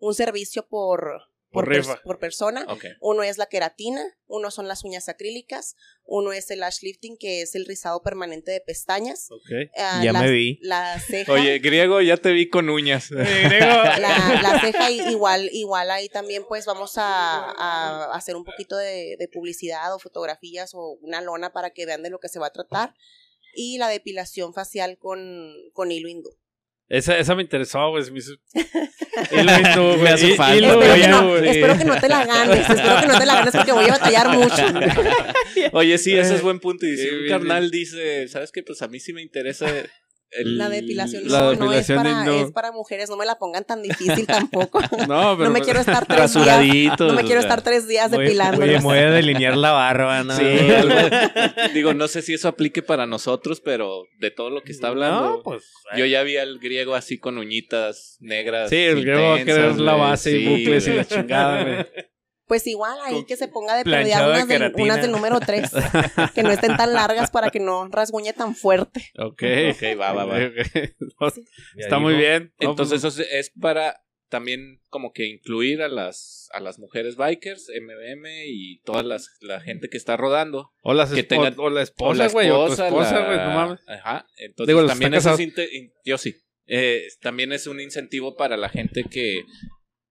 un 0.00 0.14
servicio 0.14 0.66
por, 0.68 1.27
Por 1.50 1.66
rifa. 1.68 2.00
por 2.02 2.18
persona. 2.18 2.64
Ok. 2.68 2.84
Uno 3.00 3.22
es 3.22 3.38
la 3.38 3.46
queratina, 3.46 4.04
uno 4.26 4.50
son 4.50 4.68
las 4.68 4.84
uñas 4.84 5.08
acrílicas, 5.08 5.76
uno 6.04 6.32
es 6.32 6.50
el 6.50 6.60
lash 6.60 6.80
lifting, 6.82 7.16
que 7.16 7.40
es 7.40 7.54
el 7.54 7.64
rizado 7.64 8.02
permanente 8.02 8.50
de 8.52 8.60
pestañas. 8.60 9.30
Ok. 9.30 9.70
Ah, 9.78 10.02
Ya 10.04 10.12
la, 10.12 10.20
me 10.22 10.30
vi. 10.30 10.58
La 10.62 11.00
ceja. 11.00 11.32
Oye, 11.32 11.58
griego, 11.60 12.02
ya 12.02 12.18
te 12.18 12.32
vi 12.32 12.50
con 12.50 12.68
uñas. 12.68 13.10
la, 13.10 13.98
la 14.42 14.60
ceja 14.60 14.90
igual, 14.90 15.48
igual 15.52 15.90
ahí 15.90 16.08
también 16.08 16.44
pues 16.46 16.66
vamos 16.66 16.98
a, 16.98 17.50
a 17.50 18.14
hacer 18.14 18.36
un 18.36 18.44
poquito 18.44 18.76
de, 18.76 19.16
de 19.18 19.28
publicidad 19.28 19.94
o 19.94 19.98
fotografías 19.98 20.72
o 20.74 20.98
una 21.00 21.20
lona 21.20 21.52
para 21.52 21.70
que 21.70 21.86
vean 21.86 22.02
de 22.02 22.10
lo 22.10 22.20
que 22.20 22.28
se 22.28 22.38
va 22.38 22.48
a 22.48 22.52
tratar. 22.52 22.94
Y 23.54 23.78
la 23.78 23.88
depilación 23.88 24.52
facial 24.52 24.98
con, 24.98 25.54
con 25.72 25.90
hilo 25.90 26.08
hindú. 26.08 26.30
Esa, 26.88 27.18
esa 27.18 27.34
me 27.34 27.42
interesó, 27.42 27.90
güey. 27.90 28.10
me 28.10 28.18
hizo- 28.18 28.32
Hilo 29.32 29.52
hindú, 29.58 29.82
güey. 29.88 29.98
Me 30.02 30.08
hace 30.10 30.28
Hi- 30.28 30.36
falta. 30.36 30.56
hilo 30.56 30.80
Espero 30.82 30.94
que, 31.02 31.08
no, 31.08 31.28
güey. 31.28 31.48
espero 31.48 31.78
que 31.78 31.84
no 31.84 32.00
te 32.00 32.08
la 32.08 32.24
ganes, 32.24 32.58
espero 32.70 33.00
que 33.00 33.06
no 33.06 33.18
te 33.18 33.26
la 33.26 33.34
ganes 33.34 33.54
porque 33.54 33.72
voy 33.72 33.84
a 33.84 33.88
batallar 33.88 34.28
mucho. 34.30 34.62
Oye, 35.72 35.98
sí, 35.98 36.16
ese 36.16 36.34
es 36.36 36.42
buen 36.42 36.60
punto. 36.60 36.86
Y 36.86 36.96
si 36.96 37.02
Sí, 37.02 37.08
un 37.10 37.18
bien, 37.24 37.28
carnal 37.30 37.70
dice, 37.70 38.28
¿sabes 38.28 38.52
qué? 38.52 38.62
Pues 38.62 38.80
a 38.82 38.88
mí 38.88 39.00
sí 39.00 39.12
me 39.12 39.22
interesa 39.22 39.66
el- 40.30 40.58
La 40.58 40.68
depilación 40.68 41.22
La 41.28 41.40
no, 41.40 41.50
depilación 41.50 42.02
no 42.02 42.08
es, 42.08 42.14
para, 42.24 42.36
es 42.42 42.52
para 42.52 42.72
mujeres, 42.72 43.08
no 43.10 43.16
me 43.16 43.24
la 43.26 43.38
pongan 43.38 43.64
tan 43.64 43.82
difícil 43.82 44.26
tampoco. 44.26 44.80
No, 45.08 45.36
pero. 45.36 45.44
No 45.44 45.50
me 45.50 45.60
quiero 45.62 45.80
estar 45.80 46.04
tres 46.06 46.34
días, 46.34 46.98
no 47.00 47.12
me 47.14 47.24
quiero 47.24 47.40
estar 47.40 47.62
tres 47.62 47.88
días 47.88 48.10
depilando. 48.10 48.62
Oye, 48.62 48.78
me 48.78 48.84
voy 48.84 48.98
a 48.98 49.10
delinear 49.10 49.56
la 49.56 49.72
barba, 49.72 50.22
¿no? 50.24 50.36
Sí, 50.36 50.44
algo- 50.76 50.94
digo, 51.74 51.94
no 51.94 52.08
sé 52.08 52.22
si 52.22 52.34
eso 52.34 52.48
aplique 52.48 52.82
para 52.82 53.06
nosotros, 53.06 53.60
pero 53.60 54.02
de 54.18 54.30
todo 54.30 54.50
lo 54.50 54.62
que 54.62 54.72
está 54.72 54.88
hablando, 54.88 55.20
No, 55.38 55.42
pues. 55.42 55.64
yo 55.96 56.04
ya 56.04 56.22
vi 56.22 56.36
al 56.36 56.58
griego 56.58 56.94
así 56.94 57.18
con 57.18 57.38
uñitas 57.38 58.16
negras. 58.20 58.70
Sí, 58.70 58.76
el 58.76 59.00
griego 59.02 59.22
va 59.22 59.34
a 59.36 59.44
querer 59.44 59.56
intensas, 59.70 59.78
la 59.80 59.94
base 59.94 60.38
y 60.38 60.46
bucles 60.46 60.86
y 60.88 60.90
la 60.92 61.04
chingada, 61.04 61.62
güey. 61.64 61.86
Pues 62.48 62.66
igual 62.66 62.98
ahí 63.04 63.24
que 63.26 63.36
se 63.36 63.46
ponga 63.48 63.76
de 63.76 63.84
planchado 63.84 64.32
prioridad 64.32 64.48
de 64.48 64.56
unas, 64.56 64.74
del- 64.74 64.82
unas 64.84 65.08
número 65.08 65.38
3, 65.40 65.70
que 66.34 66.42
no 66.42 66.50
estén 66.50 66.76
tan 66.76 66.92
largas 66.94 67.30
para 67.30 67.50
que 67.50 67.60
no 67.60 67.86
rasguñe 67.88 68.32
tan 68.32 68.54
fuerte. 68.56 69.10
Ok. 69.18 69.42
Ok, 69.70 70.00
va, 70.00 70.12
va, 70.12 70.24
va. 70.24 70.38
No, 70.40 71.28
Está 71.76 71.98
muy 71.98 72.14
bien. 72.14 72.52
Entonces 72.58 73.04
eso 73.04 73.22
es- 73.22 73.50
para 73.60 74.00
también 74.30 74.80
como 74.90 75.12
que 75.12 75.26
incluir 75.26 75.80
a 75.82 75.88
las 75.88 76.48
a 76.52 76.60
las 76.60 76.78
mujeres 76.78 77.16
bikers, 77.16 77.68
MBM 77.80 78.26
y 78.46 78.80
toda 78.82 79.02
las, 79.02 79.30
la 79.40 79.60
gente 79.60 79.88
que 79.88 79.96
está 79.96 80.16
rodando. 80.16 80.70
o, 80.82 80.92
las 80.94 81.12
que 81.12 81.22
tengan- 81.22 81.54
o 81.58 81.70
la 81.70 81.82
esposa, 81.82 82.28
güey. 82.28 82.50
O 82.50 82.66
esposa, 82.66 83.20
la- 83.20 83.26
güey. 83.26 83.38
No 83.38 83.54
mames. 83.54 83.80
Ajá. 83.86 84.26
Entonces 84.36 84.74
Digo, 84.74 84.86
también 84.86 85.14
eso 85.14 85.34
es 85.34 85.40
yo 86.04 86.18
sí. 86.18 86.34
Eh, 86.66 87.06
también 87.22 87.52
es 87.52 87.66
un 87.66 87.80
incentivo 87.80 88.36
para 88.36 88.58
la 88.58 88.68
gente 88.68 89.02
que 89.10 89.44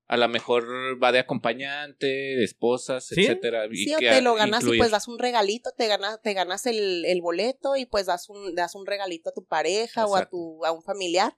a 0.08 0.16
lo 0.18 0.28
mejor 0.30 0.66
va 1.04 1.12
de 1.12 1.20
acompañante, 1.20 2.42
esposas, 2.44 3.08
¿Sí? 3.08 3.22
etcétera. 3.22 3.66
y 3.70 3.76
Sí, 3.86 3.96
o 3.96 3.98
que 4.00 4.10
te 4.10 4.22
lo 4.22 4.36
ganas 4.36 4.64
y 4.66 4.78
pues 4.78 4.92
das 4.92 5.08
un 5.08 5.20
regalito, 5.20 5.72
te 5.78 5.88
ganas, 5.88 6.22
te 6.22 6.34
ganas 6.34 6.66
el, 6.66 7.04
el 7.06 7.22
boleto 7.22 7.76
y 7.76 7.86
pues 7.86 8.06
das 8.06 8.30
un, 8.30 8.56
das 8.56 8.76
un 8.76 8.86
regalito 8.86 9.30
a 9.30 9.34
tu 9.34 9.46
pareja 9.46 10.06
o 10.06 10.16
a 10.16 10.20
Exacto. 10.20 10.38
tu, 10.38 10.66
a 10.66 10.72
un 10.72 10.82
familiar. 10.82 11.36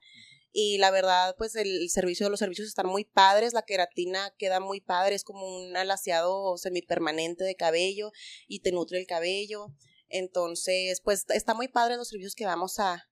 Y 0.52 0.78
la 0.78 0.90
verdad, 0.90 1.36
pues 1.38 1.54
el 1.54 1.88
servicio, 1.90 2.28
los 2.28 2.40
servicios 2.40 2.66
están 2.68 2.86
muy 2.86 3.04
padres, 3.04 3.52
la 3.52 3.62
queratina 3.62 4.34
queda 4.36 4.58
muy 4.58 4.80
padre, 4.80 5.14
es 5.14 5.22
como 5.22 5.46
un 5.46 5.76
alaciado 5.76 6.56
semipermanente 6.56 7.44
de 7.44 7.54
cabello 7.54 8.10
y 8.48 8.60
te 8.60 8.72
nutre 8.72 8.98
el 8.98 9.06
cabello. 9.06 9.66
Entonces, 10.08 11.00
pues 11.02 11.24
está 11.28 11.54
muy 11.54 11.68
padre 11.68 11.96
los 11.96 12.08
servicios 12.08 12.34
que 12.34 12.46
vamos 12.46 12.80
a, 12.80 13.08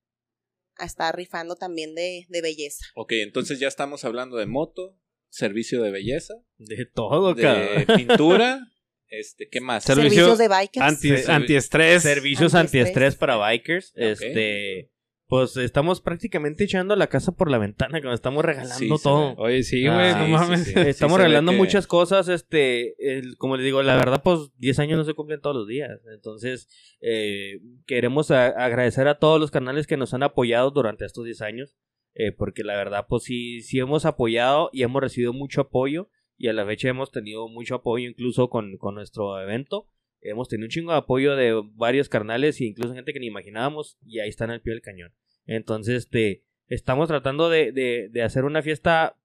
a 0.77 0.85
estar 0.85 1.14
rifando 1.14 1.55
también 1.55 1.94
de, 1.94 2.27
de 2.29 2.42
belleza. 2.42 2.85
Ok, 2.97 3.12
entonces 3.12 3.61
ya 3.61 3.68
estamos 3.68 4.05
hablando 4.05 4.37
de 4.37 4.47
moto, 4.47 4.97
servicio 5.28 5.82
de 5.82 5.90
belleza, 5.90 6.34
De 6.58 6.86
todo, 6.86 7.34
de 7.34 7.42
cabrón. 7.42 7.96
pintura, 7.96 8.60
este, 9.08 9.48
¿qué 9.48 9.60
más? 9.60 9.84
Servicio 9.84 10.10
Servicios 10.26 10.38
de 10.38 10.48
bikers. 10.48 10.86
Anti, 10.86 11.16
Sí. 11.16 11.30
antiestrés. 11.30 12.02
Servicios 12.02 12.54
Antiestrés. 12.54 12.82
antiestrés 12.86 13.16
para 13.16 13.36
bikers. 13.36 13.92
Este. 13.96 14.90
Pues 15.30 15.58
estamos 15.58 16.00
prácticamente 16.00 16.64
echando 16.64 16.96
la 16.96 17.08
casa 17.08 17.32
por 17.32 17.50
la 17.50 17.58
ventana, 17.58 18.00
que 18.00 18.06
nos 18.06 18.14
estamos 18.14 18.42
regalando 18.42 18.96
Sí, 18.96 19.02
todo. 19.02 19.34
Oye, 19.36 19.62
sí, 19.62 19.84
Ah, 19.86 19.94
güey. 19.94 20.12
sí, 20.12 20.18
no 20.18 20.24
sí, 20.24 20.30
mames. 20.32 20.64
sí. 20.64 20.72
Estamos 20.88 21.18
regalando 21.18 21.52
que- 21.52 21.58
muchas 21.58 21.86
cosas, 21.86 22.28
este, 22.30 22.94
el- 22.98 23.36
como 23.36 23.58
les 23.58 23.66
digo, 23.66 23.82
la 23.82 23.96
verdad, 23.96 24.22
pues 24.24 24.48
10 24.56 24.78
años 24.78 24.96
no 24.96 25.04
se 25.04 25.12
cumplen 25.12 25.42
todos 25.42 25.54
los 25.54 25.68
días. 25.68 25.90
Entonces, 26.14 26.66
eh, 27.02 27.60
queremos 27.86 28.30
a- 28.30 28.46
agradecer 28.46 29.06
a 29.06 29.18
todos 29.18 29.38
los 29.38 29.50
canales 29.50 29.86
que 29.86 29.98
nos 29.98 30.14
han 30.14 30.22
apoyado 30.22 30.70
durante 30.70 31.04
estos 31.04 31.26
10 31.26 31.42
años, 31.42 31.76
eh, 32.18 32.33
porque 32.33 32.64
la 32.64 32.76
verdad, 32.76 33.07
pues 33.09 33.22
sí, 33.22 33.62
sí 33.62 33.78
hemos 33.78 34.04
apoyado 34.04 34.70
y 34.72 34.83
hemos 34.83 35.00
recibido 35.00 35.33
mucho 35.33 35.61
apoyo 35.61 36.11
y 36.37 36.48
a 36.48 36.52
la 36.52 36.66
fecha 36.66 36.88
hemos 36.88 37.12
tenido 37.12 37.48
mucho 37.48 37.76
apoyo 37.76 38.09
incluso 38.09 38.50
con, 38.50 38.76
con 38.76 38.96
nuestro 38.96 39.40
evento. 39.40 39.87
Hemos 40.20 40.48
tenido 40.48 40.66
un 40.66 40.70
chingo 40.70 40.90
de 40.90 40.98
apoyo 40.98 41.37
de 41.37 41.62
varios 41.74 42.09
carnales 42.09 42.61
e 42.61 42.64
incluso 42.64 42.92
gente 42.92 43.12
que 43.12 43.20
ni 43.20 43.26
imaginábamos 43.26 43.98
y 44.04 44.18
ahí 44.18 44.28
están 44.28 44.50
al 44.50 44.61
pie 44.61 44.72
del 44.72 44.83
cañón. 44.83 45.14
Entonces, 45.46 45.94
este, 45.94 46.44
estamos 46.66 47.07
tratando 47.07 47.50
de, 47.50 47.70
de, 47.70 48.09
de 48.11 48.22
hacer 48.24 48.44
una 48.44 48.62
fiesta 48.62 49.16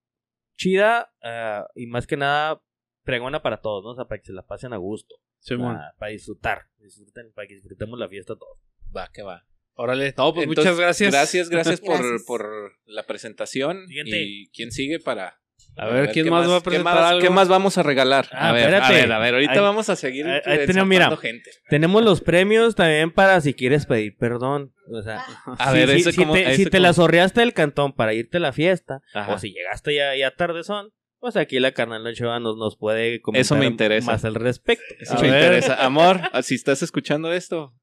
chida 0.56 1.12
ah, 1.24 1.68
y 1.74 1.88
más 1.88 2.06
que 2.06 2.16
nada 2.16 2.62
pregona 3.04 3.42
para 3.42 3.62
todos, 3.62 3.84
¿no? 3.84 3.90
O 3.90 3.96
sea, 3.96 4.06
para 4.06 4.22
que 4.22 4.28
se 4.28 4.34
la 4.34 4.46
pasen 4.46 4.72
a 4.72 4.78
gusto, 4.78 5.16
Simón. 5.40 5.78
ah, 5.78 5.96
para 5.98 6.12
disfrutar, 6.12 6.68
disfruten, 6.78 7.34
para 7.34 7.48
que 7.48 7.56
disfrutemos 7.56 7.98
la 7.98 8.08
fiesta 8.08 8.36
todos. 8.36 8.60
Va, 8.96 9.10
que 9.12 9.24
va. 9.24 9.48
Órale. 9.76 10.14
No, 10.18 10.34
pues 10.34 10.46
Entonces, 10.48 10.72
muchas 10.74 10.80
gracias. 10.80 11.12
Gracias, 11.12 11.50
gracias 11.50 11.80
por, 11.82 11.98
Gracias. 12.00 12.24
por 12.28 12.74
la 12.86 13.04
presentación. 13.04 13.88
Siguiente. 13.88 14.22
¿Y 14.22 14.50
quién 14.50 14.72
sigue 14.72 15.00
para...? 15.00 15.40
A 15.76 15.88
ver, 15.88 16.12
¿quién 16.12 16.26
qué 16.26 16.32
más 16.32 16.48
va 16.48 16.58
a 16.58 16.60
¿qué 16.60 16.64
presentar 16.66 16.94
más, 16.96 17.04
algo? 17.06 17.22
¿Qué 17.22 17.30
más 17.32 17.48
vamos 17.48 17.78
a 17.80 17.84
regalar? 17.84 18.28
Ah, 18.32 18.50
a 18.50 18.52
ver, 18.52 18.64
espérate. 18.66 18.86
a 18.86 18.92
ver, 18.98 19.12
a 19.12 19.20
ver, 19.20 19.34
ahorita 19.34 19.54
Ahí- 19.54 19.60
vamos 19.60 19.90
a 19.90 19.96
seguir 19.96 20.28
ahí- 20.28 20.42
ahí 20.46 20.68
tenemos, 20.68 20.88
mira. 20.88 21.18
gente. 21.18 21.50
Tenemos 21.68 22.04
los 22.04 22.22
premios 22.22 22.76
también 22.76 23.10
para 23.12 23.42
si 23.42 23.56
quieres 23.56 23.88
pedir 23.88 24.16
perdón. 24.18 24.72
O 24.92 25.02
sea, 25.02 25.24
A 25.58 25.72
si, 25.72 25.78
ver, 25.78 25.90
si- 25.90 25.96
ese 26.02 26.12
si 26.12 26.18
como- 26.18 26.34
te, 26.34 26.42
ese 26.44 26.56
si 26.58 26.64
te 26.66 26.70
como- 26.72 26.82
la 26.84 26.94
zorreaste 26.94 27.40
del 27.40 27.54
cantón 27.54 27.94
para 27.94 28.14
irte 28.14 28.38
a 28.38 28.42
la 28.42 28.54
fiesta, 28.54 29.02
Ajá. 29.16 29.34
o 29.34 29.40
si 29.40 29.52
llegaste 29.52 29.96
ya, 29.96 30.16
ya 30.16 30.30
tardezón, 30.36 30.92
pues 31.24 31.38
aquí 31.38 31.58
la 31.60 31.72
carnal 31.72 32.06
Ochoa 32.06 32.38
nos, 32.42 32.58
nos 32.58 32.76
puede 32.76 33.22
comentar 33.22 33.42
Eso 33.42 33.56
me 33.56 33.66
interesa. 33.66 34.12
más 34.12 34.26
al 34.26 34.36
respecto. 34.36 34.84
Eso 35.00 35.14
A 35.18 35.22
me 35.22 35.32
ver. 35.32 35.44
interesa. 35.44 35.76
Amor, 35.86 36.20
ah, 36.34 36.42
si 36.44 36.56
estás 36.56 36.84
escuchando 36.84 37.32
esto, 37.32 37.74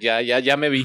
ya, 0.00 0.20
ya, 0.20 0.40
ya 0.40 0.56
me 0.56 0.68
vi. 0.68 0.84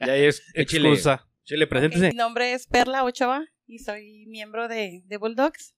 Ya 0.00 0.14
Échale. 0.16 0.32
excusa. 0.54 1.26
Chile, 1.44 1.66
preséntese. 1.66 2.10
Mi 2.10 2.14
nombre 2.16 2.52
es 2.52 2.66
Perla 2.66 3.04
Ochoa 3.04 3.46
y 3.66 3.78
soy 3.78 4.26
miembro 4.28 4.68
de, 4.68 5.00
de 5.06 5.16
Bulldogs. 5.16 5.74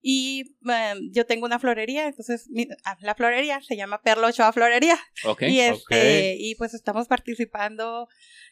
Y 0.00 0.54
em, 0.66 1.10
yo 1.12 1.26
tengo 1.26 1.44
una 1.44 1.58
florería, 1.58 2.06
entonces 2.08 2.48
mi- 2.48 2.66
ah, 2.86 2.96
la 3.00 3.14
florería 3.14 3.60
se 3.60 3.76
llama 3.76 4.00
Perla 4.00 4.28
Ochoa 4.28 4.50
Florería. 4.52 4.98
Ok. 5.24 5.42
y, 5.42 5.60
este, 5.60 6.36
y 6.38 6.54
pues 6.54 6.72
estamos 6.72 7.06
participando 7.08 8.08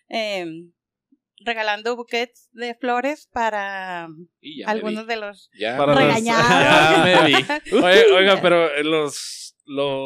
em, 0.09 0.73
regalando 1.45 1.95
buquets 1.97 2.49
de 2.53 2.75
flores 2.75 3.29
para 3.33 4.09
algunos 4.67 5.07
de 5.07 5.17
los 5.17 5.51
Ya, 5.59 5.77
Para 5.77 5.95
los- 5.95 6.03
regañados. 6.03 6.49
ya 6.49 7.03
me 7.05 7.27
vi. 7.27 7.35
Oye, 7.85 8.05
oiga, 8.13 8.41
pero 8.43 8.75
eh, 8.75 8.83
los, 8.85 9.57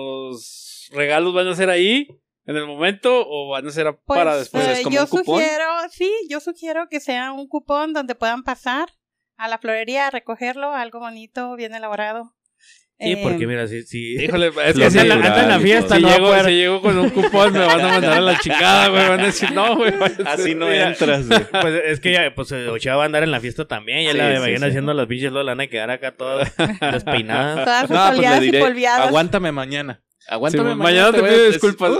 los 0.02 0.88
regalos 0.92 1.34
van 1.34 1.48
a 1.48 1.54
ser 1.56 1.70
ahí 1.70 2.08
en 2.46 2.56
el 2.56 2.66
momento 2.66 3.24
o 3.28 3.48
van 3.50 3.66
a 3.66 3.70
ser 3.70 3.86
a- 3.88 3.92
Pues, 3.96 4.18
para 4.18 4.36
después. 4.36 4.66
eh, 4.66 4.72
es 4.72 4.82
como 4.82 4.96
yo 4.96 5.02
un 5.02 5.08
cupón. 5.08 5.40
sugiero, 5.40 5.64
sí, 5.90 6.12
yo 6.28 6.40
sugiero 6.40 6.88
que 6.88 7.00
sea 7.00 7.32
un 7.32 7.46
cupón 7.48 7.92
donde 7.92 8.14
puedan 8.14 8.42
pasar 8.42 8.88
a 9.36 9.48
la 9.48 9.58
florería 9.58 10.06
a 10.06 10.10
recogerlo, 10.10 10.72
algo 10.72 10.98
bonito, 10.98 11.54
bien 11.56 11.74
elaborado. 11.74 12.34
Sí, 13.00 13.12
Eh, 13.12 13.20
porque 13.22 13.46
mira, 13.46 13.68
si, 13.68 13.82
si, 13.84 14.14
Híjole, 14.24 14.48
es 14.48 14.74
que 14.76 14.90
si, 14.90 14.98
anda, 14.98 15.14
en 15.42 15.48
la 15.48 15.60
fiesta, 15.60 15.96
si 15.96 16.02
no 16.02 16.08
llego, 16.08 16.44
si 16.44 16.50
llego 16.50 16.82
con 16.82 16.98
un 16.98 17.10
cupón 17.10 17.52
me 17.52 17.60
van 17.60 17.80
a 17.80 17.88
mandar 17.88 18.12
a 18.14 18.20
la 18.20 18.38
chingada, 18.40 18.88
güey. 18.88 19.08
Van 19.08 19.20
a 19.20 19.26
decir, 19.26 19.52
no, 19.52 19.76
güey. 19.76 19.92
Así 20.26 20.54
no 20.56 20.66
Mira. 20.66 20.88
entras, 20.88 21.28
güey. 21.28 21.40
Pues 21.60 21.82
es 21.86 22.00
que 22.00 22.12
ya, 22.12 22.34
pues 22.34 22.50
eh, 22.50 22.68
Ochoa 22.68 22.96
va 22.96 23.02
a 23.04 23.06
andar 23.06 23.22
en 23.22 23.30
la 23.30 23.38
fiesta 23.40 23.66
también. 23.68 24.02
Ya 24.04 24.10
Sí, 24.12 24.18
la 24.18 24.34
sí, 24.34 24.40
vayan 24.40 24.58
sí. 24.58 24.64
haciendo 24.66 24.94
las 24.94 25.06
bichas, 25.06 25.30
luego 25.30 25.44
la 25.46 25.52
van 25.52 25.60
a 25.60 25.66
quedar 25.68 25.90
acá 25.90 26.12
todas 26.16 26.52
despeinadas. 26.92 27.64
Todas 27.64 27.90
No, 27.90 28.16
pues 28.16 28.30
le 28.30 28.40
diré, 28.40 28.58
polviadas. 28.60 29.06
aguántame 29.06 29.52
mañana. 29.52 30.00
Sí, 30.28 30.34
Aguántame 30.34 30.74
mañana 30.74 31.10
te 31.10 31.18
a 31.20 31.22
pido 31.22 31.44
disculpas. 31.46 31.92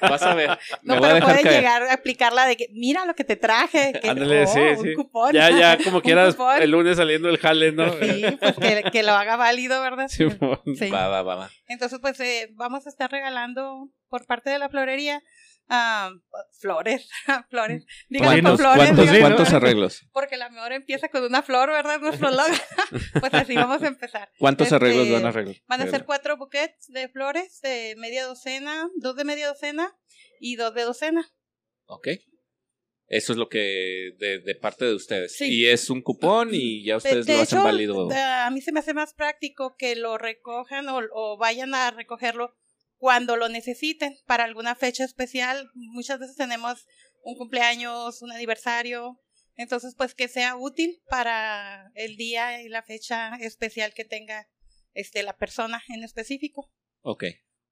Vas 0.00 0.22
a 0.22 0.34
ver. 0.34 0.58
No, 0.82 0.94
me 0.94 1.00
voy 1.00 1.08
a 1.08 1.12
pero 1.12 1.14
dejar 1.14 1.22
pueden 1.30 1.42
caer. 1.44 1.56
llegar 1.56 1.82
a 1.82 1.92
aplicarla 1.94 2.46
de 2.46 2.56
que, 2.56 2.68
mira 2.72 3.04
lo 3.04 3.14
que 3.14 3.24
te 3.24 3.36
traje. 3.36 3.92
Que, 4.00 4.08
Ándale, 4.10 4.44
oh, 4.44 4.46
sí, 4.46 4.60
un 4.60 4.82
sí. 4.84 4.94
cupón. 4.94 5.32
Ya, 5.32 5.50
ya, 5.50 5.78
como 5.82 6.00
quieras, 6.02 6.36
el 6.60 6.70
lunes 6.70 6.96
saliendo 6.96 7.28
el 7.28 7.38
jale, 7.38 7.72
¿no? 7.72 7.90
Sí, 8.00 8.24
pues 8.38 8.54
que, 8.56 8.90
que 8.92 9.02
lo 9.02 9.12
haga 9.12 9.36
válido, 9.36 9.80
¿verdad? 9.80 10.06
Sí, 10.08 10.26
Sí. 10.78 10.90
Va, 10.90 11.08
va, 11.08 11.22
va, 11.22 11.34
va. 11.34 11.50
Entonces, 11.66 11.98
pues 12.00 12.18
eh, 12.20 12.50
vamos 12.54 12.86
a 12.86 12.90
estar 12.90 13.10
regalando 13.10 13.88
por 14.08 14.24
parte 14.26 14.50
de 14.50 14.58
la 14.60 14.68
florería 14.68 15.20
ah, 15.68 16.10
flores, 16.60 17.08
flores. 17.50 17.84
¿Cuántos, 18.18 18.42
con 18.50 18.58
flores. 18.58 19.20
cuántos, 19.20 19.52
arreglos? 19.52 20.06
Porque 20.12 20.36
la 20.36 20.50
mejor 20.50 20.72
empieza 20.72 21.08
con 21.08 21.22
una 21.24 21.42
flor, 21.42 21.70
¿verdad? 21.70 22.00
Nuestro 22.00 22.30
logo. 22.32 22.54
pues 23.20 23.34
así 23.34 23.54
vamos 23.54 23.82
a 23.82 23.88
empezar. 23.88 24.30
¿Cuántos 24.38 24.66
Este, 24.66 24.76
arreglos 24.76 25.10
van 25.10 25.24
a 25.26 25.28
arreglar? 25.28 25.56
Van 25.66 25.80
a 25.82 25.86
ser 25.90 26.04
cuatro 26.04 26.36
buquets 26.36 26.88
de 26.88 27.08
flores 27.08 27.60
de 27.60 27.94
media 27.98 28.24
docena, 28.24 28.88
dos 28.96 29.16
de 29.16 29.24
media 29.24 29.48
docena 29.48 29.92
y 30.40 30.56
dos 30.56 30.74
de 30.74 30.82
docena. 30.82 31.30
Ok. 31.86 32.08
Eso 33.06 33.32
es 33.32 33.38
lo 33.38 33.50
que 33.50 34.12
de, 34.18 34.38
de 34.40 34.54
parte 34.54 34.86
de 34.86 34.94
ustedes. 34.94 35.36
Sí. 35.36 35.44
Y 35.60 35.66
es 35.66 35.90
un 35.90 36.00
cupón 36.00 36.48
y 36.52 36.84
ya 36.86 36.94
De- 36.94 36.96
ustedes 36.98 37.26
de 37.26 37.34
lo 37.34 37.40
hacen 37.42 37.58
hecho, 37.58 37.64
válido. 37.64 38.08
de- 38.08 38.16
a 38.18 38.50
mí 38.50 38.62
se 38.62 38.72
me 38.72 38.80
hace 38.80 38.94
más 38.94 39.12
práctico 39.12 39.76
que 39.76 39.94
lo 39.94 40.16
recojan 40.16 40.88
o, 40.88 41.00
o 41.12 41.36
vayan 41.36 41.74
a 41.74 41.90
recogerlo 41.90 42.56
cuando 43.04 43.36
lo 43.36 43.50
necesiten 43.50 44.16
para 44.24 44.44
alguna 44.44 44.74
fecha 44.74 45.04
especial. 45.04 45.70
Muchas 45.74 46.18
veces 46.18 46.36
tenemos 46.36 46.86
un 47.22 47.36
cumpleaños, 47.36 48.22
un 48.22 48.32
aniversario. 48.32 49.20
Entonces, 49.56 49.94
pues 49.94 50.14
que 50.14 50.26
sea 50.26 50.56
útil 50.56 51.02
para 51.10 51.92
el 51.96 52.16
día 52.16 52.62
y 52.62 52.70
la 52.70 52.82
fecha 52.82 53.36
especial 53.40 53.92
que 53.92 54.06
tenga 54.06 54.48
este 54.94 55.22
la 55.22 55.36
persona 55.36 55.82
en 55.88 56.02
específico. 56.02 56.72
Ok. 57.02 57.24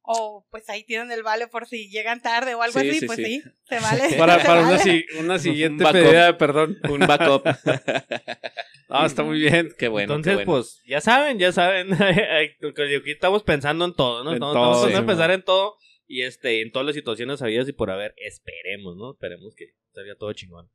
O 0.05 0.45
pues 0.51 0.69
ahí 0.69 0.83
tienen 0.85 1.13
el 1.13 1.23
vale 1.23 1.47
por 1.47 1.67
si 1.69 1.89
llegan 1.89 2.21
tarde 2.21 2.55
o 2.57 2.63
algo 2.63 2.81
Sí, 2.81 2.89
así, 2.91 3.01
sí, 3.01 3.07
pues 3.07 3.17
sí. 3.19 3.25
sí, 3.25 3.43
se 3.69 3.79
vale. 3.79 4.03
Para, 4.19 4.41
se 4.41 4.47
para 4.47 4.61
una, 4.63 4.71
vale. 4.73 4.83
si- 4.83 5.05
una 5.19 5.39
siguiente 5.39 5.85
pedida 5.93 6.27
de 6.27 6.35
perdón. 6.35 6.79
Un 6.91 7.01
backup. 7.01 7.45
Ah, 8.95 9.07
está 9.07 9.23
muy 9.23 9.39
bien. 9.41 9.73
qué 9.79 9.89
bueno. 9.89 10.17
Entonces, 10.17 10.33
qué 10.41 10.45
bueno. 10.45 10.53
pues, 10.53 10.83
ya 10.87 11.01
saben, 11.01 11.39
ya 11.39 11.51
saben. 11.51 11.95
Aquí 11.95 13.11
estamos 13.11 13.43
pensando 13.43 13.87
en 13.87 13.95
todo, 13.95 14.23
¿no? 14.23 14.31
En 14.33 14.35
Estamos, 14.37 14.55
todo, 14.55 14.73
estamos 14.87 14.91
sí, 14.91 15.03
a 15.03 15.07
pensar 15.07 15.29
man. 15.31 15.39
en 15.39 15.45
todo. 15.45 15.77
Y 16.07 16.23
este, 16.23 16.61
en 16.61 16.73
todas 16.73 16.85
las 16.85 16.95
situaciones 16.95 17.41
habidas 17.41 17.67
y 17.69 17.73
por 17.73 17.91
haber, 17.91 18.13
esperemos, 18.19 18.97
¿no? 18.99 19.13
Esperemos 19.13 19.55
que 19.57 19.69
salga 19.95 20.15
todo 20.17 20.31
chingón. 20.35 20.71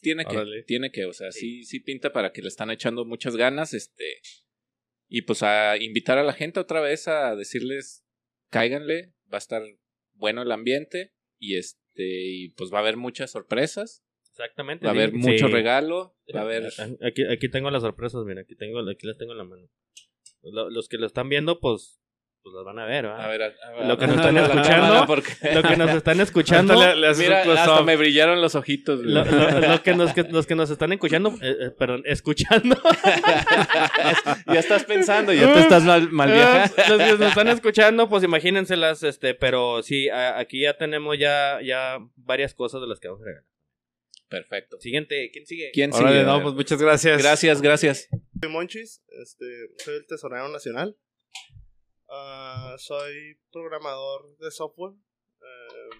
Tiene 0.00 0.24
que, 0.26 0.36
Órale. 0.36 0.62
tiene 0.62 0.92
que, 0.92 1.06
o 1.06 1.12
sea, 1.12 1.32
sí. 1.32 1.64
sí, 1.64 1.80
pinta 1.80 2.12
para 2.12 2.30
que 2.30 2.40
le 2.42 2.48
están 2.48 2.70
echando 2.70 3.04
muchas 3.04 3.34
ganas, 3.36 3.74
este, 3.74 4.04
y 5.08 5.22
pues 5.22 5.42
a 5.42 5.76
invitar 5.78 6.18
a 6.18 6.22
la 6.22 6.34
gente 6.34 6.60
otra 6.60 6.80
vez 6.80 7.08
a 7.08 7.34
decirles, 7.34 8.03
cáiganle, 8.54 9.12
va 9.32 9.36
a 9.36 9.38
estar 9.38 9.62
bueno 10.14 10.42
el 10.42 10.52
ambiente, 10.52 11.12
y 11.38 11.56
este, 11.56 12.02
y 12.04 12.48
pues 12.50 12.72
va 12.72 12.78
a 12.78 12.80
haber 12.82 12.96
muchas 12.96 13.30
sorpresas, 13.30 14.04
Exactamente. 14.30 14.84
va 14.86 14.92
a 14.92 14.94
sí. 14.94 15.00
haber 15.00 15.12
mucho 15.14 15.46
Sí. 15.46 15.52
regalo, 15.52 16.16
va 16.34 16.40
a 16.40 16.42
haber, 16.44 16.64
Aquí, 17.02 17.22
aquí 17.30 17.48
tengo 17.50 17.70
las 17.70 17.82
sorpresas, 17.82 18.24
mira, 18.24 18.40
aquí 18.42 18.56
tengo, 18.56 18.80
aquí 18.90 19.06
las 19.06 19.18
tengo 19.18 19.32
en 19.32 19.38
la 19.38 19.44
mano. 19.44 19.68
Lo- 20.42 20.70
Los 20.70 20.88
que 20.88 20.98
lo 20.98 21.06
están 21.06 21.28
viendo, 21.28 21.60
pues, 21.60 22.00
pues 22.44 22.54
las 22.54 22.64
van 22.64 22.78
a 22.78 22.84
ver, 22.84 23.06
¿va? 23.06 23.24
a 23.24 23.26
ver, 23.28 23.42
a- 23.42 23.48
ver, 23.72 23.86
Lo 23.86 23.96
que 23.98 24.06
nos 24.06 24.16
están 24.16 24.36
escuchando, 24.36 25.06
porque- 25.06 25.32
Lo 25.54 25.62
que 25.62 25.76
nos 25.76 25.90
están 25.90 26.20
escuchando, 26.28 26.74
Mira, 27.16 27.42
hasta 27.54 27.82
me 27.82 27.96
brillaron 27.96 28.40
los 28.42 28.54
ojitos. 28.54 29.00
lo, 29.00 29.24
lo- 29.24 29.60
lo 29.72 29.82
que 29.82 29.94
nos, 29.94 30.12
que, 30.12 30.22
los 30.24 30.46
que 30.46 30.54
nos 30.54 30.68
están 30.70 30.92
escuchando, 30.92 31.30
eh, 31.42 31.56
eh, 31.58 31.70
perdón, 31.70 32.02
escuchando, 32.04 32.76
ya 34.46 34.58
estás 34.60 34.84
pensando, 34.84 35.32
ya 35.32 35.52
te 35.52 35.60
estás 35.60 35.82
mal, 35.84 36.10
mal 36.10 36.30
viajando. 36.30 36.74
los 36.88 36.98
que 36.98 37.12
nos 37.18 37.20
están 37.28 37.48
escuchando, 37.48 38.08
pues 38.08 38.22
imagínenselas, 38.24 39.02
este, 39.02 39.34
pero 39.34 39.82
sí, 39.82 40.08
a- 40.08 40.38
aquí 40.38 40.60
ya 40.62 40.76
tenemos 40.76 41.18
ya, 41.18 41.60
ya 41.62 41.98
varias 42.16 42.54
cosas 42.54 42.80
de 42.80 42.86
las 42.88 43.00
que 43.00 43.08
vamos 43.08 43.22
a 43.22 43.26
regalar. 43.26 43.46
Perfecto. 44.28 44.80
Siguiente, 44.80 45.30
¿quién 45.32 45.46
sigue? 45.46 45.70
¿Quién 45.72 45.92
Órale, 45.92 46.12
sigue? 46.20 46.24
No, 46.24 46.42
pues 46.42 46.54
muchas 46.54 46.80
gracias. 46.82 47.22
Gracias, 47.22 47.62
gracias. 47.62 48.08
Soy 48.40 48.50
Monchis, 48.50 49.02
este, 49.22 49.44
soy 49.78 49.94
el 49.96 50.06
tesorero 50.06 50.48
nacional. 50.48 50.96
Ah, 52.16 52.76
soy 52.78 53.40
programador 53.50 54.36
de 54.38 54.48
software. 54.52 54.94
Eh, 55.40 55.90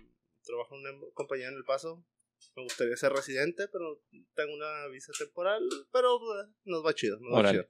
trabajo 0.45 0.77
en 0.77 0.83
una 0.83 0.93
compañía 1.13 1.49
en 1.49 1.55
El 1.55 1.65
Paso. 1.65 2.07
Me 2.55 2.63
gustaría 2.63 2.97
ser 2.97 3.13
residente, 3.13 3.67
pero 3.73 4.01
tengo 4.35 4.55
una 4.55 4.87
visa 4.93 5.11
temporal. 5.19 5.61
Pero 5.93 6.17
eh, 6.17 6.53
nos 6.67 6.87
va 6.87 6.95
chido. 6.95 7.19
Nos 7.19 7.45
va 7.45 7.51
chido. 7.51 7.67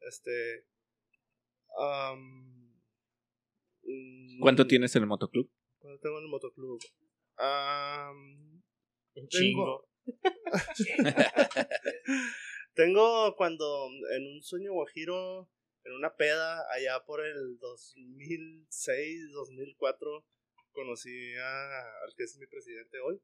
Este. 0.00 0.66
mm, 3.82 4.40
¿Cuánto 4.40 4.68
tienes 4.68 4.94
en 4.94 5.02
el 5.02 5.08
motoclub? 5.08 5.50
¿Cuánto 5.78 6.00
tengo 6.00 6.18
en 6.18 6.24
el 6.24 6.30
motoclub? 6.30 6.80
Am, 7.38 8.62
chingo. 9.28 9.88
Tengo 12.74 13.34
cuando 13.36 13.88
en 14.16 14.34
un 14.34 14.42
sueño 14.42 14.72
guajiro, 14.72 15.50
en 15.88 15.94
una 15.94 16.14
peda, 16.16 16.64
allá 16.72 17.04
por 17.04 17.24
el 17.24 17.58
2006, 17.58 19.32
2004, 19.32 20.26
conocí 20.72 21.34
a, 21.36 21.80
al 22.04 22.14
que 22.16 22.24
es 22.24 22.36
mi 22.38 22.46
presidente 22.46 22.98
hoy. 23.00 23.20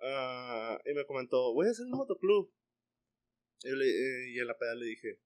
Ah, 0.00 0.80
y 0.84 0.94
me 0.94 1.04
comentó, 1.06 1.52
voy 1.52 1.66
a 1.68 1.70
hacer 1.70 1.86
un 1.86 1.92
motoclub. 1.92 2.52
Y, 3.64 3.70
le- 3.70 3.86
eh, 3.86 4.30
y 4.32 4.40
en 4.40 4.46
la 4.46 4.58
peda 4.58 4.74
le 4.74 4.86
dije, 4.86 5.20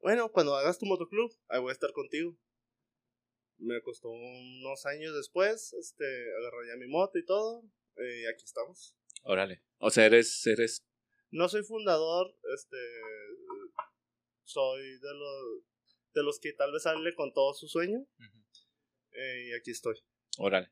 bueno, 0.00 0.30
cuando 0.30 0.54
hagas 0.54 0.78
tu 0.78 0.86
motoclub, 0.86 1.32
ahí 1.48 1.60
voy 1.60 1.70
a 1.70 1.72
estar 1.72 1.92
contigo. 1.92 2.36
Me 3.56 3.80
costó 3.82 4.10
unos 4.10 4.86
años 4.86 5.16
después, 5.16 5.72
este, 5.72 6.04
agarré 6.38 6.68
ya 6.68 6.76
mi 6.76 6.86
moto 6.86 7.18
y 7.18 7.24
todo, 7.24 7.64
y 7.96 8.26
aquí 8.26 8.44
estamos. 8.44 8.94
Órale. 9.24 9.64
O 9.78 9.90
sea, 9.90 10.06
eres, 10.06 10.46
eres 10.46 10.86
No 11.32 11.48
soy 11.48 11.64
fundador, 11.64 12.32
este 12.54 12.76
soy 14.48 14.80
de 14.98 15.14
los 15.14 15.62
de 16.14 16.22
los 16.22 16.40
que 16.40 16.52
tal 16.54 16.72
vez 16.72 16.82
sale 16.82 17.14
con 17.14 17.32
todo 17.32 17.54
su 17.54 17.68
sueño. 17.68 17.98
eh, 19.12 19.48
y 19.50 19.54
aquí 19.54 19.70
estoy. 19.70 19.94
Órale. 20.38 20.70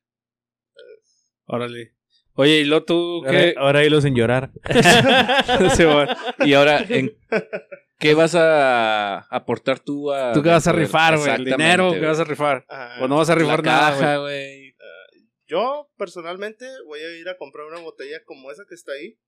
Órale. 1.46 1.94
Oye, 2.34 2.58
¿y 2.60 2.64
lo 2.64 2.84
tú 2.84 3.24
Ahora, 3.24 3.30
qué? 3.30 3.54
ahora 3.56 3.84
hilo 3.84 4.00
sin 4.00 4.14
llorar. 4.14 4.50
Sí, 5.76 5.84
bueno. 5.84 6.14
Y 6.44 6.52
ahora, 6.54 6.84
¿en 6.88 7.16
qué 7.98 8.14
vas 8.14 8.34
a 8.34 9.20
aportar 9.34 9.80
tú 9.80 10.12
a... 10.12 10.32
¿Tú 10.32 10.42
qué 10.42 10.50
vas 10.50 10.66
a 10.66 10.72
rifar, 10.72 11.16
güey? 11.18 11.30
¿El 11.34 11.44
dinero? 11.44 11.92
¿Qué 11.92 11.98
güey. 11.98 12.10
vas 12.10 12.20
a 12.20 12.24
rifar? 12.24 12.66
Ah, 12.68 12.98
¿O 13.00 13.08
no 13.08 13.16
vas 13.16 13.30
a 13.30 13.34
rifar 13.34 13.64
La 13.64 13.72
nada, 13.72 13.90
caja, 13.92 14.16
güey? 14.18 14.72
güey. 14.72 14.76
Yo 15.46 15.90
personalmente 15.96 16.66
voy 16.86 17.00
a 17.00 17.16
ir 17.18 17.28
a 17.28 17.36
comprar 17.38 17.66
una 17.66 17.80
botella 17.80 18.18
como 18.24 18.50
esa 18.50 18.64
que 18.68 18.74
está 18.74 18.92
ahí. 18.92 19.18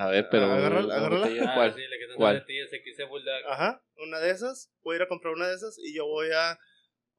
A 0.00 0.06
ver, 0.08 0.28
pero... 0.30 0.46
Ah, 0.50 1.54
¿Cuál? 1.54 1.74
sí, 1.74 1.80
la 1.82 1.96
que 1.98 2.14
¿Cuál? 2.16 2.46
Bulldog. 3.08 3.34
Ajá, 3.50 3.82
una 3.96 4.18
de 4.18 4.30
esas. 4.30 4.70
Voy 4.82 4.94
a 4.94 4.96
ir 4.96 5.02
a 5.02 5.08
comprar 5.08 5.34
una 5.34 5.46
de 5.48 5.54
esas 5.54 5.76
y 5.78 5.94
yo 5.94 6.06
voy 6.06 6.28
a 6.34 6.58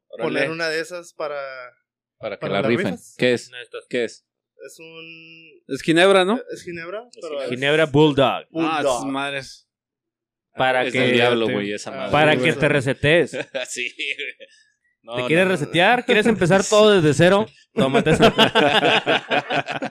Órale. 0.07 0.23
poner 0.29 0.49
una 0.49 0.67
de 0.69 0.79
esas 0.79 1.13
para 1.13 1.39
Para 2.17 2.37
que 2.37 2.41
para 2.41 2.61
la 2.61 2.67
rifen. 2.67 2.85
rifas. 2.93 3.15
¿Qué 3.19 3.33
es? 3.33 3.51
¿Qué 3.87 4.03
es? 4.05 4.25
es 4.65 4.79
un 4.79 5.63
Es 5.67 5.81
Ginebra, 5.83 6.25
¿no? 6.25 6.39
es 6.51 6.63
ginebra, 6.63 7.03
Es 7.11 7.19
pero 7.21 7.41
es 7.43 7.49
Ginebra 7.49 7.85
Bulldog. 7.85 8.47
Ah, 8.55 8.81
sus 8.83 9.05
madres. 9.05 9.67
Para 10.55 10.83
es 10.83 10.91
que, 10.91 10.99
del 11.01 11.13
diablo, 11.13 11.45
te- 11.47 11.53
güey, 11.53 11.73
esa 11.73 11.91
madre. 11.91 12.11
para 12.11 12.35
que 12.35 12.51
te 12.53 12.67
resetees. 12.67 13.31
sí, 13.69 13.93
güey. 13.95 14.49
No, 15.03 15.15
¿Te 15.15 15.25
quieres 15.27 15.45
no. 15.45 15.51
resetear? 15.51 16.05
¿Quieres 16.05 16.25
empezar 16.27 16.63
todo 16.63 16.91
desde 16.99 17.13
cero? 17.13 17.45
Tómate 17.73 18.09
esa. 18.11 18.33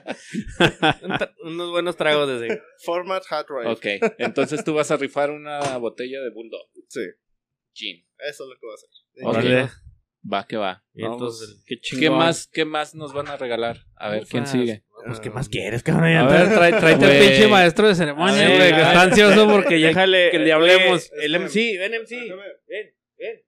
Unos 1.43 1.71
buenos 1.71 1.95
tragos 1.95 2.27
desde. 2.27 2.61
Format 2.83 3.23
Hard 3.29 3.45
Drive. 3.47 3.71
Ok, 3.71 4.13
entonces 4.17 4.63
tú 4.63 4.73
vas 4.73 4.91
a 4.91 4.97
rifar 4.97 5.31
una 5.31 5.77
botella 5.77 6.21
de 6.21 6.29
Bulldog. 6.31 6.67
Sí, 6.87 7.01
Gin. 7.73 8.05
eso 8.29 8.43
es 8.43 8.49
lo 8.49 8.55
que 8.59 8.67
va 8.67 8.73
a 8.73 8.75
hacer. 8.75 8.89
Órale. 9.23 9.69
Va 10.31 10.45
que 10.45 10.55
va. 10.55 10.83
Y 10.93 11.03
entonces, 11.03 11.63
qué 11.65 11.77
¿Qué 11.99 12.09
más, 12.11 12.47
¿Qué 12.47 12.63
más 12.63 12.93
nos 12.93 13.11
van 13.11 13.27
a 13.27 13.37
regalar? 13.37 13.79
A 13.95 14.09
ver, 14.09 14.27
¿quién 14.27 14.45
sigue? 14.45 14.83
Pues, 15.07 15.19
¿qué 15.19 15.31
más 15.31 15.49
quieres, 15.49 15.81
cabrón? 15.81 16.15
A 16.15 16.27
ver, 16.27 16.53
trae, 16.53 16.71
tráete 16.73 17.05
al 17.05 17.19
pinche 17.19 17.47
maestro 17.47 17.87
de 17.87 17.95
ceremonia, 17.95 18.47
güey, 18.47 18.69
que 18.71 18.81
está 18.81 19.01
ansioso 19.01 19.47
porque 19.47 19.79
ya 19.79 19.87
Déjale, 19.87 20.29
que 20.29 20.37
le 20.37 20.51
hablemos. 20.51 21.11
El 21.13 21.39
MC, 21.39 21.77
ven 21.79 21.93
MC. 22.01 22.15
Ven, 22.67 22.95
ven. 23.17 23.45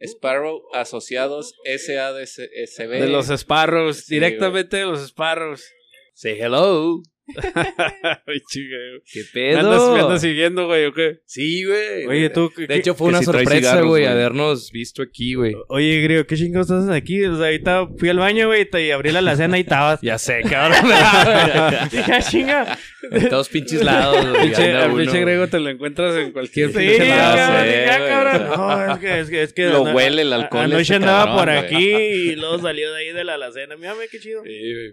Sparrow 0.00 0.62
Asociados 0.72 1.54
SADCB. 1.64 2.90
De 2.90 3.08
los 3.08 3.28
Sparrows, 3.28 3.98
Sí, 3.98 4.14
directamente 4.14 4.78
de 4.78 4.86
los 4.86 5.06
Sparrows. 5.06 5.64
Say 6.14 6.38
hello. 6.40 7.02
¿Qué 7.32 9.22
¿Me 9.34 9.54
andas, 9.56 9.80
me 9.80 9.94
pedo? 9.94 10.06
andas 10.06 10.20
siguiendo, 10.20 10.66
güey, 10.66 10.86
o 10.86 10.92
qué? 10.92 11.20
Sí, 11.24 11.64
güey. 11.64 12.06
Oye, 12.06 12.30
tú. 12.30 12.50
¿qué- 12.54 12.66
De 12.66 12.76
hecho, 12.76 12.94
fue 12.94 13.08
una 13.08 13.20
si 13.20 13.24
sorpresa, 13.26 13.80
güey, 13.82 14.06
habernos 14.06 14.70
visto 14.72 15.02
aquí, 15.02 15.34
güey. 15.34 15.54
Oye, 15.68 16.00
Grio, 16.02 16.26
¿qué 16.26 16.36
chingados 16.36 16.68
estás 16.70 16.90
aquí? 16.94 17.24
O 17.24 17.36
sea, 17.36 17.46
ahorita 17.46 17.88
fui 17.96 18.08
al 18.08 18.18
baño, 18.18 18.48
güey, 18.48 18.68
y 18.72 18.90
abrí 18.90 19.12
la 19.12 19.20
alacena 19.20 19.56
y 19.56 19.62
estabas. 19.62 20.00
Ya 20.02 20.18
sé, 20.18 20.42
cabrón. 20.42 20.78
Dije, 21.90 22.12
"Ah, 22.12 22.20
chinga. 22.28 22.78
En 23.10 23.28
todos 23.28 23.48
pinches 23.48 23.82
lados, 23.84 24.28
güey. 24.28 24.52
Al 24.54 24.92
pinche. 24.94 25.20
Grego 25.20 25.46
te 25.46 25.60
lo 25.60 25.70
encuentras 25.70 26.16
en 26.16 26.32
cualquier 26.32 26.70
Sí, 26.72 26.78
pinche 26.78 27.08
lado. 27.08 27.36
cabrón, 27.36 27.60
sé, 27.62 27.68
dije, 27.68 27.90
"Ah, 27.90 27.98
güey, 27.98 28.10
cabrón". 28.10 28.48
No, 28.56 28.92
es 28.94 28.98
que, 29.00 29.20
es 29.20 29.30
que, 29.30 29.42
es 29.44 29.52
que 29.52 29.66
Lo 29.66 29.82
huele 29.84 30.22
el 30.22 30.32
alcohol 30.32 30.64
Anoche 30.64 30.94
andaba 30.96 31.36
por 31.36 31.48
aquí 31.50 31.88
y 31.94 32.36
luego 32.36 32.58
salió 32.58 32.92
de 32.92 32.98
ahí 32.98 33.12
de 33.12 33.24
la 33.24 33.34
alacena. 33.34 33.76
Mírame, 33.76 34.08
qué 34.10 34.18
chido. 34.18 34.42
Sí, 34.42 34.50
güey. 34.50 34.92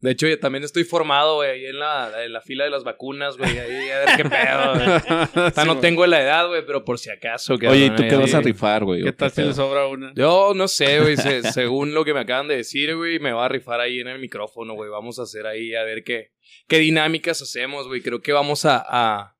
De 0.00 0.12
hecho, 0.12 0.28
yo 0.28 0.38
también 0.38 0.62
estoy 0.62 0.84
formado, 0.84 1.36
güey, 1.36 1.50
ahí 1.50 1.66
en 1.66 1.78
la, 1.80 2.24
en 2.24 2.32
la 2.32 2.40
fila 2.40 2.62
de 2.64 2.70
las 2.70 2.84
vacunas, 2.84 3.36
güey, 3.36 3.58
ahí 3.58 3.90
a 3.90 3.98
ver 3.98 4.08
qué 4.16 4.24
pedo, 4.24 4.74
güey. 4.74 5.48
O 5.48 5.50
sea, 5.50 5.64
no 5.64 5.78
tengo 5.80 6.06
la 6.06 6.22
edad, 6.22 6.46
güey, 6.48 6.64
pero 6.64 6.84
por 6.84 6.98
si 6.98 7.10
acaso. 7.10 7.54
Oye, 7.54 7.86
¿y 7.86 7.90
tú 7.90 8.02
qué 8.04 8.14
ahí- 8.14 8.20
vas 8.20 8.34
a 8.34 8.40
rifar, 8.40 8.84
güey? 8.84 9.02
¿Qué 9.02 9.08
¿O 9.08 9.14
tal 9.14 9.30
si 9.32 9.42
le 9.42 9.52
sobra 9.54 9.86
una? 9.86 10.12
Yo 10.14 10.52
no 10.54 10.68
sé, 10.68 11.00
güey, 11.00 11.16
se- 11.16 11.42
según 11.52 11.94
lo 11.94 12.04
que 12.04 12.14
me 12.14 12.20
acaban 12.20 12.46
de 12.48 12.56
decir, 12.56 12.94
güey, 12.96 13.18
me 13.18 13.32
va 13.32 13.46
a 13.46 13.48
rifar 13.48 13.80
ahí 13.80 13.98
en 14.00 14.08
el 14.08 14.18
micrófono, 14.20 14.74
güey. 14.74 14.88
Vamos 14.88 15.18
a 15.18 15.22
hacer 15.22 15.46
ahí 15.46 15.74
a 15.74 15.82
ver 15.82 16.04
qué, 16.04 16.30
qué 16.68 16.78
dinámicas 16.78 17.42
hacemos, 17.42 17.88
güey. 17.88 18.00
Creo 18.00 18.20
que 18.20 18.32
vamos 18.32 18.64
a, 18.66 18.84
a- 18.88 19.34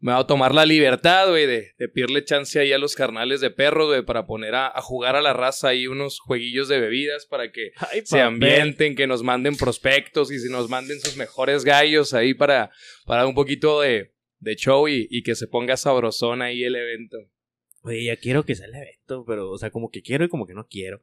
me 0.00 0.12
va 0.12 0.18
a 0.18 0.26
tomar 0.26 0.54
la 0.54 0.64
libertad, 0.64 1.28
güey, 1.28 1.46
de, 1.46 1.72
de 1.76 1.88
pedirle 1.88 2.24
chance 2.24 2.58
ahí 2.58 2.72
a 2.72 2.78
los 2.78 2.94
carnales 2.94 3.40
de 3.40 3.50
perros, 3.50 3.88
güey, 3.88 4.02
para 4.02 4.26
poner 4.26 4.54
a, 4.54 4.68
a 4.68 4.80
jugar 4.80 5.16
a 5.16 5.20
la 5.20 5.32
raza 5.32 5.68
ahí 5.68 5.86
unos 5.86 6.20
jueguillos 6.20 6.68
de 6.68 6.80
bebidas 6.80 7.26
para 7.26 7.50
que 7.50 7.72
Ay, 7.92 8.02
se 8.04 8.20
ambienten, 8.20 8.94
que 8.94 9.06
nos 9.06 9.22
manden 9.22 9.56
prospectos 9.56 10.30
y 10.30 10.38
se 10.38 10.50
nos 10.50 10.68
manden 10.68 11.00
sus 11.00 11.16
mejores 11.16 11.64
gallos 11.64 12.14
ahí 12.14 12.34
para, 12.34 12.70
para 13.06 13.26
un 13.26 13.34
poquito 13.34 13.80
de, 13.80 14.12
de 14.38 14.56
show 14.56 14.88
y, 14.88 15.08
y 15.10 15.22
que 15.22 15.34
se 15.34 15.48
ponga 15.48 15.76
sabrosón 15.76 16.42
ahí 16.42 16.62
el 16.62 16.76
evento. 16.76 17.18
Oye, 17.82 18.04
ya 18.04 18.16
quiero 18.16 18.44
que 18.44 18.56
sea 18.56 18.66
el 18.66 18.74
evento, 18.74 19.24
pero, 19.26 19.50
o 19.50 19.56
sea, 19.56 19.70
como 19.70 19.88
que 19.90 20.02
quiero 20.02 20.24
y 20.24 20.28
como 20.28 20.46
que 20.46 20.52
no 20.54 20.66
quiero. 20.66 21.00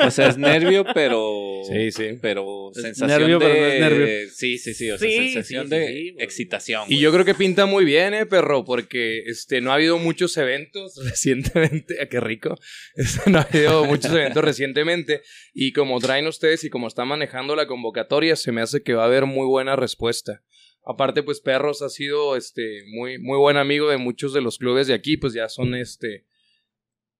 O 0.00 0.10
sea, 0.10 0.28
es 0.28 0.38
nervio, 0.38 0.84
pero. 0.94 1.40
Sí, 1.64 1.90
sí. 1.92 2.18
Pero 2.20 2.70
Es 2.74 2.82
sensación 2.82 3.08
nervio, 3.20 3.38
de. 3.38 3.46
pero 3.46 3.60
no 3.60 3.66
es 3.66 3.80
nervio. 3.80 4.06
Sí, 4.34 4.58
sí, 4.58 4.74
sí. 4.74 4.90
O 4.90 4.98
sea, 4.98 5.08
Sí, 5.08 5.16
sensación 5.32 5.64
sí, 5.64 5.70
de 5.70 5.86
sí, 5.86 5.92
sí, 5.94 6.12
güey. 6.12 6.24
excitación. 6.24 6.82
Y 6.92 6.98
yo 7.00 7.10
creo 7.12 7.24
que 7.24 7.34
pinta 7.34 7.64
muy 7.64 7.86
bien, 7.86 8.12
eh, 8.12 8.26
perro, 8.26 8.64
porque 8.66 9.20
este 9.26 9.62
no 9.62 9.70
ha 9.70 9.76
habido 9.76 9.98
muchos 9.98 10.36
eventos 10.36 10.94
recientemente. 11.04 11.96
Ah, 12.02 12.06
qué 12.06 12.20
rico. 12.20 12.56
Este, 12.96 13.30
no 13.30 13.38
ha 13.38 13.42
habido 13.42 13.84
muchos 13.86 14.12
eventos 14.12 14.44
recientemente. 14.44 15.22
Y 15.54 15.72
como 15.72 15.98
traen 16.00 16.26
ustedes 16.26 16.64
y 16.64 16.70
como 16.70 16.86
están 16.88 17.08
manejando 17.08 17.54
la 17.56 17.66
convocatoria, 17.66 18.36
se 18.36 18.52
me 18.52 18.60
hace 18.60 18.82
que 18.82 18.94
va 18.94 19.04
a 19.04 19.06
haber 19.06 19.24
muy 19.26 19.46
buena 19.46 19.76
respuesta. 19.76 20.42
Aparte, 20.86 21.22
pues 21.22 21.40
Perros 21.40 21.80
ha 21.82 21.88
sido 21.88 22.36
este 22.36 22.82
muy, 22.94 23.18
muy 23.18 23.38
buen 23.38 23.56
amigo 23.56 23.88
de 23.88 23.96
muchos 23.96 24.32
de 24.34 24.40
los 24.42 24.58
clubes 24.58 24.86
de 24.86 24.94
aquí, 24.94 25.16
pues 25.16 25.32
ya 25.32 25.48
son 25.48 25.74
este. 25.74 26.26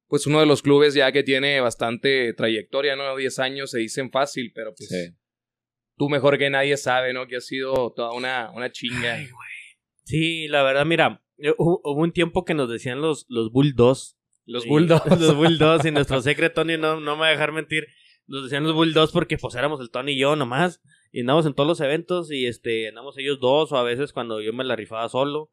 Pues 0.06 0.26
uno 0.26 0.38
de 0.40 0.46
los 0.46 0.60
clubes 0.62 0.92
ya 0.94 1.10
que 1.12 1.22
tiene 1.22 1.60
bastante 1.60 2.34
trayectoria, 2.34 2.94
¿no? 2.94 3.16
10 3.16 3.38
años 3.38 3.70
se 3.70 3.78
dicen 3.78 4.10
fácil, 4.10 4.52
pero 4.54 4.74
pues 4.76 4.88
Sí. 4.90 5.16
tú 5.96 6.08
mejor 6.10 6.36
que 6.38 6.50
nadie 6.50 6.76
sabe, 6.76 7.12
¿no? 7.14 7.26
Que 7.26 7.36
ha 7.36 7.40
sido 7.40 7.92
toda 7.96 8.12
una, 8.12 8.50
una 8.54 8.70
chinga. 8.70 9.18
Sí, 10.04 10.46
la 10.48 10.62
verdad, 10.62 10.84
mira, 10.84 11.22
eh, 11.38 11.54
hubo, 11.56 11.80
hubo 11.82 12.02
un 12.02 12.12
tiempo 12.12 12.44
que 12.44 12.52
nos 12.54 12.68
decían 12.70 13.00
los, 13.00 13.24
los 13.28 13.50
Bulldogs. 13.50 14.18
Los 14.44 14.66
Y- 14.66 14.68
Bulldogs. 14.68 15.06
los 15.20 15.34
Bulldogs 15.36 15.86
y 15.86 15.90
nuestro 15.90 16.20
secret 16.20 16.52
Tony 16.52 16.76
no, 16.76 17.00
no 17.00 17.16
me 17.16 17.22
va 17.22 17.28
a 17.28 17.30
dejar 17.30 17.52
mentir. 17.52 17.86
Nos 18.26 18.44
decían 18.44 18.62
los 18.64 18.74
Bulldogs 18.74 19.10
porque 19.12 19.38
pues 19.38 19.54
éramos 19.54 19.80
el 19.80 19.90
Tony 19.90 20.12
y 20.12 20.18
yo 20.18 20.36
nomás. 20.36 20.82
Y 21.14 21.20
andamos 21.20 21.46
en 21.46 21.54
todos 21.54 21.68
los 21.68 21.80
eventos 21.80 22.32
y 22.32 22.46
este 22.48 22.88
andamos 22.88 23.16
ellos 23.18 23.38
dos 23.38 23.70
o 23.70 23.76
a 23.76 23.84
veces 23.84 24.12
cuando 24.12 24.40
yo 24.40 24.52
me 24.52 24.64
la 24.64 24.74
rifaba 24.74 25.08
solo. 25.08 25.48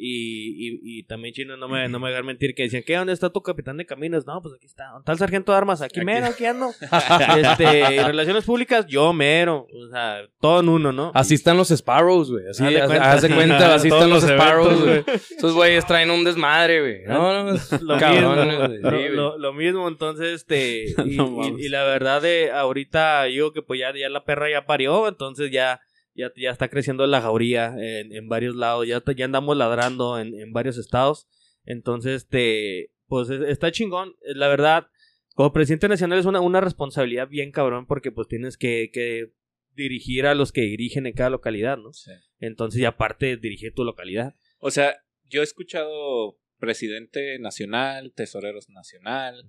Y, 0.00 0.68
y, 0.68 0.80
y 0.82 1.02
también 1.02 1.34
Chino 1.34 1.56
no 1.56 1.68
me, 1.68 1.88
no 1.88 1.98
me 1.98 2.08
dejar 2.10 2.22
mentir 2.22 2.54
que 2.54 2.62
decían, 2.62 2.84
¿qué? 2.86 2.94
¿Dónde 2.94 3.12
está 3.12 3.30
tu 3.30 3.42
capitán 3.42 3.76
de 3.76 3.84
caminos? 3.84 4.26
No, 4.26 4.40
pues 4.40 4.54
aquí 4.54 4.66
está. 4.66 4.84
¿Dónde 4.86 5.00
está 5.00 5.12
el 5.12 5.18
sargento 5.18 5.50
de 5.50 5.58
armas? 5.58 5.82
Aquí, 5.82 6.00
mero, 6.02 6.26
aquí 6.26 6.44
ando. 6.44 6.70
este, 7.36 8.04
relaciones 8.04 8.44
públicas, 8.44 8.86
yo 8.86 9.12
mero. 9.12 9.66
O 9.72 9.88
sea, 9.90 10.20
todo 10.40 10.60
en 10.60 10.68
uno, 10.68 10.92
¿no? 10.92 11.10
Así 11.14 11.34
están 11.34 11.56
los 11.56 11.68
Sparrows, 11.68 12.30
güey. 12.30 12.46
Así, 12.48 12.64
haz, 12.64 13.26
cuenta. 13.26 13.74
así 13.74 13.88
están 13.88 14.08
los 14.08 14.22
los 14.22 14.30
Sparrows, 14.30 14.84
güey. 14.84 15.04
Esos 15.36 15.52
güeyes 15.54 15.84
traen 15.86 16.10
un 16.10 16.22
desmadre, 16.24 16.80
güey. 16.80 16.98
No, 17.08 17.44
no, 17.44 17.52
lo 17.52 18.68
mismo. 18.68 18.90
Sí, 18.90 19.08
lo, 19.12 19.52
mismo, 19.52 19.88
entonces, 19.88 20.34
este, 20.34 20.90
y, 21.04 21.16
No 21.16 21.58
y- 21.58 21.68
la 21.68 21.84
verdad 21.84 22.22
de 22.22 22.50
ahorita 22.52 23.28
yo 23.28 23.52
que 23.52 23.62
pues 23.62 23.80
ya, 23.80 23.92
ya 23.94 24.08
la 24.08 24.24
perra 24.24 24.50
ya 24.50 24.64
parió, 24.66 25.08
entonces 25.08 25.50
ya, 25.50 25.80
ya, 26.18 26.32
ya 26.36 26.50
está 26.50 26.68
creciendo 26.68 27.06
la 27.06 27.22
jauría 27.22 27.74
en, 27.78 28.12
en 28.14 28.28
varios 28.28 28.54
lados, 28.56 28.86
ya, 28.86 29.02
ya 29.16 29.24
andamos 29.24 29.56
ladrando 29.56 30.18
en, 30.18 30.34
en 30.38 30.52
varios 30.52 30.76
estados, 30.76 31.26
entonces, 31.64 32.22
este, 32.24 32.90
pues 33.06 33.30
es- 33.30 33.42
está 33.48 33.70
chingón, 33.72 34.14
la 34.22 34.48
verdad, 34.48 34.88
como 35.34 35.52
presidente 35.52 35.88
nacional 35.88 36.18
es 36.18 36.26
una, 36.26 36.40
una 36.40 36.60
responsabilidad 36.60 37.28
bien 37.28 37.52
cabrón 37.52 37.86
porque 37.86 38.10
pues 38.12 38.26
tienes 38.28 38.56
que, 38.58 38.90
que 38.92 39.32
dirigir 39.74 40.26
a 40.26 40.34
los 40.34 40.50
que 40.50 40.62
dirigen 40.62 41.06
en 41.06 41.12
cada 41.12 41.30
localidad, 41.30 41.76
¿no? 41.78 41.92
Sí. 41.92 42.10
Entonces, 42.40 42.80
y 42.80 42.84
aparte 42.84 43.36
dirigir 43.36 43.72
tu 43.72 43.84
localidad. 43.84 44.34
O 44.58 44.72
sea, 44.72 44.96
yo 45.30 45.40
he 45.40 45.44
escuchado 45.44 46.40
presidente 46.58 47.38
nacional, 47.38 48.12
tesoreros 48.14 48.68
nacional. 48.68 49.48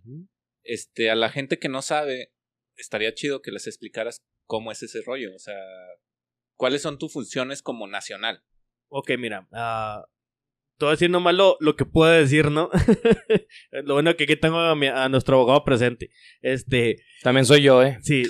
Este, 0.62 1.10
a 1.10 1.16
la 1.16 1.30
gente 1.30 1.58
que 1.58 1.70
no 1.70 1.82
sabe, 1.82 2.34
estaría 2.76 3.16
chido 3.16 3.42
que 3.42 3.50
les 3.52 3.66
explicaras 3.66 4.20
cómo 4.46 4.72
es 4.72 4.84
ese 4.84 5.02
rollo. 5.04 5.34
O 5.36 5.40
sea, 5.40 5.58
¿cuáles 6.60 6.82
son 6.82 6.98
tus 6.98 7.14
funciones 7.14 7.62
como 7.64 7.88
nacional? 7.88 8.44
Ok, 8.90 9.12
mira, 9.18 9.48
ah, 9.54 10.06
te 10.78 10.84
voy 10.86 10.90
a 10.90 10.96
decir 10.96 11.10
nomás 11.10 11.34
lo, 11.36 11.56
lo 11.62 11.78
que 11.78 11.86
puedo 11.86 12.12
decir, 12.12 12.52
¿no? 12.52 12.70
lo 13.72 13.94
bueno 13.94 14.14
que 14.18 14.26
aquí 14.26 14.36
tengo 14.36 14.60
a, 14.60 14.76
mi- 14.76 14.88
a 14.88 15.08
nuestro 15.08 15.38
abogado 15.38 15.64
presente. 15.64 16.12
Este, 16.42 16.98
También 17.24 17.46
soy 17.46 17.62
yo, 17.62 17.82
eh. 17.82 17.98
sí. 18.02 18.24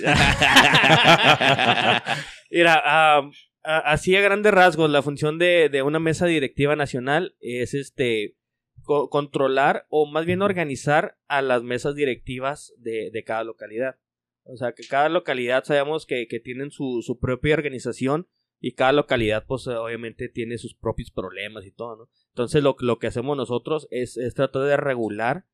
mira, 2.50 2.80
a- 2.84 3.30
así 3.64 4.16
a 4.16 4.20
grandes 4.20 4.52
rasgos, 4.52 4.90
la 4.90 5.02
función 5.02 5.38
de, 5.38 5.68
de 5.68 5.82
una 5.82 5.98
mesa 5.98 6.26
directiva 6.26 6.76
nacional 6.76 7.36
es 7.40 7.74
este 7.74 8.36
co- 8.82 9.08
controlar 9.10 9.86
o 9.88 10.06
más 10.06 10.26
bien 10.26 10.42
organizar 10.42 11.18
a 11.28 11.42
las 11.42 11.62
mesas 11.62 11.94
directivas 11.94 12.72
de, 12.78 13.10
de 13.10 13.24
cada 13.24 13.44
localidad. 13.44 13.96
O 14.52 14.56
sea, 14.56 14.72
que 14.72 14.86
cada 14.86 15.08
localidad 15.08 15.64
sabemos 15.64 16.06
que, 16.06 16.26
que 16.28 16.40
tienen 16.40 16.70
su, 16.70 17.02
su 17.02 17.18
propia 17.18 17.54
organización 17.54 18.28
y 18.60 18.72
cada 18.72 18.92
localidad, 18.92 19.44
pues 19.46 19.66
obviamente 19.68 20.28
tiene 20.28 20.58
sus 20.58 20.74
propios 20.74 21.10
problemas 21.10 21.64
y 21.66 21.72
todo, 21.72 21.96
¿no? 21.96 22.08
Entonces 22.30 22.62
lo, 22.62 22.76
lo 22.80 22.98
que 22.98 23.06
hacemos 23.06 23.36
nosotros 23.36 23.88
es, 23.90 24.16
es 24.16 24.34
tratar 24.34 24.62
de 24.62 24.76
regular 24.76 25.46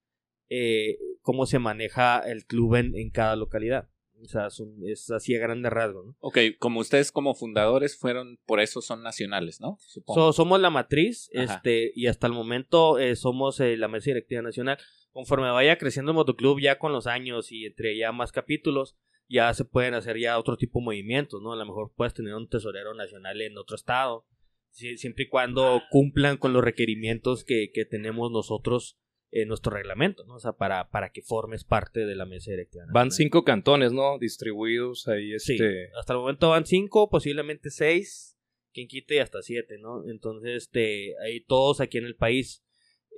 eh, 0.49 0.99
cómo 1.23 1.47
se 1.47 1.59
maneja 1.59 2.19
el 2.21 2.47
club 2.47 2.77
en, 2.77 2.95
en 2.97 3.11
cada 3.11 3.37
localidad. 3.37 3.89
O 4.23 4.25
sea, 4.27 4.47
es, 4.47 4.61
un- 4.61 4.81
es 4.89 5.11
así 5.11 5.35
a 5.37 5.39
grandes 5.39 5.71
rasgos, 5.71 6.07
¿no? 6.07 6.17
Ok, 6.21 6.39
como 6.59 6.81
ustedes 6.81 7.13
como 7.13 7.35
fundadores 7.35 7.99
fueron, 7.99 8.39
por 8.47 8.61
eso 8.61 8.81
son 8.81 9.03
nacionales, 9.03 9.61
¿no? 9.61 9.77
Supongo. 9.81 10.33
So- 10.33 10.33
somos 10.33 10.59
la 10.61 10.71
matriz, 10.71 11.29
Ajá. 11.37 11.57
este, 11.57 11.93
y 11.95 12.07
hasta 12.07 12.27
el 12.27 12.33
momento 12.33 12.99
eh, 12.99 13.15
somos 13.15 13.61
eh, 13.61 13.77
la 13.77 13.89
mesa 13.89 14.07
directiva 14.11 14.41
nacional. 14.41 14.79
Conforme 15.17 15.49
vaya 15.51 15.79
creciendo 15.79 16.13
el 16.13 16.17
motoclub 16.17 16.61
ya 16.61 16.79
con 16.79 16.93
los 16.93 17.07
años 17.07 17.51
y 17.51 17.65
entre 17.65 17.97
ya 17.97 18.13
más 18.13 18.33
capítulos, 18.33 18.99
ya 19.31 19.53
se 19.55 19.65
pueden 19.65 19.95
hacer 19.95 20.19
ya 20.19 20.39
otro 20.39 20.59
tipo 20.59 20.79
de 20.81 20.85
movimientos, 20.85 21.41
¿no? 21.43 21.55
A 21.55 21.57
lo 21.57 21.65
mejor 21.65 21.91
puedes 21.97 22.13
tener 22.13 22.35
un 22.35 22.49
tesorero 22.51 22.93
nacional 22.93 23.41
en 23.41 23.57
otro 23.57 23.77
estado, 23.77 24.27
si- 24.69 24.99
siempre 24.99 25.25
y 25.25 25.29
cuando 25.29 25.81
cumplan 25.91 26.37
con 26.37 26.53
los 26.53 26.63
requerimientos 26.63 27.45
que, 27.45 27.71
que 27.73 27.87
tenemos 27.87 28.31
nosotros 28.31 28.99
en 29.31 29.49
nuestro 29.49 29.73
reglamento, 29.73 30.25
¿no? 30.27 30.35
O 30.35 30.39
sea, 30.39 30.53
para, 30.53 30.91
para 30.91 31.11
que 31.13 31.23
formes 31.23 31.65
parte 31.65 32.05
de 32.05 32.15
la 32.15 32.27
mesa 32.27 32.51
directiva. 32.51 32.85
Van 32.93 33.11
cinco 33.11 33.43
cantones, 33.43 33.93
¿no? 33.93 34.19
Distribuidos 34.19 35.09
ahí, 35.09 35.39
Sí, 35.39 35.55
este... 35.55 35.91
hasta 35.99 36.13
el 36.13 36.19
momento 36.19 36.51
van 36.51 36.67
cinco, 36.67 37.09
posiblemente 37.09 37.71
seis, 37.71 38.39
quien 38.75 38.87
quite 38.87 39.23
hasta 39.23 39.41
siete, 39.41 39.79
¿no? 39.79 40.05
Entonces, 40.11 40.65
este, 40.65 41.15
hay 41.25 41.41
todos 41.41 41.81
aquí 41.81 41.97
en 41.97 42.05
el 42.05 42.17
país. 42.17 42.63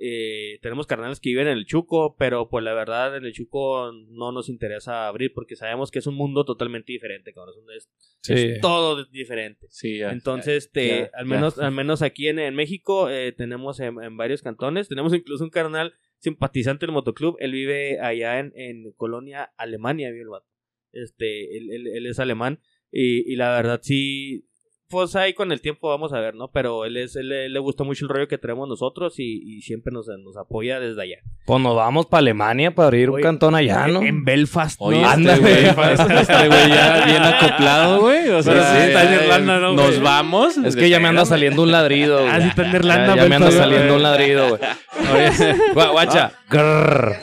Eh, 0.01 0.59
tenemos 0.61 0.87
carnales 0.87 1.19
que 1.19 1.29
viven 1.29 1.47
en 1.47 1.57
el 1.57 1.65
Chuco, 1.65 2.15
pero 2.17 2.47
pues 2.47 2.63
la 2.63 2.73
verdad 2.73 3.17
en 3.17 3.25
el 3.25 3.33
Chuco 3.33 3.91
no 4.07 4.31
nos 4.31 4.47
interesa 4.47 5.07
abrir 5.07 5.33
porque 5.33 5.57
sabemos 5.57 5.91
que 5.91 5.99
es 5.99 6.07
un 6.07 6.15
mundo 6.15 6.45
totalmente 6.45 6.93
diferente, 6.93 7.33
cabrón. 7.33 7.55
Es, 7.75 7.89
Sí. 8.21 8.33
es 8.33 8.61
todo 8.61 9.03
diferente. 9.05 9.67
Sí, 9.69 9.97
ya, 9.97 10.11
Entonces, 10.11 10.65
este, 10.65 10.87
ya, 10.87 11.09
al 11.13 11.25
ya. 11.27 11.35
menos, 11.35 11.59
al 11.59 11.71
menos 11.73 12.01
aquí 12.01 12.27
en, 12.29 12.39
en 12.39 12.55
México 12.55 13.09
eh, 13.09 13.33
tenemos 13.33 13.79
en, 13.81 14.01
en 14.01 14.15
varios 14.15 14.41
cantones, 14.41 14.87
tenemos 14.87 15.13
incluso 15.13 15.43
un 15.43 15.49
carnal 15.49 15.93
simpatizante 16.19 16.85
del 16.85 16.93
motoclub, 16.93 17.35
él 17.39 17.51
vive 17.51 17.99
allá 17.99 18.39
en, 18.39 18.51
en 18.55 18.91
Colonia, 18.93 19.51
Alemania, 19.57 20.09
vive 20.11 20.23
el 20.23 20.29
vato. 20.29 20.47
Este, 20.91 21.57
él, 21.57 21.69
él- 21.71 21.87
él 21.87 22.05
es 22.07 22.19
alemán, 22.19 22.59
Y, 22.91 23.31
y 23.31 23.35
la 23.35 23.55
verdad 23.55 23.79
sí, 23.83 24.48
pues 24.89 25.15
ahí 25.15 25.33
con 25.33 25.51
el 25.51 25.61
tiempo 25.61 25.87
vamos 25.89 26.13
a 26.13 26.19
ver, 26.19 26.33
¿no? 26.35 26.47
Pero 26.49 26.83
él, 26.85 26.97
es, 26.97 27.15
él, 27.15 27.31
él 27.31 27.53
le 27.53 27.59
gustó 27.59 27.85
mucho 27.85 28.05
el 28.05 28.09
rollo 28.09 28.27
que 28.27 28.37
traemos 28.39 28.67
nosotros 28.67 29.19
y, 29.19 29.41
y 29.57 29.61
siempre 29.61 29.93
nos, 29.93 30.07
nos 30.07 30.35
apoya 30.35 30.79
desde 30.79 31.01
allá. 31.03 31.17
Pues 31.45 31.61
nos 31.61 31.75
vamos 31.75 32.07
para 32.07 32.19
Alemania 32.19 32.71
para 32.73 32.87
abrir 32.87 33.09
un 33.09 33.15
Oye, 33.15 33.23
cantón 33.23 33.53
allá, 33.55 33.87
¿no? 33.87 34.01
En 34.01 34.23
Belfast, 34.25 34.77
Oye, 34.79 35.01
¿no? 35.01 35.11
este 35.11 35.39
güey, 35.41 35.53
este 35.65 36.21
este 36.21 36.47
güey 36.47 36.69
ya 36.69 37.05
bien 37.05 37.23
acoplado, 37.23 38.01
güey. 38.01 38.29
O 38.29 38.41
sea, 38.43 38.53
Pero 38.53 38.65
sí, 38.65 38.77
está 38.87 39.03
en 39.03 39.09
ya- 39.09 39.23
Irlanda, 39.23 39.59
¿no, 39.59 39.73
Nos 39.73 39.87
güey? 39.91 39.99
vamos. 40.01 40.57
Es 40.57 40.75
que 40.75 40.89
ya 40.89 40.99
me 40.99 41.07
anda 41.07 41.25
saliendo 41.25 41.61
un 41.63 41.71
ladrido. 41.71 42.19
Ah, 42.19 42.31
güey. 42.37 42.41
sí, 42.41 42.47
está 42.49 42.65
en 42.69 42.75
Irlanda, 42.75 43.15
Ya, 43.15 43.23
ya 43.23 43.29
me 43.29 43.35
anda 43.35 43.51
saliendo 43.51 43.95
un 43.95 44.03
ladrido, 44.03 44.49
güey. 44.49 44.61
Guacha. 45.73 46.31
Grrr. 46.49 47.15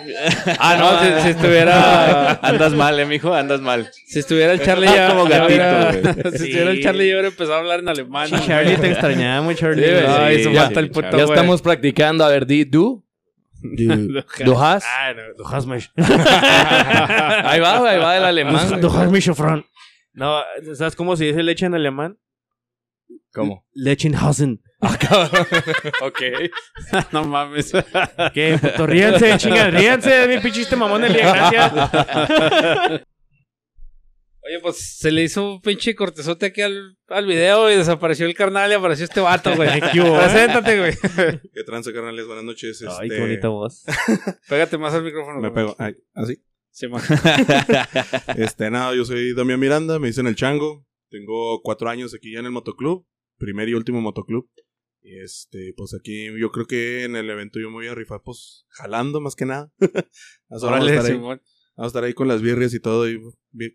Ah, 0.60 0.76
no, 0.78 1.00
si, 1.16 1.22
si 1.22 1.28
estuviera. 1.30 2.34
Andas 2.42 2.72
mal, 2.74 2.98
eh, 3.00 3.06
mijo, 3.06 3.34
andas 3.34 3.60
mal. 3.60 3.88
Si 4.06 4.20
estuviera 4.20 4.52
el 4.52 4.62
Charlie 4.62 4.86
ya. 4.86 5.08
Como 5.08 5.28
ya 5.28 5.38
gatito, 5.46 6.12
güey. 6.12 6.30
si 6.38 6.44
estuviera 6.44 6.70
el 6.70 6.80
Charlie, 6.82 7.08
yo 7.08 7.14
hubiera 7.16 7.28
empezado 7.28 7.55
a 7.56 7.60
hablar 7.60 7.80
en 7.80 7.88
alemán. 7.88 8.28
Sí, 8.28 8.36
Charlie, 8.46 8.76
te 8.76 8.86
extrañamos, 8.92 9.54
Charlie. 9.56 9.84
Sí, 9.84 9.92
Ay, 10.08 10.34
sí, 10.36 10.40
eso 10.42 10.50
ya- 10.52 10.64
falta 10.64 10.80
el 10.80 10.90
puto, 10.90 11.16
Ya 11.16 11.24
estamos 11.24 11.62
practicando. 11.62 12.24
A 12.24 12.28
ver, 12.28 12.46
di, 12.46 12.64
du. 12.64 13.04
Du 14.44 14.54
hast. 14.62 14.86
Ah, 14.88 15.12
no, 15.14 15.22
du 15.36 15.44
hast 15.46 15.66
mich. 15.66 15.90
Ahí 15.96 17.58
va, 17.60 17.88
ahí 17.90 17.98
va 17.98 18.16
el 18.16 18.24
alemán. 18.24 18.80
Du 18.80 18.88
hast 18.88 19.10
mich 19.10 19.24
gefroren. 19.24 19.64
No, 20.12 20.40
¿sabes 20.74 20.94
cómo 20.96 21.16
se 21.16 21.24
dice 21.24 21.42
leche 21.42 21.66
en 21.66 21.74
alemán? 21.74 22.16
¿Cómo? 23.32 23.64
Lechenhausen. 23.74 24.62
ok. 26.02 26.22
no 27.12 27.24
mames. 27.24 27.72
¿Qué? 28.32 28.58
Puto, 28.60 28.86
ríanse, 28.86 29.36
chinga, 29.38 29.70
ríanse, 29.70 30.26
mi 30.28 30.38
pinchiste 30.38 30.76
mamón 30.76 31.02
día, 31.02 31.32
gracias. 31.50 31.72
Oye, 34.46 34.60
pues 34.60 34.98
se 34.98 35.10
le 35.10 35.24
hizo 35.24 35.54
un 35.54 35.60
pinche 35.60 35.96
cortezote 35.96 36.46
aquí 36.46 36.60
al, 36.60 36.96
al 37.08 37.26
video 37.26 37.68
y 37.70 37.74
desapareció 37.74 38.26
el 38.26 38.34
carnal 38.34 38.70
y 38.70 38.74
apareció 38.74 39.04
este 39.04 39.20
vato, 39.20 39.56
güey. 39.56 39.68
Preséntate, 39.80 40.78
güey. 40.78 40.92
¿Qué 41.52 41.64
tranza, 41.64 41.92
carnales? 41.92 42.26
Buenas 42.26 42.44
noches. 42.44 42.80
Ay, 42.82 43.08
este, 43.08 43.16
qué 43.16 43.20
bonita 43.22 43.48
voz. 43.48 43.84
Pégate 44.48 44.78
más 44.78 44.94
al 44.94 45.02
micrófono. 45.02 45.40
Me 45.40 45.50
pego. 45.50 45.74
Ay, 45.78 45.96
¿Así? 46.14 46.40
Sí, 46.70 46.86
man. 46.86 47.02
Este, 48.36 48.70
nada, 48.70 48.94
yo 48.94 49.04
soy 49.04 49.34
Damián 49.34 49.58
Miranda, 49.58 49.98
me 49.98 50.08
dicen 50.08 50.28
el 50.28 50.36
chango. 50.36 50.86
Tengo 51.10 51.60
cuatro 51.62 51.88
años 51.88 52.14
aquí 52.14 52.32
ya 52.32 52.38
en 52.38 52.46
el 52.46 52.52
motoclub. 52.52 53.04
Primer 53.38 53.68
y 53.68 53.74
último 53.74 54.00
motoclub. 54.00 54.48
Y 55.02 55.18
este, 55.22 55.72
pues 55.76 55.92
aquí 55.98 56.26
yo 56.38 56.52
creo 56.52 56.66
que 56.66 57.02
en 57.04 57.16
el 57.16 57.28
evento 57.30 57.58
yo 57.58 57.68
me 57.70 57.76
voy 57.76 57.88
a 57.88 57.94
rifar, 57.94 58.20
pues, 58.24 58.64
jalando 58.68 59.20
más 59.20 59.34
que 59.34 59.46
nada. 59.46 59.72
Vamos 60.48 61.40
Vamos 61.76 61.88
a 61.88 61.92
estar 61.92 62.04
ahí 62.04 62.14
con 62.14 62.26
las 62.28 62.40
birrias 62.42 62.72
y 62.74 62.80
todo 62.80 63.08
y 63.08 63.20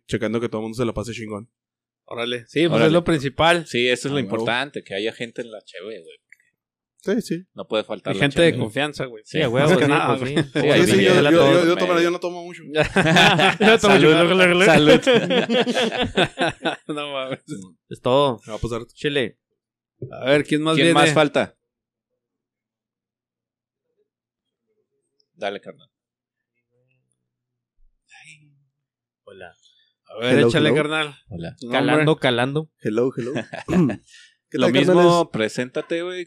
checando 0.07 0.39
que 0.41 0.49
todo 0.49 0.61
el 0.61 0.63
mundo 0.63 0.75
se 0.77 0.85
la 0.85 0.93
pase 0.93 1.11
chingón. 1.13 1.49
Órale. 2.05 2.45
Sí, 2.47 2.61
pues 2.61 2.71
Órale. 2.71 2.87
es 2.87 2.93
lo 2.93 3.03
principal. 3.03 3.65
Sí, 3.67 3.87
eso 3.87 4.07
es 4.07 4.11
lo 4.11 4.17
Ah, 4.17 4.21
huevo. 4.21 4.35
importante, 4.35 4.83
que 4.83 4.95
haya 4.95 5.13
gente 5.13 5.41
en 5.43 5.51
la 5.51 5.61
cheve, 5.61 6.01
güey. 6.01 6.17
Sí, 7.03 7.21
sí. 7.21 7.45
No 7.55 7.67
puede 7.67 7.83
faltar 7.83 8.13
Y 8.15 8.19
la 8.19 8.25
gente 8.25 8.41
de 8.43 8.55
confianza, 8.57 9.05
güey. 9.05 9.23
Sí, 9.25 9.39
Más 9.39 9.75
que 9.77 9.85
sí, 9.85 9.89
nada, 9.89 10.17
pues 10.17 10.19
güey. 10.33 10.43
sí. 10.43 10.49
Sí, 10.53 11.03
yo, 11.03 11.13
yo- 11.15 11.31
yo- 11.31 11.31
yo 11.31 11.63
güey. 11.65 11.77
tomo- 11.77 11.99
yo 11.99 12.11
no 12.11 12.19
tomo 12.19 12.43
mucho. 12.43 12.61
Salud. 13.79 14.65
Salud. 14.65 15.01
no 16.87 17.11
mames. 17.13 17.39
Es 17.89 18.01
todo. 18.01 18.39
Me 18.45 18.51
va 18.51 18.57
a 18.57 18.61
pasar. 18.61 18.85
Chile. 18.93 19.39
A 20.11 20.25
ver, 20.25 20.43
¿quién 20.43 20.61
más 20.61 20.75
¿Quién 20.75 20.87
viene? 20.87 20.99
más 20.99 21.13
falta? 21.13 21.55
Dale, 25.33 25.59
carnal. 25.61 25.89
Hola. 29.23 29.55
A 30.15 30.19
ver, 30.19 30.37
Hello, 30.39 30.47
échale, 30.49 30.69
hello. 30.69 30.75
carnal. 30.75 31.15
Hola. 31.29 31.55
Calando, 31.71 32.15
calando. 32.17 32.71
Hello, 32.81 33.11
hello. 33.15 33.33
¿Qué 34.49 34.57
Lo 34.57 34.65
tal, 34.65 34.73
mismo, 34.73 34.93
carnales? 34.95 35.27
preséntate, 35.31 36.01
güey. 36.03 36.25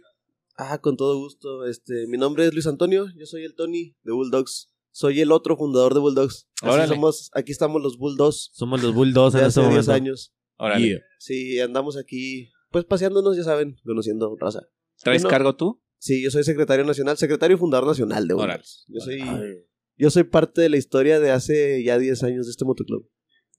Ah, 0.57 0.79
con 0.81 0.97
todo 0.97 1.19
gusto. 1.19 1.67
Este, 1.67 2.07
mi 2.09 2.17
nombre 2.17 2.47
es 2.47 2.55
Luis 2.55 2.67
Antonio, 2.67 3.07
yo 3.17 3.27
soy 3.27 3.45
el 3.45 3.55
Tony 3.55 3.97
de 4.03 4.13
Bulldogs. 4.13 4.71
Soy 4.93 5.21
el 5.21 5.33
otro 5.33 5.57
fundador 5.57 5.93
de 5.95 6.01
Bulldogs. 6.01 6.49
Órale. 6.63 6.87
somos, 6.87 7.31
aquí 7.35 7.51
estamos 7.51 7.83
los 7.83 7.99
Bulldogs 7.99 8.51
Somos 8.55 8.81
los 8.81 8.95
Bulldogs 8.95 9.33
de 9.35 9.41
en 9.41 9.47
hace 9.47 9.61
este 9.61 9.73
10 9.73 9.87
momento. 9.89 9.93
años. 9.93 10.35
Órale. 10.57 11.03
Sí, 11.19 11.59
andamos 11.61 11.97
aquí, 11.97 12.53
pues 12.71 12.85
paseándonos, 12.85 13.37
ya 13.37 13.43
saben, 13.43 13.77
conociendo 13.85 14.37
raza. 14.39 14.61
¿Traes 15.03 15.23
Bueno. 15.23 15.31
cargo 15.31 15.57
tú? 15.57 15.83
Sí, 15.99 16.23
yo 16.23 16.31
soy 16.31 16.45
secretario 16.45 16.85
nacional, 16.85 17.17
secretario 17.17 17.57
y 17.57 17.59
fundador 17.59 17.89
nacional 17.89 18.29
de. 18.29 18.35
Bulldogs. 18.35 18.85
Yo 18.87 19.01
soy, 19.01 19.21
yo 19.97 20.11
soy 20.11 20.23
parte 20.25 20.61
de 20.63 20.69
la 20.69 20.77
historia 20.77 21.19
de 21.19 21.33
hace 21.33 21.83
ya 21.83 21.99
10 21.99 22.23
años 22.23 22.47
de 22.47 22.51
este 22.53 22.65
motoclub. 22.65 23.09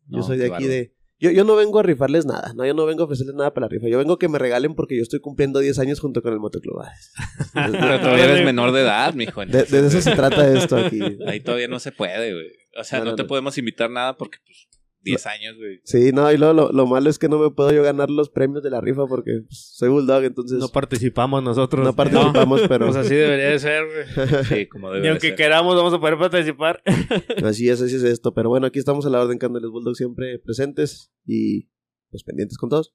Yo 0.07 0.17
No, 0.17 0.23
soy 0.23 0.37
de 0.37 0.53
aquí 0.53 0.65
de... 0.65 0.93
Yo, 1.17 1.31
yo 1.31 1.45
no 1.45 1.55
vengo 1.55 1.79
a 1.79 1.83
rifarles 1.83 2.25
nada, 2.25 2.51
no, 2.55 2.65
yo 2.65 2.73
no 2.73 2.85
vengo 2.85 3.03
a 3.03 3.05
ofrecerles 3.05 3.35
nada 3.35 3.53
para 3.53 3.65
la 3.65 3.69
rifa. 3.69 3.87
Yo 3.87 3.97
vengo 3.97 4.13
a 4.13 4.19
que 4.19 4.27
me 4.27 4.37
regalen 4.37 4.75
porque 4.75 4.97
yo 4.97 5.01
estoy 5.01 5.21
cumpliendo 5.21 5.59
10 5.59 5.79
años 5.79 6.01
junto 6.01 6.21
con 6.21 6.33
el 6.33 6.39
motoclub. 6.39 6.81
Pero 7.53 7.99
todavía 8.01 8.25
eres 8.25 8.43
menor 8.43 8.73
de 8.73 8.81
edad, 8.81 9.13
mijo. 9.13 9.45
De, 9.45 9.63
de 9.63 9.87
eso 9.87 10.01
se 10.01 10.13
trata 10.13 10.45
esto 10.53 10.75
aquí. 10.75 10.99
Ahí 11.25 11.39
todavía 11.39 11.69
no 11.69 11.79
se 11.79 11.93
puede, 11.93 12.33
güey. 12.33 12.47
O 12.77 12.83
sea, 12.83 12.99
No, 12.99 13.05
no, 13.05 13.11
no, 13.11 13.15
te 13.15 13.23
podemos 13.23 13.57
invitar 13.57 13.89
nada 13.89 14.17
porque, 14.17 14.39
pues, 14.45 14.67
10 15.05 15.25
años, 15.27 15.55
güey. 15.57 15.79
Sí, 15.83 16.11
no, 16.11 16.31
y 16.31 16.37
luego 16.37 16.53
lo, 16.53 16.71
lo 16.71 16.85
malo 16.87 17.09
es 17.09 17.17
que 17.19 17.29
no 17.29 17.37
me 17.39 17.49
puedo 17.51 17.71
yo 17.71 17.83
ganar 17.83 18.09
los 18.09 18.29
premios 18.29 18.63
de 18.63 18.69
la 18.71 18.81
rifa 18.81 19.05
porque 19.07 19.41
pues, 19.47 19.71
soy 19.75 19.89
Bulldog, 19.89 20.23
entonces 20.23 20.57
No 20.57 20.65
no, 20.65 20.71
participamos 20.71 21.43
nosotros. 21.43 21.95
participamos, 21.95 22.61
pero 22.67 22.87
Pues 22.87 22.97
así 22.97 23.15
debería 23.15 23.49
de 23.51 23.59
ser, 23.59 23.85
güey. 23.85 24.43
Sí, 24.45 24.67
como 24.67 24.89
debe 24.89 24.99
Ni 24.99 25.03
de 25.05 25.09
aunque 25.11 25.27
ser. 25.27 25.35
queramos 25.37 25.75
vamos 25.75 25.93
a 25.93 25.99
poder 25.99 26.17
participar. 26.17 26.81
así 27.45 27.69
es, 27.69 27.81
así 27.81 27.95
es 27.95 28.03
esto. 28.03 28.33
Pero 28.33 28.49
bueno, 28.49 28.67
aquí 28.67 28.79
estamos 28.79 29.05
a 29.05 29.09
la 29.09 29.21
orden, 29.21 29.37
Cándeles 29.37 29.69
Bulldog 29.69 29.95
siempre 29.95 30.39
presentes 30.39 31.11
y 31.25 31.69
pues 32.09 32.23
pendientes 32.23 32.57
con 32.57 32.69
todos. 32.69 32.93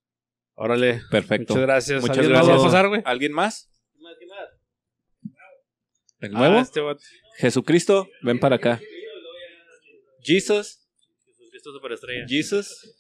Órale. 0.54 1.00
Perfecto. 1.10 1.54
Muchas 1.54 1.66
gracias. 1.66 2.00
Muchas 2.02 2.18
¿Alguien 2.18 2.32
más 2.32 2.46
gracias. 2.46 2.58
va 2.58 2.62
a 2.62 2.72
pasar, 2.72 2.88
güey? 2.88 3.02
¿Alguien 3.04 3.32
más? 3.32 3.68
¿El 6.20 6.32
nuevo? 6.32 6.56
Ah, 6.56 6.60
este. 6.60 6.80
Jesucristo, 7.38 8.06
ven 8.22 8.38
para 8.38 8.56
acá. 8.56 8.78
Jesus, 10.22 10.79
Esto 11.60 11.74
superestrella. 11.74 12.26
Jesus. 12.26 12.90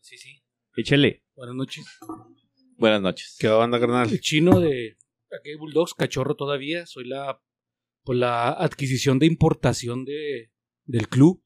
Sí, 0.00 0.16
sí. 0.16 0.42
Échale. 0.74 1.26
Buenas 1.36 1.54
noches. 1.54 1.84
Buenas 2.78 3.02
noches. 3.02 3.36
¿Qué 3.38 3.50
onda, 3.50 3.78
carnal? 3.78 4.10
El 4.10 4.18
chino 4.22 4.58
de 4.58 4.96
aquí 5.30 5.54
Bulldogs, 5.56 5.92
cachorro 5.92 6.34
todavía. 6.34 6.86
Soy 6.86 7.06
la, 7.06 7.38
pues, 8.02 8.18
la 8.18 8.48
adquisición 8.48 9.18
de 9.18 9.26
importación 9.26 10.06
de, 10.06 10.50
del 10.86 11.06
club. 11.08 11.42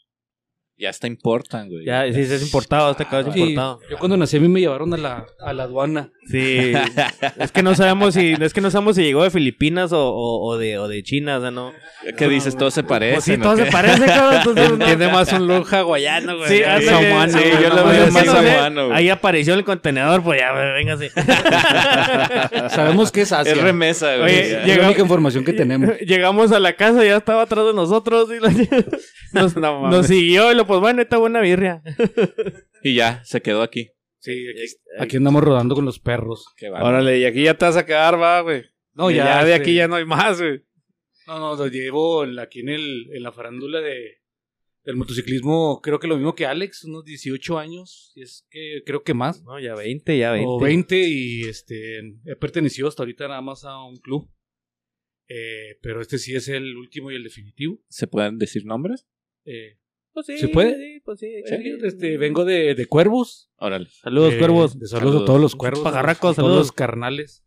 Ya 0.79 0.91
está 0.91 1.07
importan, 1.07 1.71
güey. 1.71 1.87
Ya, 1.87 2.05
sí, 2.13 2.21
es 2.21 2.43
importado, 2.43 2.91
este 2.91 3.07
cabrón 3.07 3.31
es 3.31 3.37
importado. 3.37 3.81
yo 3.91 3.97
cuando 3.97 4.19
nací 4.19 4.37
a 4.37 4.41
mí 4.41 4.49
me 4.49 4.61
llevaron 4.61 4.93
a 4.93 4.99
la, 4.99 5.27
a 5.41 5.53
la 5.55 5.63
aduana. 5.63 6.11
Sí. 6.31 6.73
es 7.39 7.51
que 7.51 7.63
no 7.63 7.75
sabemos 7.75 8.13
si, 8.13 8.35
es 8.39 8.53
que 8.53 8.61
no 8.61 8.71
sabemos 8.71 8.97
si 8.97 9.03
llegó 9.03 9.23
de 9.23 9.31
Filipinas 9.31 9.93
o, 9.93 10.07
o, 10.09 10.47
o 10.47 10.59
de, 10.59 10.77
o 10.79 10.87
de 10.87 11.03
China, 11.03 11.39
o 11.39 11.41
sea, 11.41 11.51
no. 11.51 11.73
¿Qué 12.19 12.29
dices? 12.29 12.57
Todo 12.59 12.71
se 12.71 12.83
parece. 12.83 13.15
Pues 13.15 13.25
sí, 13.25 13.39
todo 13.39 13.57
se 13.57 13.67
parece, 13.67 14.05
cabrón. 14.05 14.79
Tiene 14.81 15.09
más 15.09 15.33
un 15.33 15.47
look 15.47 15.67
hawaiano, 15.73 16.37
güey. 16.37 16.49
Sí, 16.59 16.63
samuano, 16.85 17.33
sí, 17.39 17.45
yo 17.63 17.69
lo 17.71 17.85
veo 17.87 18.11
más 18.11 18.27
no 18.27 18.33
sé, 18.33 18.49
samuano, 18.49 18.87
güey. 18.89 18.99
Ahí 18.99 19.09
apareció 19.09 19.55
el 19.55 19.65
contenedor, 19.65 20.23
pues 20.23 20.41
ya, 20.41 20.53
véngase. 20.53 21.11
Sabemos 22.71 23.11
que 23.13 23.23
es 23.23 23.33
Asia. 23.33 23.53
Es 23.53 23.61
remesa, 23.61 24.17
güey. 24.17 24.25
Oye. 24.35 24.73
Es 24.73 24.79
la 24.79 24.87
única 24.87 25.03
información 25.03 25.45
que 25.45 25.53
tenemos. 25.53 25.97
Llegamos 26.01 26.53
a 26.53 26.61
la 26.61 26.75
casa, 26.75 27.05
ya 27.05 27.17
estaba 27.17 27.43
atrás 27.43 27.67
de 27.67 27.75
nosotros. 27.75 28.29
Y 28.31 28.41
la- 28.41 28.53
nos, 29.33 29.57
nos 29.57 30.07
siguió 30.07 30.53
y 30.53 30.55
lo, 30.55 30.66
pues 30.67 30.81
bueno, 30.81 31.03
esta 31.03 31.19
buena 31.19 31.41
birria. 31.41 31.83
Y 32.83 32.95
ya, 32.95 33.25
se 33.25 33.41
quedó 33.41 33.63
aquí. 33.63 33.91
Sí, 34.19 34.47
aquí, 34.49 34.63
aquí 34.99 35.17
andamos 35.17 35.43
rodando 35.43 35.75
con 35.75 35.85
los 35.85 35.99
perros. 35.99 36.47
Qué 36.57 36.69
bárbaro. 36.69 36.99
Órale, 36.99 37.19
y 37.19 37.25
aquí 37.25 37.43
ya 37.43 37.55
te 37.59 37.65
vas 37.65 37.77
a 37.77 37.85
quedar, 37.87 38.21
va, 38.21 38.41
güey. 38.43 38.65
No, 38.93 39.11
ya, 39.11 39.25
ya 39.25 39.45
de 39.45 39.53
este- 39.53 39.63
aquí 39.63 39.75
ya 39.75 39.89
no 39.89 39.97
hay 39.97 40.05
más, 40.05 40.41
güey. 40.41 40.63
No, 41.27 41.41
no, 41.41 41.57
lo 41.57 41.67
llevo 41.67 42.23
aquí 42.41 42.61
en, 42.61 42.69
el, 42.69 43.09
en 43.13 43.23
la 43.25 43.33
farándula 43.33 43.81
de, 43.81 44.21
del 44.85 44.95
motociclismo, 44.97 45.81
creo 45.83 45.99
que 45.99 46.07
lo 46.07 46.17
mismo 46.17 46.37
que 46.37 46.47
Alex, 46.47 46.85
unos 46.85 47.05
18 47.05 47.59
años, 47.59 48.13
y 48.15 48.23
es 48.23 48.47
que 48.51 48.83
creo 48.87 49.03
que 49.03 49.15
más, 49.15 49.43
No, 49.43 49.59
ya 49.59 49.75
20, 49.75 50.17
ya 50.17 50.31
20. 50.31 50.47
o 50.49 50.61
20, 50.61 50.97
y 51.09 51.43
este, 51.43 51.99
he 52.25 52.37
pertenecido 52.37 52.87
hasta 52.87 53.03
ahorita 53.03 53.27
nada 53.27 53.41
más 53.41 53.65
a 53.65 53.83
un 53.85 53.97
club. 53.97 54.31
Eh, 55.29 55.79
pero 55.83 56.01
este 56.01 56.19
sí 56.19 56.37
es 56.37 56.47
el 56.49 56.77
último 56.77 57.11
y 57.11 57.17
el 57.17 57.25
definitivo. 57.25 57.83
¿Se 57.89 58.07
pueden 58.07 58.39
decir 58.39 58.65
nombres? 58.65 59.09
Eh, 59.45 59.79
Pues 60.17 60.25
sí, 60.27 60.39
¿Se 60.39 60.49
puede? 60.49 60.75
Sí, 60.79 61.01
pues 61.05 61.19
sí. 61.21 61.27
sí, 61.45 61.77
este, 61.83 62.17
vengo 62.17 62.47
de, 62.47 62.75
de 62.75 62.87
Cuervos. 62.87 63.51
Órale. 63.57 63.87
Saludos, 64.03 64.33
Eh, 64.33 64.39
cuervos. 64.39 64.79
de 64.79 64.87
saludos, 64.87 65.11
Saludos. 65.11 65.23
a 65.23 65.27
todos 65.27 65.41
los 65.43 65.55
cuervos. 65.55 65.83
Todos 65.83 66.37
saludos. 66.37 66.57
los 66.57 66.73
carnales. 66.73 67.45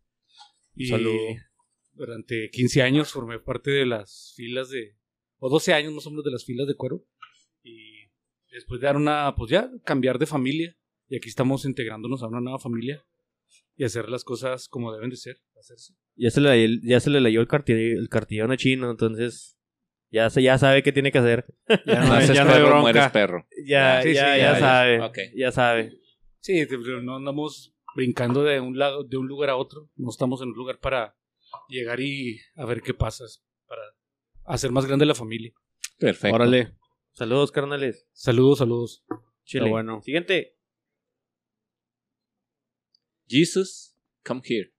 Y 0.76 0.86
Salud. 0.86 1.12
durante 1.92 2.48
15 2.50 2.82
años 2.82 3.10
formé 3.10 3.40
parte 3.40 3.72
de 3.72 3.86
las 3.86 4.34
filas 4.36 4.70
de. 4.70 4.96
O 5.40 5.48
12 5.50 5.72
años 5.74 5.92
más 5.92 6.06
o 6.06 6.10
menos 6.10 6.24
de 6.24 6.30
las 6.30 6.44
filas 6.44 6.68
de 6.68 6.76
cuero. 6.76 7.04
Y 7.64 8.06
después 8.52 8.80
de 8.80 8.86
dar 8.86 8.96
una. 8.96 9.34
Pues 9.36 9.50
ya, 9.50 9.68
cambiar 9.84 10.20
de 10.20 10.26
familia. 10.26 10.76
Y 11.08 11.16
aquí 11.16 11.28
estamos 11.28 11.64
integrándonos 11.64 12.22
a 12.22 12.28
una 12.28 12.40
nueva 12.40 12.60
familia. 12.60 13.04
Y 13.76 13.82
hacer 13.82 14.08
las 14.08 14.22
cosas 14.22 14.68
como 14.68 14.92
deben 14.92 15.10
de 15.10 15.16
ser. 15.16 15.40
Hacerse. 15.58 15.94
Ya 16.14 16.30
se 16.30 16.40
le, 16.40 16.78
ya 16.84 17.00
se 17.00 17.10
le 17.10 17.20
leyó 17.20 17.40
el, 17.40 17.48
carti- 17.48 17.98
el 17.98 18.08
cartillón 18.08 18.52
a 18.52 18.56
chino, 18.56 18.90
entonces. 18.92 19.56
Ya, 20.10 20.28
se- 20.30 20.42
ya 20.42 20.58
sabe 20.58 20.82
qué 20.82 20.92
tiene 20.92 21.12
que 21.12 21.18
hacer. 21.18 21.46
Ya 21.86 22.00
no, 22.00 22.08
Naces 22.14 22.34
ya 22.34 22.44
no 22.44 22.50
hay 22.50 22.56
perro, 22.56 22.66
bronca. 22.68 22.80
mueres 22.82 23.10
perro. 23.10 23.46
Ya, 23.66 24.02
Sí, 24.02 24.08
sí, 24.10 24.14
ya, 24.16 24.36
ya, 24.36 24.38
ya, 24.38 24.52
ya. 24.54 24.58
sabe. 24.58 25.00
Ok. 25.00 25.18
Ya 25.36 25.52
sabe. 25.52 25.98
Sí, 26.40 26.66
no 27.02 27.16
andamos 27.16 27.74
brincando 27.94 28.42
de 28.44 28.60
un 28.60 28.78
lado, 28.78 29.04
de 29.04 29.16
un 29.16 29.26
lugar 29.28 29.50
a 29.50 29.56
otro. 29.56 29.88
No 29.96 30.10
estamos 30.10 30.40
en 30.42 30.48
un 30.48 30.54
lugar 30.54 30.78
para 30.80 31.16
llegar 31.68 32.00
y 32.00 32.40
a 32.56 32.64
ver 32.64 32.80
qué 32.82 32.94
pasa, 32.94 33.24
para 33.66 33.82
hacer 34.44 34.70
más 34.72 34.86
grande 34.86 35.06
la 35.06 35.14
familia. 35.14 35.52
Perfecto. 35.98 36.34
Órale. 36.34 36.72
Saludos, 37.12 37.52
carnales. 37.52 38.08
Saludos, 38.12 38.58
saludos. 38.58 39.04
Chile. 39.44 39.64
Está 39.64 39.70
bueno. 39.70 40.00
Siguiente. 40.02 40.56
Jesus, 43.28 43.96
come 44.24 44.40
here. 44.44 44.72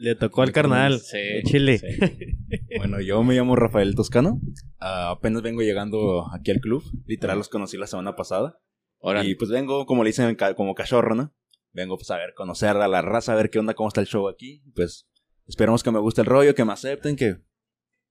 Le 0.00 0.14
tocó 0.14 0.40
al 0.40 0.50
carnal. 0.50 0.98
Sí, 0.98 1.18
de 1.18 1.42
Chile. 1.44 1.78
sí. 1.78 1.86
Bueno, 2.78 3.00
yo 3.00 3.22
me 3.22 3.34
llamo 3.34 3.54
Rafael 3.54 3.94
Toscano. 3.94 4.40
Ah, 4.78 5.10
apenas 5.10 5.42
vengo 5.42 5.60
llegando 5.60 6.24
aquí 6.32 6.50
al 6.50 6.60
club. 6.60 6.82
Literal 7.04 7.36
los 7.36 7.50
conocí 7.50 7.76
la 7.76 7.86
semana 7.86 8.16
pasada. 8.16 8.58
Órale. 8.98 9.28
Y 9.28 9.34
pues 9.34 9.50
vengo, 9.50 9.84
como 9.84 10.02
le 10.02 10.08
dicen, 10.08 10.36
como 10.56 10.74
cachorro, 10.74 11.14
¿no? 11.14 11.34
Vengo 11.72 11.96
pues 11.96 12.10
a 12.10 12.16
ver, 12.16 12.32
conocer 12.34 12.70
a 12.70 12.88
la 12.88 13.02
raza, 13.02 13.34
a 13.34 13.36
ver 13.36 13.50
qué 13.50 13.58
onda, 13.58 13.74
cómo 13.74 13.88
está 13.88 14.00
el 14.00 14.06
show 14.06 14.26
aquí. 14.26 14.62
Pues 14.74 15.06
esperemos 15.46 15.82
que 15.82 15.90
me 15.90 15.98
guste 15.98 16.22
el 16.22 16.26
rollo, 16.26 16.54
que 16.54 16.64
me 16.64 16.72
acepten, 16.72 17.14
que 17.14 17.36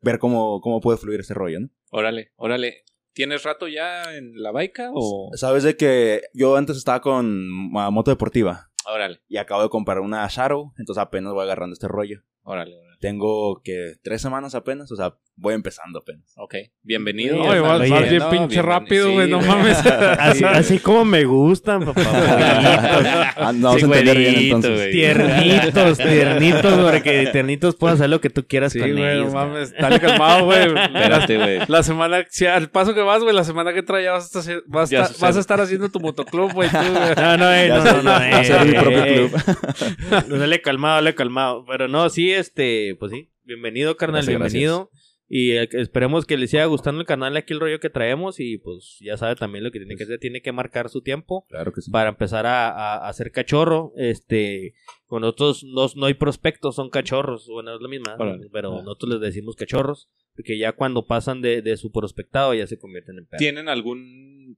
ver 0.02 0.20
cómo, 0.20 0.62
cómo 0.62 0.82
puede 0.82 1.00
fluir 1.00 1.22
ese 1.22 1.34
rollo, 1.34 1.60
¿no? 1.60 1.70
Órale, 1.90 2.34
órale. 2.36 2.84
¿Tienes 3.14 3.44
rato 3.44 3.68
ya 3.68 4.16
en 4.16 4.34
la 4.36 4.52
baica 4.52 4.92
o...? 4.94 5.32
Sabes 5.34 5.64
de 5.64 5.76
que 5.76 6.22
yo 6.34 6.56
antes 6.56 6.78
estaba 6.78 7.02
con 7.02 7.50
ah, 7.76 7.90
moto 7.90 8.12
deportiva 8.12 8.69
Órale, 8.92 9.22
y 9.28 9.38
acabo 9.38 9.62
de 9.64 9.70
comprar 9.70 10.00
una 10.00 10.28
Shadow, 10.28 10.74
entonces 10.78 11.02
apenas 11.02 11.34
voy 11.34 11.44
agarrando 11.44 11.74
este 11.74 11.88
rollo. 11.88 12.22
órale, 12.44 12.76
órale. 12.76 12.89
Tengo 13.00 13.62
que 13.64 13.94
tres 14.04 14.22
semanas 14.22 14.56
apenas, 14.56 14.92
o 14.92 14.96
sea, 14.98 15.14
voy 15.38 15.54
empezando 15.54 16.00
apenas. 16.00 16.34
Ok, 16.36 16.56
bienvenido. 16.84 17.36
Sí, 17.36 17.42
Oye, 17.50 17.60
vas, 17.62 17.80
bien 18.10 18.18
no, 18.18 18.30
pinche 18.30 18.62
rápido, 18.62 19.14
güey, 19.14 19.26
Sí, 19.28 19.32
no 19.32 19.38
güey. 19.38 19.50
mames. 19.50 19.78
Así, 19.86 20.44
así 20.44 20.80
como 20.80 21.06
me 21.06 21.24
gustan, 21.24 21.86
papá. 21.86 22.02
Ah, 23.42 23.54
no, 23.54 23.70
vamos 23.70 23.84
a 23.84 23.86
entender 23.86 24.18
bien 24.18 24.36
entonces. 24.36 24.92
Tiernitos, 24.92 25.98
tiernitos, 25.98 26.74
porque 26.92 27.30
tiernitos 27.32 27.76
pueden 27.78 27.96
hacer 27.96 28.10
lo 28.10 28.20
que 28.20 28.30
tú 28.30 28.46
quieras 28.46 28.74
Sí, 28.74 28.80
con 28.80 28.92
güey, 28.92 29.16
ellos. 29.18 29.28
no 29.28 29.32
mames. 29.32 29.74
Dale 29.80 30.00
calmado, 30.02 30.46
güey. 30.46 30.68
Espérate, 30.68 31.38
güey. 31.38 31.60
La 31.70 31.84
semana, 31.84 32.26
si 32.30 32.48
al 32.48 32.70
paso 32.70 32.94
que 32.94 33.00
vas, 33.02 33.24
güey, 33.24 33.34
la 33.34 33.46
semana 33.46 33.74
que 33.74 33.82
trae 33.82 34.04
ya 34.04 34.12
vas 34.12 34.36
a 34.36 34.40
estar, 34.40 34.64
vas 34.68 34.90
Ya 34.90 35.08
vas 35.22 35.38
a 35.38 35.40
estar 35.40 35.62
haciendo 35.62 35.88
tu 35.90 36.02
motoclub, 36.02 36.52
güey. 36.52 36.70
tú, 36.70 36.78
güey. 36.78 37.16
No, 37.16 37.38
no, 37.38 37.54
eh, 37.54 37.70
no, 37.70 37.84
no, 37.84 38.04
no, 38.04 38.22
eh, 38.24 38.66
mi 38.66 38.74
propio 38.74 39.06
eh, 39.06 39.30
club. 39.30 40.28
No, 40.28 40.38
dale 40.38 40.62
calmado, 40.62 40.96
dale 40.96 41.16
calmado. 41.16 41.64
Pero 41.66 41.88
no, 41.88 42.10
sí, 42.10 42.32
este, 42.34 42.89
pues 42.96 43.12
sí. 43.12 43.30
Bienvenido, 43.44 43.98
carnal, 43.98 44.24
Gracias, 44.26 44.40
bienvenido. 44.54 44.90
Y 45.32 45.52
eh, 45.52 45.70
que 45.70 45.80
esperemos 45.80 46.26
que 46.26 46.38
les 46.38 46.50
siga 46.50 46.66
gustando 46.66 47.02
el 47.02 47.06
canal 47.06 47.38
aquí 47.38 47.54
el 47.54 47.60
rollo 47.60 47.80
que 47.80 47.92
traemos. 47.92 48.40
Y 48.40 48.58
pues 48.58 48.98
ya 49.00 49.16
sabe 49.16 49.36
también 49.36 49.64
lo 49.64 49.70
que 49.72 49.78
tiene 49.80 49.96
que 49.96 50.04
hacer. 50.06 50.18
Tiene 50.20 50.42
que 50.42 50.52
marcar 50.52 50.90
su 50.90 51.02
tiempo 51.02 51.46
Claro 51.50 51.72
que 51.72 51.82
sí. 51.82 51.92
para 51.92 52.10
empezar 52.10 52.48
a, 52.48 52.70
a- 52.70 53.06
a 53.06 53.10
hacer 53.10 53.32
cachorro. 53.32 53.94
Este, 53.96 54.74
con 55.06 55.22
nosotros 55.22 55.64
no, 55.66 55.86
no 55.96 56.08
hay 56.08 56.16
prospectos, 56.16 56.76
son 56.76 56.90
cachorros. 56.90 57.48
Bueno, 57.48 57.76
es 57.76 57.82
la 57.82 57.88
misma, 57.88 58.16
¿no? 58.18 58.24
Órale. 58.24 58.50
pero 58.52 58.80
Ah. 58.80 58.82
nosotros 58.82 59.12
les 59.14 59.22
decimos 59.22 59.56
cachorros. 59.56 60.10
Porque 60.36 60.58
ya 60.58 60.72
cuando 60.72 61.06
pasan 61.06 61.42
de, 61.42 61.62
de 61.62 61.78
su 61.78 61.92
prospectado 61.92 62.54
ya 62.56 62.66
se 62.66 62.80
convierten 62.80 63.20
en 63.20 63.26
perros. 63.28 63.40
¿Tienen 63.40 63.70
algún, 63.70 64.58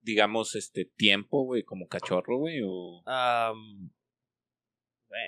digamos, 0.00 0.54
este 0.54 0.86
tiempo, 0.86 1.44
güey, 1.44 1.64
como 1.64 1.86
cachorro, 1.86 2.38
güey? 2.38 2.60
O... 2.64 3.02
Eh, 3.06 3.52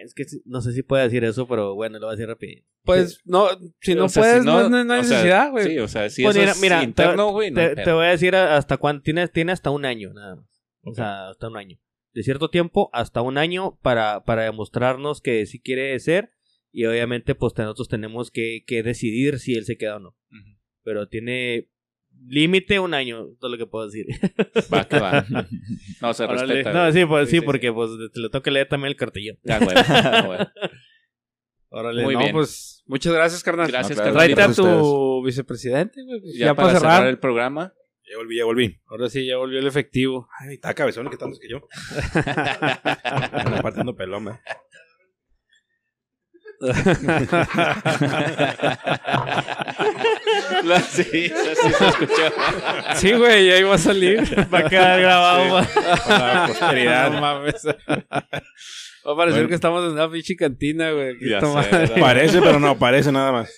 es 0.04 0.14
que 0.14 0.24
no 0.44 0.60
sé 0.60 0.72
si 0.72 0.82
puede 0.82 1.04
decir 1.04 1.24
eso, 1.24 1.46
pero 1.48 1.74
bueno, 1.74 1.98
lo 1.98 2.06
voy 2.06 2.12
a 2.14 2.16
decir 2.16 2.28
rápido. 2.28 2.62
Pues 2.84 3.20
no, 3.24 3.48
si 3.80 3.94
no 3.94 4.04
O 4.04 4.08
sea, 4.08 4.22
puedes, 4.22 4.40
si 4.40 4.46
no, 4.46 4.68
no, 4.68 4.84
no 4.84 4.94
hay 4.94 5.00
necesidad, 5.02 5.50
güey. 5.50 5.66
Sí, 5.66 5.78
o 5.78 5.88
sea, 5.88 6.08
si 6.10 6.22
Pues 6.22 6.36
eso 6.36 6.42
mira, 6.42 6.52
es 6.52 6.60
mira, 6.60 6.82
interno, 6.82 7.30
güey, 7.32 7.50
no 7.50 7.60
Te, 7.60 7.74
pedo. 7.74 7.84
te 7.84 7.92
voy 7.92 8.06
a 8.06 8.10
decir 8.10 8.34
hasta 8.36 8.76
cuándo. 8.76 9.02
Tiene, 9.02 9.28
tiene 9.28 9.52
hasta 9.52 9.70
un 9.70 9.84
año, 9.84 10.12
nada 10.12 10.36
más. 10.36 10.46
O 10.82 10.94
sea, 10.94 11.28
hasta 11.28 11.48
un 11.48 11.56
año. 11.56 11.78
De 12.12 12.22
cierto 12.22 12.50
tiempo, 12.50 12.90
hasta 12.92 13.22
un 13.22 13.38
año 13.38 13.78
para, 13.82 14.24
para 14.24 14.44
demostrarnos 14.44 15.20
que 15.20 15.46
sí 15.46 15.60
quiere 15.60 15.98
ser. 16.00 16.32
Y 16.72 16.84
obviamente, 16.86 17.34
pues 17.34 17.56
nosotros 17.56 17.88
tenemos 17.88 18.30
que, 18.30 18.64
que 18.66 18.82
decidir 18.82 19.38
si 19.38 19.54
él 19.54 19.64
se 19.64 19.76
queda 19.76 19.96
o 19.96 20.00
no. 20.00 20.16
Pero 20.82 21.08
tiene 21.08 21.69
límite 22.26 22.78
un 22.78 22.94
año, 22.94 23.26
todo 23.38 23.50
lo 23.50 23.58
que 23.58 23.66
puedo 23.66 23.86
decir. 23.86 24.06
Va 24.72 24.84
que 24.86 24.98
va. 25.00 25.24
No, 26.00 26.12
se 26.14 26.26
respeta. 26.26 26.72
no, 26.72 26.92
sí, 26.92 27.04
pues, 27.06 27.28
sí, 27.28 27.36
sí, 27.36 27.40
sí. 27.40 27.44
porque 27.46 27.72
pues 27.72 27.90
te 28.12 28.20
lo 28.20 28.30
tengo 28.30 28.42
que 28.42 28.50
leer 28.50 28.68
también 28.68 28.90
el 28.90 28.96
cartillo. 28.96 29.34
Ah, 29.48 29.58
güey, 29.62 29.76
güey. 30.26 30.38
Órale, 31.72 32.02
Muy 32.02 32.14
no, 32.14 32.20
bien. 32.20 32.32
pues 32.32 32.82
muchas 32.86 33.12
gracias, 33.12 33.42
carnal. 33.44 33.68
Gracias, 33.68 33.96
No, 33.96 34.02
claro, 34.02 34.18
carnal. 34.18 34.34
Tráete 34.34 34.52
a 34.52 34.54
tu 34.64 35.22
vicepresidente, 35.24 36.02
güey. 36.04 36.20
pues, 36.20 36.34
Ya, 36.36 36.46
Ya, 36.46 36.54
para, 36.54 36.68
para 36.68 36.78
cerrar 36.80 36.94
cerrar. 36.96 37.10
el 37.10 37.18
programa. 37.18 37.74
Ya 38.10 38.16
volví, 38.16 38.36
ya 38.38 38.44
volví. 38.44 38.80
Ahora 38.86 39.08
sí, 39.08 39.24
ya 39.24 39.36
volvió 39.36 39.60
el 39.60 39.66
efectivo. 39.68 40.28
Ay, 40.40 40.54
está 40.54 40.74
cabezón 40.74 41.08
que 41.10 41.16
tantos 41.16 41.38
que 41.38 41.48
yo. 41.48 41.60
Aparte 42.14 43.80
ando 43.80 43.94
pelón, 43.94 44.28
¿eh? 44.28 44.40
La- 50.64 50.80
sí, 50.80 51.02
sí, 51.04 51.28
sí, 51.30 51.72
se 51.72 51.88
escuchó. 51.88 52.32
Sí, 52.96 53.12
güey, 53.12 53.46
ya 53.46 53.58
iba 53.58 53.74
a 53.74 53.78
salir. 53.78 54.20
Va 54.52 54.58
a 54.60 54.68
quedar 54.68 55.00
grabado. 55.00 55.54
va. 55.54 55.66
Para 56.06 56.34
la 56.34 56.46
posteridad. 56.48 57.10
No 57.12 57.20
mames. 57.20 57.66
Va 57.66 57.74
a 59.12 59.16
parecer 59.16 59.32
Bueno. 59.40 59.48
que 59.48 59.54
estamos 59.54 59.84
en 59.86 59.92
una 59.92 60.10
pinche 60.10 60.36
cantina, 60.36 60.90
güey. 60.92 61.16
Parece, 61.98 62.40
pero 62.42 62.60
no, 62.60 62.78
parece 62.78 63.10
nada 63.12 63.32
más. 63.32 63.50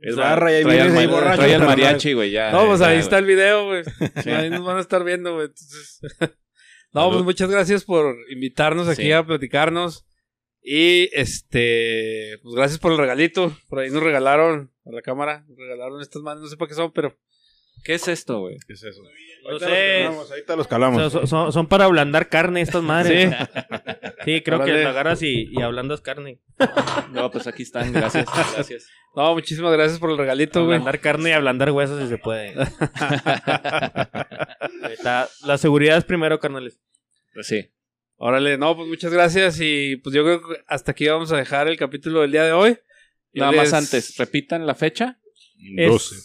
Es 0.00 0.12
O 0.12 0.16
sea, 0.16 0.24
barra 0.30 0.52
y 0.52 0.54
ahí 0.56 0.62
trae 0.64 0.80
ahí 0.82 1.06
borracho. 1.06 1.42
Pero 1.42 1.58
no- 1.58 1.66
mariachi, 1.66 2.12
güey, 2.12 2.30
ya. 2.30 2.50
No, 2.52 2.66
pues 2.66 2.80
ya, 2.80 2.88
ahí 2.88 2.98
está 2.98 3.18
el 3.18 3.24
video, 3.24 3.64
güey. 3.66 3.82
Ahí 4.26 4.50
nos 4.50 4.64
van 4.64 4.76
a 4.76 4.80
estar 4.80 5.02
viendo, 5.04 5.34
güey. 5.34 5.46
Entonces... 5.46 6.00
No, 6.92 7.00
Salud. 7.02 7.14
pues 7.16 7.24
muchas 7.24 7.50
gracias 7.50 7.84
por 7.84 8.16
invitarnos 8.30 8.88
aquí 8.88 9.02
Sí. 9.02 9.12
a 9.12 9.22
platicarnos. 9.22 10.06
Y 10.68 11.08
este, 11.12 12.38
pues 12.42 12.56
gracias 12.56 12.80
por 12.80 12.90
el 12.90 12.98
regalito. 12.98 13.56
Por 13.68 13.78
ahí 13.78 13.88
nos 13.90 14.02
regalaron 14.02 14.72
a 14.84 14.90
la 14.90 15.00
cámara, 15.00 15.44
nos 15.48 15.56
regalaron 15.58 16.02
estas 16.02 16.22
manos, 16.22 16.42
no 16.42 16.48
sé 16.48 16.56
para 16.56 16.68
qué 16.68 16.74
son, 16.74 16.92
pero 16.92 17.16
¿Qué 17.84 17.94
es 17.94 18.08
esto, 18.08 18.40
güey? 18.40 18.56
¿Qué 18.66 18.72
es 18.72 18.82
eso? 18.82 19.00
No 19.02 19.50
Ahorita 19.50 19.66
sé. 19.68 19.76
los 19.76 20.08
calamos, 20.08 20.30
ahorita 20.30 20.56
los 20.56 20.66
calamos. 20.66 21.12
Son, 21.12 21.26
son- 21.28 21.52
son 21.52 21.66
para 21.68 21.84
ablandar 21.84 22.28
carne 22.28 22.62
estas 22.62 22.82
madres. 22.82 23.30
Sí. 23.30 23.36
Sí, 24.24 24.40
creo 24.42 24.64
que 24.64 24.82
lo 24.82 24.88
agarras 24.88 25.22
y, 25.22 25.48
y 25.52 25.62
ablandas 25.62 26.00
carne. 26.00 26.40
No, 27.12 27.30
pues 27.30 27.46
aquí 27.46 27.62
están, 27.62 27.92
gracias. 27.92 28.26
Gracias. 28.54 28.86
no, 29.14 29.34
muchísimas 29.34 29.72
gracias 29.72 30.00
por 30.00 30.10
el 30.10 30.18
regalito, 30.18 30.64
güey. 30.64 30.78
Ablandar 30.78 31.00
carne 31.00 31.30
y 31.30 31.32
ablandar 31.32 31.70
huesos 31.70 32.02
si 32.02 32.08
se 32.08 32.18
puede. 32.18 32.54
Está- 34.90 35.28
la 35.44 35.58
seguridad 35.58 35.98
es 35.98 36.04
primero, 36.04 36.40
carnales. 36.40 36.80
Pues 37.34 37.46
sí. 37.46 37.70
Órale, 38.18 38.56
no, 38.56 38.74
pues 38.76 38.88
muchas 38.88 39.12
gracias 39.12 39.58
y 39.60 39.96
pues 39.96 40.14
yo 40.14 40.22
creo 40.24 40.40
que 40.40 40.56
hasta 40.66 40.92
aquí 40.92 41.06
vamos 41.06 41.32
a 41.32 41.36
dejar 41.36 41.68
el 41.68 41.76
capítulo 41.76 42.22
del 42.22 42.32
día 42.32 42.44
de 42.44 42.52
hoy. 42.52 42.78
Nada 43.34 43.52
les- 43.52 43.60
más 43.60 43.72
antes, 43.74 44.16
repitan 44.16 44.66
la 44.66 44.74
fecha. 44.74 45.20
Es 45.76 45.90
12. 45.90 46.16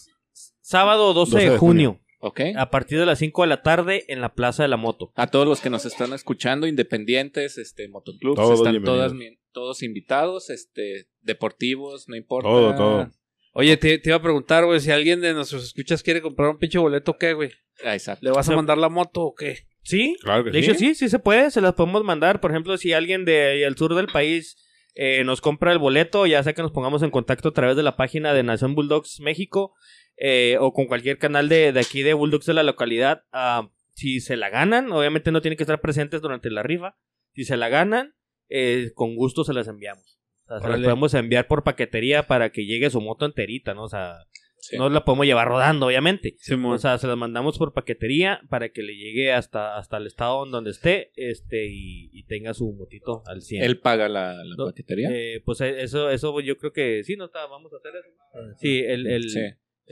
sábado 0.62 1.14
12, 1.14 1.32
12 1.32 1.46
de 1.46 1.52
de 1.52 1.58
junio, 1.58 2.00
¿Ok? 2.20 2.42
a 2.56 2.70
partir 2.70 2.98
de 3.00 3.06
las 3.06 3.20
5 3.20 3.42
de 3.42 3.48
la 3.50 3.62
tarde 3.62 4.06
en 4.08 4.22
la 4.22 4.34
Plaza 4.34 4.64
de 4.64 4.70
la 4.70 4.78
Moto. 4.78 5.12
A 5.16 5.28
todos 5.28 5.46
los 5.48 5.60
que 5.60 5.70
nos 5.70 5.86
están 5.86 6.14
escuchando, 6.14 6.66
independientes, 6.68 7.58
este, 7.58 7.89
motoclubs, 7.89 8.38
Todos 8.38 8.60
están 8.60 8.82
todas, 8.84 9.12
todos 9.52 9.84
invitados, 9.84 10.50
este, 10.50 11.08
deportivos, 11.22 12.08
no 12.08 12.16
importa. 12.16 12.48
Todo, 12.48 12.76
todo. 12.76 13.10
Oye, 13.54 13.76
te, 13.76 13.98
te 13.98 14.10
iba 14.12 14.16
a 14.18 14.22
preguntar, 14.22 14.64
güey, 14.64 14.80
si 14.80 14.92
alguien 14.92 15.20
de 15.20 15.34
nuestros 15.34 15.66
escuchas 15.66 16.02
quiere 16.04 16.22
comprar 16.22 16.50
un 16.52 16.58
pinche 16.58 16.78
boleto, 16.78 17.18
¿qué, 17.18 17.34
güey? 17.34 17.52
Ah, 17.84 17.96
exacto. 17.96 18.24
¿Le 18.26 18.32
vas 18.32 18.48
a 18.48 18.56
mandar 18.56 18.78
la 18.78 18.88
moto 18.88 19.24
o 19.24 19.36
qué? 19.36 19.68
¿Sí? 19.84 20.15
Claro 20.21 20.43
que 20.43 20.51
De 20.51 20.59
hecho, 20.59 20.73
sí, 20.75 20.95
sí 20.95 21.09
se 21.09 21.19
puede, 21.19 21.51
se 21.51 21.61
las 21.61 21.73
podemos 21.73 22.03
mandar. 22.03 22.39
Por 22.39 22.51
ejemplo, 22.51 22.77
si 22.77 22.93
alguien 22.93 23.25
de 23.25 23.65
al 23.65 23.77
sur 23.77 23.95
del 23.95 24.07
país 24.07 24.57
eh, 24.95 25.23
nos 25.23 25.41
compra 25.41 25.71
el 25.71 25.79
boleto, 25.79 26.25
ya 26.25 26.43
sea 26.43 26.53
que 26.53 26.61
nos 26.61 26.71
pongamos 26.71 27.03
en 27.03 27.11
contacto 27.11 27.49
a 27.49 27.53
través 27.53 27.75
de 27.75 27.84
la 27.84 27.95
página 27.95 28.34
de 28.34 28.43
Nación 28.43 28.75
Bulldogs 28.75 29.19
México 29.19 29.73
eh, 30.17 30.57
o 30.59 30.73
con 30.73 30.86
cualquier 30.86 31.17
canal 31.17 31.49
de, 31.49 31.71
de 31.71 31.79
aquí 31.79 32.03
de 32.03 32.13
Bulldogs 32.13 32.45
de 32.45 32.53
la 32.53 32.63
localidad. 32.63 33.23
ah, 33.32 33.69
si 33.93 34.19
se 34.19 34.38
la 34.38 34.49
ganan, 34.49 34.91
obviamente 34.91 35.32
no 35.32 35.41
tienen 35.41 35.57
que 35.57 35.63
estar 35.63 35.82
presentes 35.82 36.21
durante 36.21 36.49
la 36.49 36.63
rifa. 36.63 36.95
Si 37.34 37.43
se 37.43 37.57
la 37.57 37.69
ganan, 37.69 38.15
eh, 38.49 38.91
con 38.95 39.15
gusto 39.15 39.43
se 39.43 39.53
las 39.53 39.67
enviamos. 39.67 40.19
O 40.45 40.47
sea, 40.47 40.59
se 40.59 40.67
las 40.69 40.82
podemos 40.82 41.13
enviar 41.13 41.47
por 41.47 41.63
paquetería 41.63 42.23
para 42.23 42.51
que 42.51 42.65
llegue 42.65 42.89
su 42.89 43.01
moto 43.01 43.25
enterita, 43.25 43.73
¿no? 43.73 43.84
O 43.84 43.89
sea, 43.89 44.15
Sí. 44.62 44.78
no 44.78 44.89
la 44.89 45.03
podemos 45.03 45.26
llevar 45.26 45.47
rodando, 45.47 45.88
obviamente. 45.88 46.36
O 46.64 46.78
sea, 46.78 46.97
se 46.99 47.07
las 47.07 47.18
mandamos 47.18 47.57
por 47.57 47.74
paquetería 47.74 48.41
para 48.47 48.70
que 48.70 48.84
le 48.84 48.95
llegue 48.95 49.34
hasta, 49.34 49.76
hasta 49.78 49.97
el 49.97 50.05
estado 50.05 50.45
en 50.45 50.51
donde 50.51 50.70
esté 50.70 51.12
este 51.16 51.66
y, 51.66 52.09
y 52.14 52.24
tenga 52.26 52.53
su 52.53 52.72
motito 52.72 53.24
al 53.26 53.41
100. 53.41 53.64
Él 53.64 53.80
paga 53.80 54.07
la, 54.07 54.36
la 54.36 54.55
No, 54.55 54.66
paquetería. 54.68 55.09
Eh, 55.12 55.41
pues 55.43 55.62
eh, 55.62 55.82
eso, 55.82 56.12
eso 56.12 56.39
yo 56.41 56.57
creo 56.57 56.72
que 56.72 57.03
sí, 57.03 57.16
no 57.16 57.26
está, 57.26 57.47
vamos 57.47 57.74
a 57.74 57.78
hacer 57.78 57.91
eso. 57.95 58.55
Sí, 58.59 58.80
el, 58.80 59.07
el, 59.07 59.30
Sí. 59.30 59.39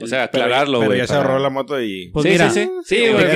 O 0.02 0.06
sea, 0.06 0.24
aclararlo, 0.24 0.78
Pero 0.80 0.90
güey. 0.90 0.98
ya 1.00 1.06
se 1.06 1.14
ahorró 1.14 1.38
la 1.38 1.50
moto 1.50 1.80
y... 1.80 2.08
Pues 2.12 2.24
sí, 2.24 2.30
mira, 2.32 2.50
sí, 2.50 2.62
sí. 2.84 2.96
Sí, 2.96 3.02
de 3.02 3.12
güey. 3.12 3.26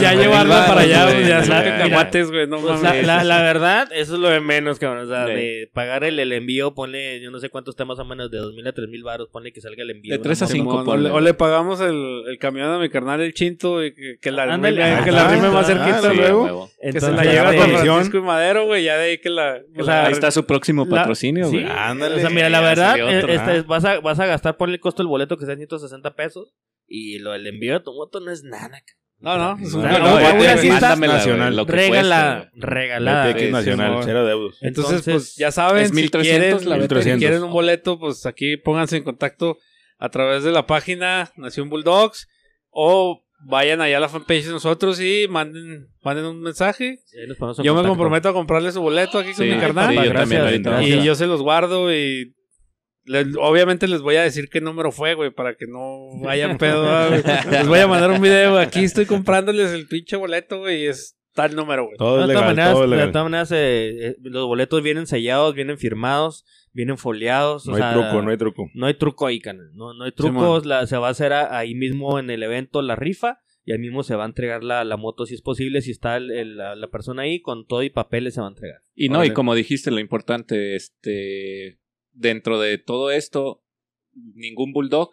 ya- 0.00 0.14
llevarla 0.14 0.66
para 0.66 0.80
allá, 0.82 1.10
ya 1.20 1.42
Claro, 1.42 1.44
saca 1.44 1.84
mira. 1.84 1.96
camotes, 1.96 2.30
güey, 2.30 2.46
no 2.46 2.58
Pues 2.58 2.80
mames. 2.82 3.06
la, 3.06 3.24
la 3.24 3.42
verdad, 3.42 3.88
eso 3.92 4.14
es 4.14 4.20
lo 4.20 4.28
de 4.28 4.40
menos, 4.40 4.78
cabrón. 4.78 5.04
O 5.06 5.08
sea, 5.08 5.26
de 5.26 5.70
pagar 5.72 6.04
el, 6.04 6.18
el 6.18 6.32
envío, 6.32 6.74
ponle, 6.74 7.20
yo 7.20 7.30
no 7.30 7.38
sé 7.40 7.48
cuánto 7.50 7.70
está 7.70 7.84
más 7.84 7.98
o 7.98 8.04
menos, 8.04 8.30
de 8.30 8.38
2.000 8.38 8.68
a 8.68 8.72
3.000 8.74 9.02
baros, 9.04 9.28
ponle 9.30 9.52
que 9.52 9.60
salga 9.60 9.82
el 9.82 9.90
envío. 9.90 10.12
De 10.12 10.18
una 10.18 10.22
tres 10.24 10.42
a 10.42 10.44
moto. 10.44 10.52
cinco, 10.54 10.70
Simón, 10.70 10.82
o, 10.82 10.84
ponle, 10.84 11.02
le, 11.04 11.08
o 11.10 11.12
güey. 11.12 11.24
le 11.24 11.34
pagamos 11.34 11.80
el, 11.80 12.22
el 12.28 12.38
camión 12.38 12.70
a 12.70 12.78
mi 12.78 12.88
carnal, 12.88 13.20
el 13.20 13.32
chinto, 13.34 13.84
y 13.84 13.92
que, 14.20 14.30
la 14.30 14.46
rime, 14.46 14.70
que 15.04 15.10
la 15.12 15.30
Ah, 15.30 15.36
más 15.52 15.54
ah, 15.54 15.64
cerquita 15.64 16.12
luego. 16.12 16.70
Que 16.80 17.00
se 17.00 17.12
la 17.12 17.24
lleva 17.24 17.44
la 17.52 17.56
con 17.58 17.66
comisión. 17.66 17.94
Francisco 17.94 18.18
y 18.18 18.20
Madero, 18.22 18.66
güey, 18.66 18.84
ya 18.84 18.96
de 18.96 19.04
ahí 19.10 19.18
que 19.18 19.30
la... 19.30 19.58
Ahí 20.04 20.12
está 20.12 20.30
su 20.30 20.44
próximo 20.44 20.88
patrocinio, 20.88 21.46
sí. 21.46 21.60
güey. 21.62 21.66
Ándale. 21.70 22.16
O 22.16 22.18
sea, 22.20 22.30
mira, 22.30 22.48
la 22.48 22.60
verdad, 22.60 22.96
eh, 22.98 23.24
esta 23.28 23.54
es- 23.54 23.66
vas, 23.66 23.84
a, 23.84 24.00
vas 24.00 24.18
a 24.18 24.26
gastar, 24.26 24.56
ponle 24.56 24.74
el 24.74 24.80
costo 24.80 25.02
del 25.02 25.08
boleto 25.08 25.36
que 25.36 25.46
sea 25.46 25.54
160 25.78 26.14
pesos. 26.14 26.52
Y 26.86 27.18
lo 27.20 27.32
del 27.32 27.46
envío 27.46 27.74
de 27.74 27.80
tu 27.80 27.92
moto 27.94 28.18
no 28.20 28.30
es 28.32 28.42
nada. 28.42 28.82
No, 29.20 29.36
no, 29.36 29.56
es 29.62 29.74
nacional. 29.74 31.54
lo 31.54 31.66
que 31.66 31.72
Regala, 31.72 32.48
cueste, 32.50 32.50
güey. 32.58 32.70
regalada. 32.72 33.26
BTX 33.32 33.40
Sí, 33.44 33.50
Nacional, 33.52 33.88
Simón. 33.90 34.02
cero 34.04 34.26
deudos. 34.26 34.58
Entonces, 34.62 34.92
Entonces, 35.06 35.12
pues 35.14 35.36
ya 35.36 35.52
saben, 35.52 35.82
es 35.82 35.88
si 35.90 35.94
1300 35.94 36.22
quieren, 36.40 36.68
la 36.68 36.74
si 36.76 36.80
1300. 36.80 37.18
quieren 37.18 37.42
un 37.44 37.52
boleto, 37.52 37.98
pues 37.98 38.24
aquí 38.26 38.56
pónganse 38.56 38.96
en 38.96 39.04
contacto 39.04 39.58
a 39.98 40.08
través 40.08 40.42
de 40.42 40.52
la 40.52 40.66
página 40.66 41.30
Nación 41.36 41.68
Bulldogs 41.68 42.26
o 42.70 43.22
vayan 43.44 43.80
allá 43.82 43.98
a 43.98 44.00
la 44.00 44.08
fanpage 44.08 44.46
de 44.46 44.52
nosotros 44.52 44.98
y 45.00 45.26
manden, 45.28 45.88
manden 46.02 46.24
un 46.24 46.40
mensaje. 46.40 46.98
ahí 47.20 47.26
nos 47.28 47.36
ponemos 47.36 47.58
en 47.58 47.64
Yo 47.66 47.74
me 47.74 47.86
comprometo 47.86 48.30
a 48.30 48.32
comprarle 48.32 48.72
su 48.72 48.80
boleto 48.80 49.18
aquí 49.18 49.32
con 49.34 49.44
Sí, 49.44 49.52
mi 49.52 49.58
carnal. 49.60 49.90
sí, 49.90 49.96
yo 50.02 50.12
también 50.62 50.98
y 51.00 51.04
yo 51.04 51.14
se 51.14 51.26
los 51.26 51.42
guardo 51.42 51.94
y 51.94 52.34
les- 53.04 53.34
obviamente 53.38 53.88
les 53.88 54.02
voy 54.02 54.16
a 54.16 54.22
decir 54.22 54.48
qué 54.50 54.60
número 54.60 54.92
fue, 54.92 55.14
güey, 55.14 55.30
para 55.30 55.54
que 55.56 55.66
no 55.66 56.08
vayan 56.22 56.58
pedo. 56.58 56.82
¿verdad, 56.82 57.22
güey? 57.44 57.52
les 57.58 57.68
voy 57.68 57.78
a 57.80 57.86
mandar 57.86 58.10
un 58.10 58.20
video, 58.22 58.52
güey. 58.52 58.64
Aquí 58.64 58.84
estoy 58.84 59.06
comprándoles 59.06 59.70
el 59.72 59.86
pinche 59.86 60.16
boleto, 60.16 60.58
güey, 60.60 60.82
y 60.82 60.86
es 60.86 61.16
tal 61.34 61.54
número, 61.54 61.84
güey. 61.86 61.96
Todo 61.96 62.16
De 62.18 62.22
es 62.22 62.26
todas 62.26 62.34
legal, 62.34 62.44
maneras, 62.56 62.72
todo 62.72 62.88
de 62.88 63.06
todas 63.12 63.24
maneras 63.24 63.52
eh, 63.52 64.06
eh, 64.08 64.16
los 64.22 64.46
boletos 64.46 64.82
vienen 64.82 65.06
sellados, 65.06 65.54
vienen 65.54 65.78
firmados, 65.78 66.44
vienen 66.72 66.98
foliados. 66.98 67.66
No 67.66 67.72
o 67.72 67.76
hay 67.76 67.82
sea, 67.82 67.92
truco, 67.92 68.22
no 68.22 68.30
hay 68.30 68.36
truco. 68.36 68.68
No 68.74 68.86
hay 68.86 68.94
truco 68.94 69.26
ahí, 69.26 69.40
canal. 69.40 69.70
No, 69.74 69.94
no 69.94 70.04
hay 70.04 70.12
trucos. 70.12 70.66
la- 70.66 70.86
se 70.86 70.96
va 70.96 71.08
a 71.08 71.10
hacer 71.10 71.32
a- 71.32 71.56
ahí 71.58 71.74
mismo 71.74 72.18
en 72.18 72.30
el 72.30 72.42
evento 72.42 72.82
la 72.82 72.96
rifa. 72.96 73.40
Y 73.66 73.72
ahí 73.72 73.78
mismo 73.78 74.02
se 74.02 74.16
va 74.16 74.24
a 74.24 74.26
entregar 74.26 74.64
la, 74.64 74.84
la 74.84 74.96
moto 74.96 75.26
si 75.26 75.34
es 75.34 75.42
posible. 75.42 75.82
Si 75.82 75.90
está 75.92 76.16
el- 76.16 76.30
el- 76.32 76.56
la, 76.56 76.74
la 76.74 76.88
persona 76.88 77.22
ahí, 77.22 77.40
con 77.40 77.66
todo 77.66 77.82
y 77.82 77.90
papeles 77.90 78.34
se 78.34 78.40
va 78.40 78.46
a 78.48 78.50
entregar. 78.50 78.80
Y 78.94 79.10
no, 79.10 79.18
Órale. 79.18 79.30
y 79.30 79.34
como 79.34 79.54
dijiste, 79.54 79.90
lo 79.90 80.00
importante, 80.00 80.74
este, 80.76 81.78
dentro 82.12 82.58
de 82.60 82.78
todo 82.78 83.10
esto, 83.10 83.62
ningún 84.14 84.72
bulldog 84.72 85.10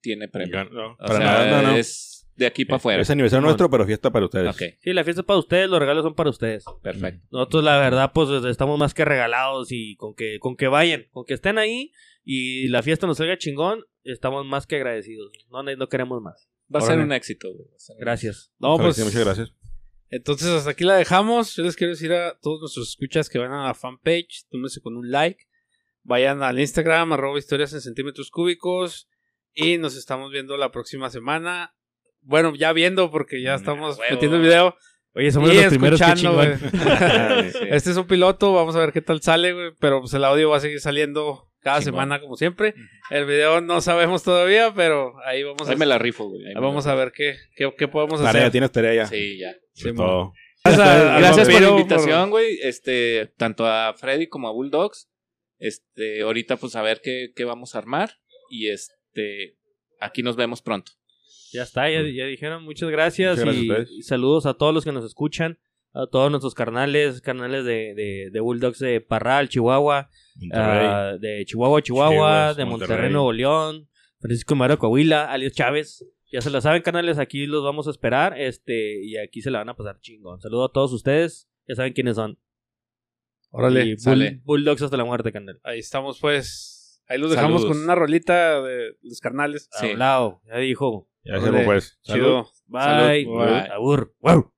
tiene 0.00 0.28
premio. 0.28 0.64
No, 0.66 0.92
O 0.92 0.96
para 0.96 1.16
sea, 1.16 1.24
nada, 1.26 1.62
no, 1.62 1.70
no. 1.72 1.76
es 1.76 2.28
de 2.36 2.46
aquí 2.46 2.64
para 2.64 2.76
afuera. 2.76 3.02
Es 3.02 3.10
aniversario 3.10 3.42
nuestro, 3.42 3.70
pero 3.70 3.86
fiesta 3.86 4.10
para 4.10 4.26
ustedes. 4.26 4.48
Ok, 4.54 4.62
Sí, 4.80 4.92
la 4.92 5.04
fiesta 5.04 5.22
es 5.22 5.26
para 5.26 5.38
ustedes, 5.38 5.68
los 5.68 5.80
regalos 5.80 6.04
son 6.04 6.14
para 6.14 6.30
ustedes. 6.30 6.64
perfecto. 6.82 7.26
Nosotros, 7.30 7.64
la 7.64 7.78
verdad, 7.78 8.12
pues 8.14 8.28
estamos 8.44 8.78
más 8.78 8.94
que 8.94 9.04
regalados 9.04 9.68
y 9.72 9.96
con 9.96 10.14
que, 10.14 10.38
con 10.38 10.56
que 10.56 10.68
vayan, 10.68 11.06
con 11.12 11.24
que 11.24 11.34
estén 11.34 11.58
ahí 11.58 11.92
y 12.24 12.68
la 12.68 12.82
fiesta 12.82 13.06
nos 13.06 13.18
salga 13.18 13.38
chingón, 13.38 13.84
estamos 14.04 14.44
más 14.44 14.66
que 14.66 14.76
agradecidos. 14.76 15.32
No, 15.50 15.62
no 15.62 15.88
queremos 15.88 16.20
más. 16.22 16.48
Va 16.72 16.80
a 16.80 16.82
ser 16.82 16.98
un 16.98 17.12
éxito, 17.12 17.52
güey. 17.52 17.68
Va 17.68 17.76
a 17.76 17.78
ser 17.78 17.96
un 17.96 18.00
Gracias. 18.00 18.52
No, 18.58 18.76
pues 18.76 18.96
sí, 18.96 19.02
muchas 19.04 19.24
gracias. 19.24 19.52
Entonces, 20.10 20.48
hasta 20.48 20.70
aquí 20.70 20.84
la 20.84 20.96
dejamos. 20.96 21.54
Yo 21.56 21.62
les 21.64 21.74
quiero 21.76 21.92
decir 21.92 22.12
a 22.12 22.38
todos 22.40 22.60
nuestros 22.60 22.88
escuchas 22.90 23.28
que 23.28 23.38
van 23.38 23.52
a 23.52 23.66
la 23.66 23.74
fanpage, 23.74 24.46
túmense 24.50 24.80
con 24.80 24.96
un 24.96 25.10
like, 25.10 25.44
vayan 26.06 26.42
al 26.42 26.58
Instagram, 26.58 27.12
arroba 27.12 27.38
historias 27.38 27.72
en 27.72 27.80
centímetros 27.80 28.30
cúbicos, 28.30 29.08
y 29.54 29.78
nos 29.78 29.96
estamos 29.96 30.30
viendo 30.32 30.56
la 30.56 30.70
próxima 30.70 31.10
semana. 31.10 31.74
Bueno, 32.22 32.54
ya 32.54 32.72
viendo, 32.72 33.10
porque 33.10 33.42
ya 33.42 33.54
estamos 33.54 33.98
huevo. 33.98 34.10
metiendo 34.12 34.36
el 34.36 34.42
video. 34.42 34.76
Oye, 35.14 35.30
somos 35.30 35.50
y 35.52 35.56
los 35.56 35.66
primeros 35.68 36.00
que 36.00 36.12
chingón. 36.14 36.58
Este 37.70 37.90
es 37.90 37.96
un 37.96 38.06
piloto, 38.06 38.52
vamos 38.52 38.76
a 38.76 38.80
ver 38.80 38.92
qué 38.92 39.00
tal 39.00 39.22
sale, 39.22 39.52
güey. 39.52 39.70
Pero 39.80 40.00
pues 40.00 40.12
el 40.14 40.24
audio 40.24 40.50
va 40.50 40.58
a 40.58 40.60
seguir 40.60 40.78
saliendo 40.80 41.48
cada 41.60 41.78
Chingón. 41.78 41.94
semana, 41.94 42.20
como 42.20 42.36
siempre. 42.36 42.74
El 43.10 43.24
video 43.24 43.60
no 43.62 43.80
sabemos 43.80 44.22
todavía, 44.22 44.74
pero 44.74 45.14
ahí 45.24 45.42
vamos 45.42 45.68
a, 45.68 45.72
Ahí 45.72 45.78
me 45.78 45.86
la 45.86 45.98
rifo, 45.98 46.28
güey. 46.28 46.44
ahí 46.46 46.54
vamos 46.54 46.86
a 46.86 46.94
ver 46.94 47.12
qué, 47.12 47.36
qué, 47.56 47.72
qué 47.78 47.88
podemos 47.88 48.20
Tarea, 48.20 48.42
hacer. 48.42 48.52
tienes 48.52 48.70
tarea 48.72 48.94
ya. 48.94 49.06
Sí, 49.06 49.38
ya. 49.38 49.54
Sí, 49.72 49.94
todo. 49.94 50.32
Gracias, 50.64 51.18
Gracias 51.20 51.48
por 51.48 51.62
la 51.62 51.68
invitación, 51.70 52.30
güey. 52.30 52.58
Este, 52.62 53.32
tanto 53.38 53.66
a 53.66 53.94
Freddy 53.94 54.26
como 54.28 54.48
a 54.48 54.52
Bulldogs. 54.52 55.08
Este, 55.58 56.22
ahorita 56.22 56.56
pues 56.56 56.76
a 56.76 56.82
ver 56.82 57.00
qué, 57.02 57.32
qué 57.34 57.44
vamos 57.44 57.74
a 57.74 57.78
armar. 57.78 58.10
Y 58.50 58.68
este, 58.68 59.58
aquí 60.00 60.22
nos 60.22 60.36
vemos 60.36 60.62
pronto. 60.62 60.92
Ya 61.52 61.62
está, 61.62 61.90
ya, 61.90 62.02
ya 62.02 62.26
dijeron. 62.26 62.64
Muchas 62.64 62.90
gracias, 62.90 63.38
Muchas 63.38 63.64
gracias 63.64 63.90
y, 63.90 64.02
saludos 64.02 64.46
a 64.46 64.54
todos 64.54 64.74
los 64.74 64.84
que 64.84 64.92
nos 64.92 65.04
escuchan, 65.04 65.58
a 65.92 66.06
todos 66.06 66.30
nuestros 66.30 66.54
carnales, 66.54 67.20
carnales 67.20 67.64
de, 67.64 67.94
de, 67.94 68.30
de 68.30 68.40
Bulldogs 68.40 68.78
de 68.78 69.00
Parral, 69.00 69.48
Chihuahua, 69.48 70.10
ah, 70.52 71.16
de 71.18 71.44
Chihuahua, 71.46 71.82
Chihuahua, 71.82 72.54
de 72.54 72.64
Monterrey, 72.64 72.96
Monterrey. 72.96 73.12
Nuevo 73.12 73.32
León, 73.32 73.88
Francisco 74.18 74.54
Madero, 74.54 74.78
Coahuila, 74.78 75.30
alias 75.30 75.52
Chávez. 75.52 76.04
Ya 76.32 76.40
se 76.40 76.50
la 76.50 76.60
saben, 76.60 76.82
canales, 76.82 77.18
aquí 77.18 77.46
los 77.46 77.62
vamos 77.62 77.86
a 77.86 77.90
esperar, 77.90 78.38
este, 78.38 79.02
y 79.04 79.16
aquí 79.16 79.40
se 79.40 79.50
la 79.50 79.58
van 79.58 79.68
a 79.68 79.76
pasar 79.76 80.00
chingón. 80.00 80.40
Saludos 80.40 80.70
a 80.70 80.72
todos 80.72 80.92
ustedes, 80.92 81.48
ya 81.68 81.76
saben 81.76 81.92
quiénes 81.92 82.16
son. 82.16 82.38
Órale, 83.56 83.84
Y 83.86 83.96
Bull-. 83.96 84.42
Bulldogs 84.44 84.82
hasta 84.82 84.96
la 84.98 85.04
muerte, 85.04 85.32
canal. 85.32 85.58
Ahí 85.64 85.78
estamos, 85.78 86.20
pues. 86.20 87.02
Ahí 87.08 87.18
los 87.18 87.30
dejamos 87.30 87.62
Saludos. 87.62 87.76
con 87.76 87.84
una 87.84 87.94
rolita 87.94 88.60
de 88.62 88.96
los 89.00 89.20
carnales. 89.20 89.70
Sí. 89.80 89.92
Hablado, 89.92 90.42
ya 90.46 90.58
dijo. 90.58 91.08
Ya 91.24 91.40
se 91.40 91.50
pues. 91.64 91.98
Salud. 92.02 92.24
Chido. 92.24 92.50
Bye. 92.66 93.24
Salud. 93.24 93.38
Bye. 93.38 93.68
Abur. 93.72 94.14
Wow. 94.20 94.52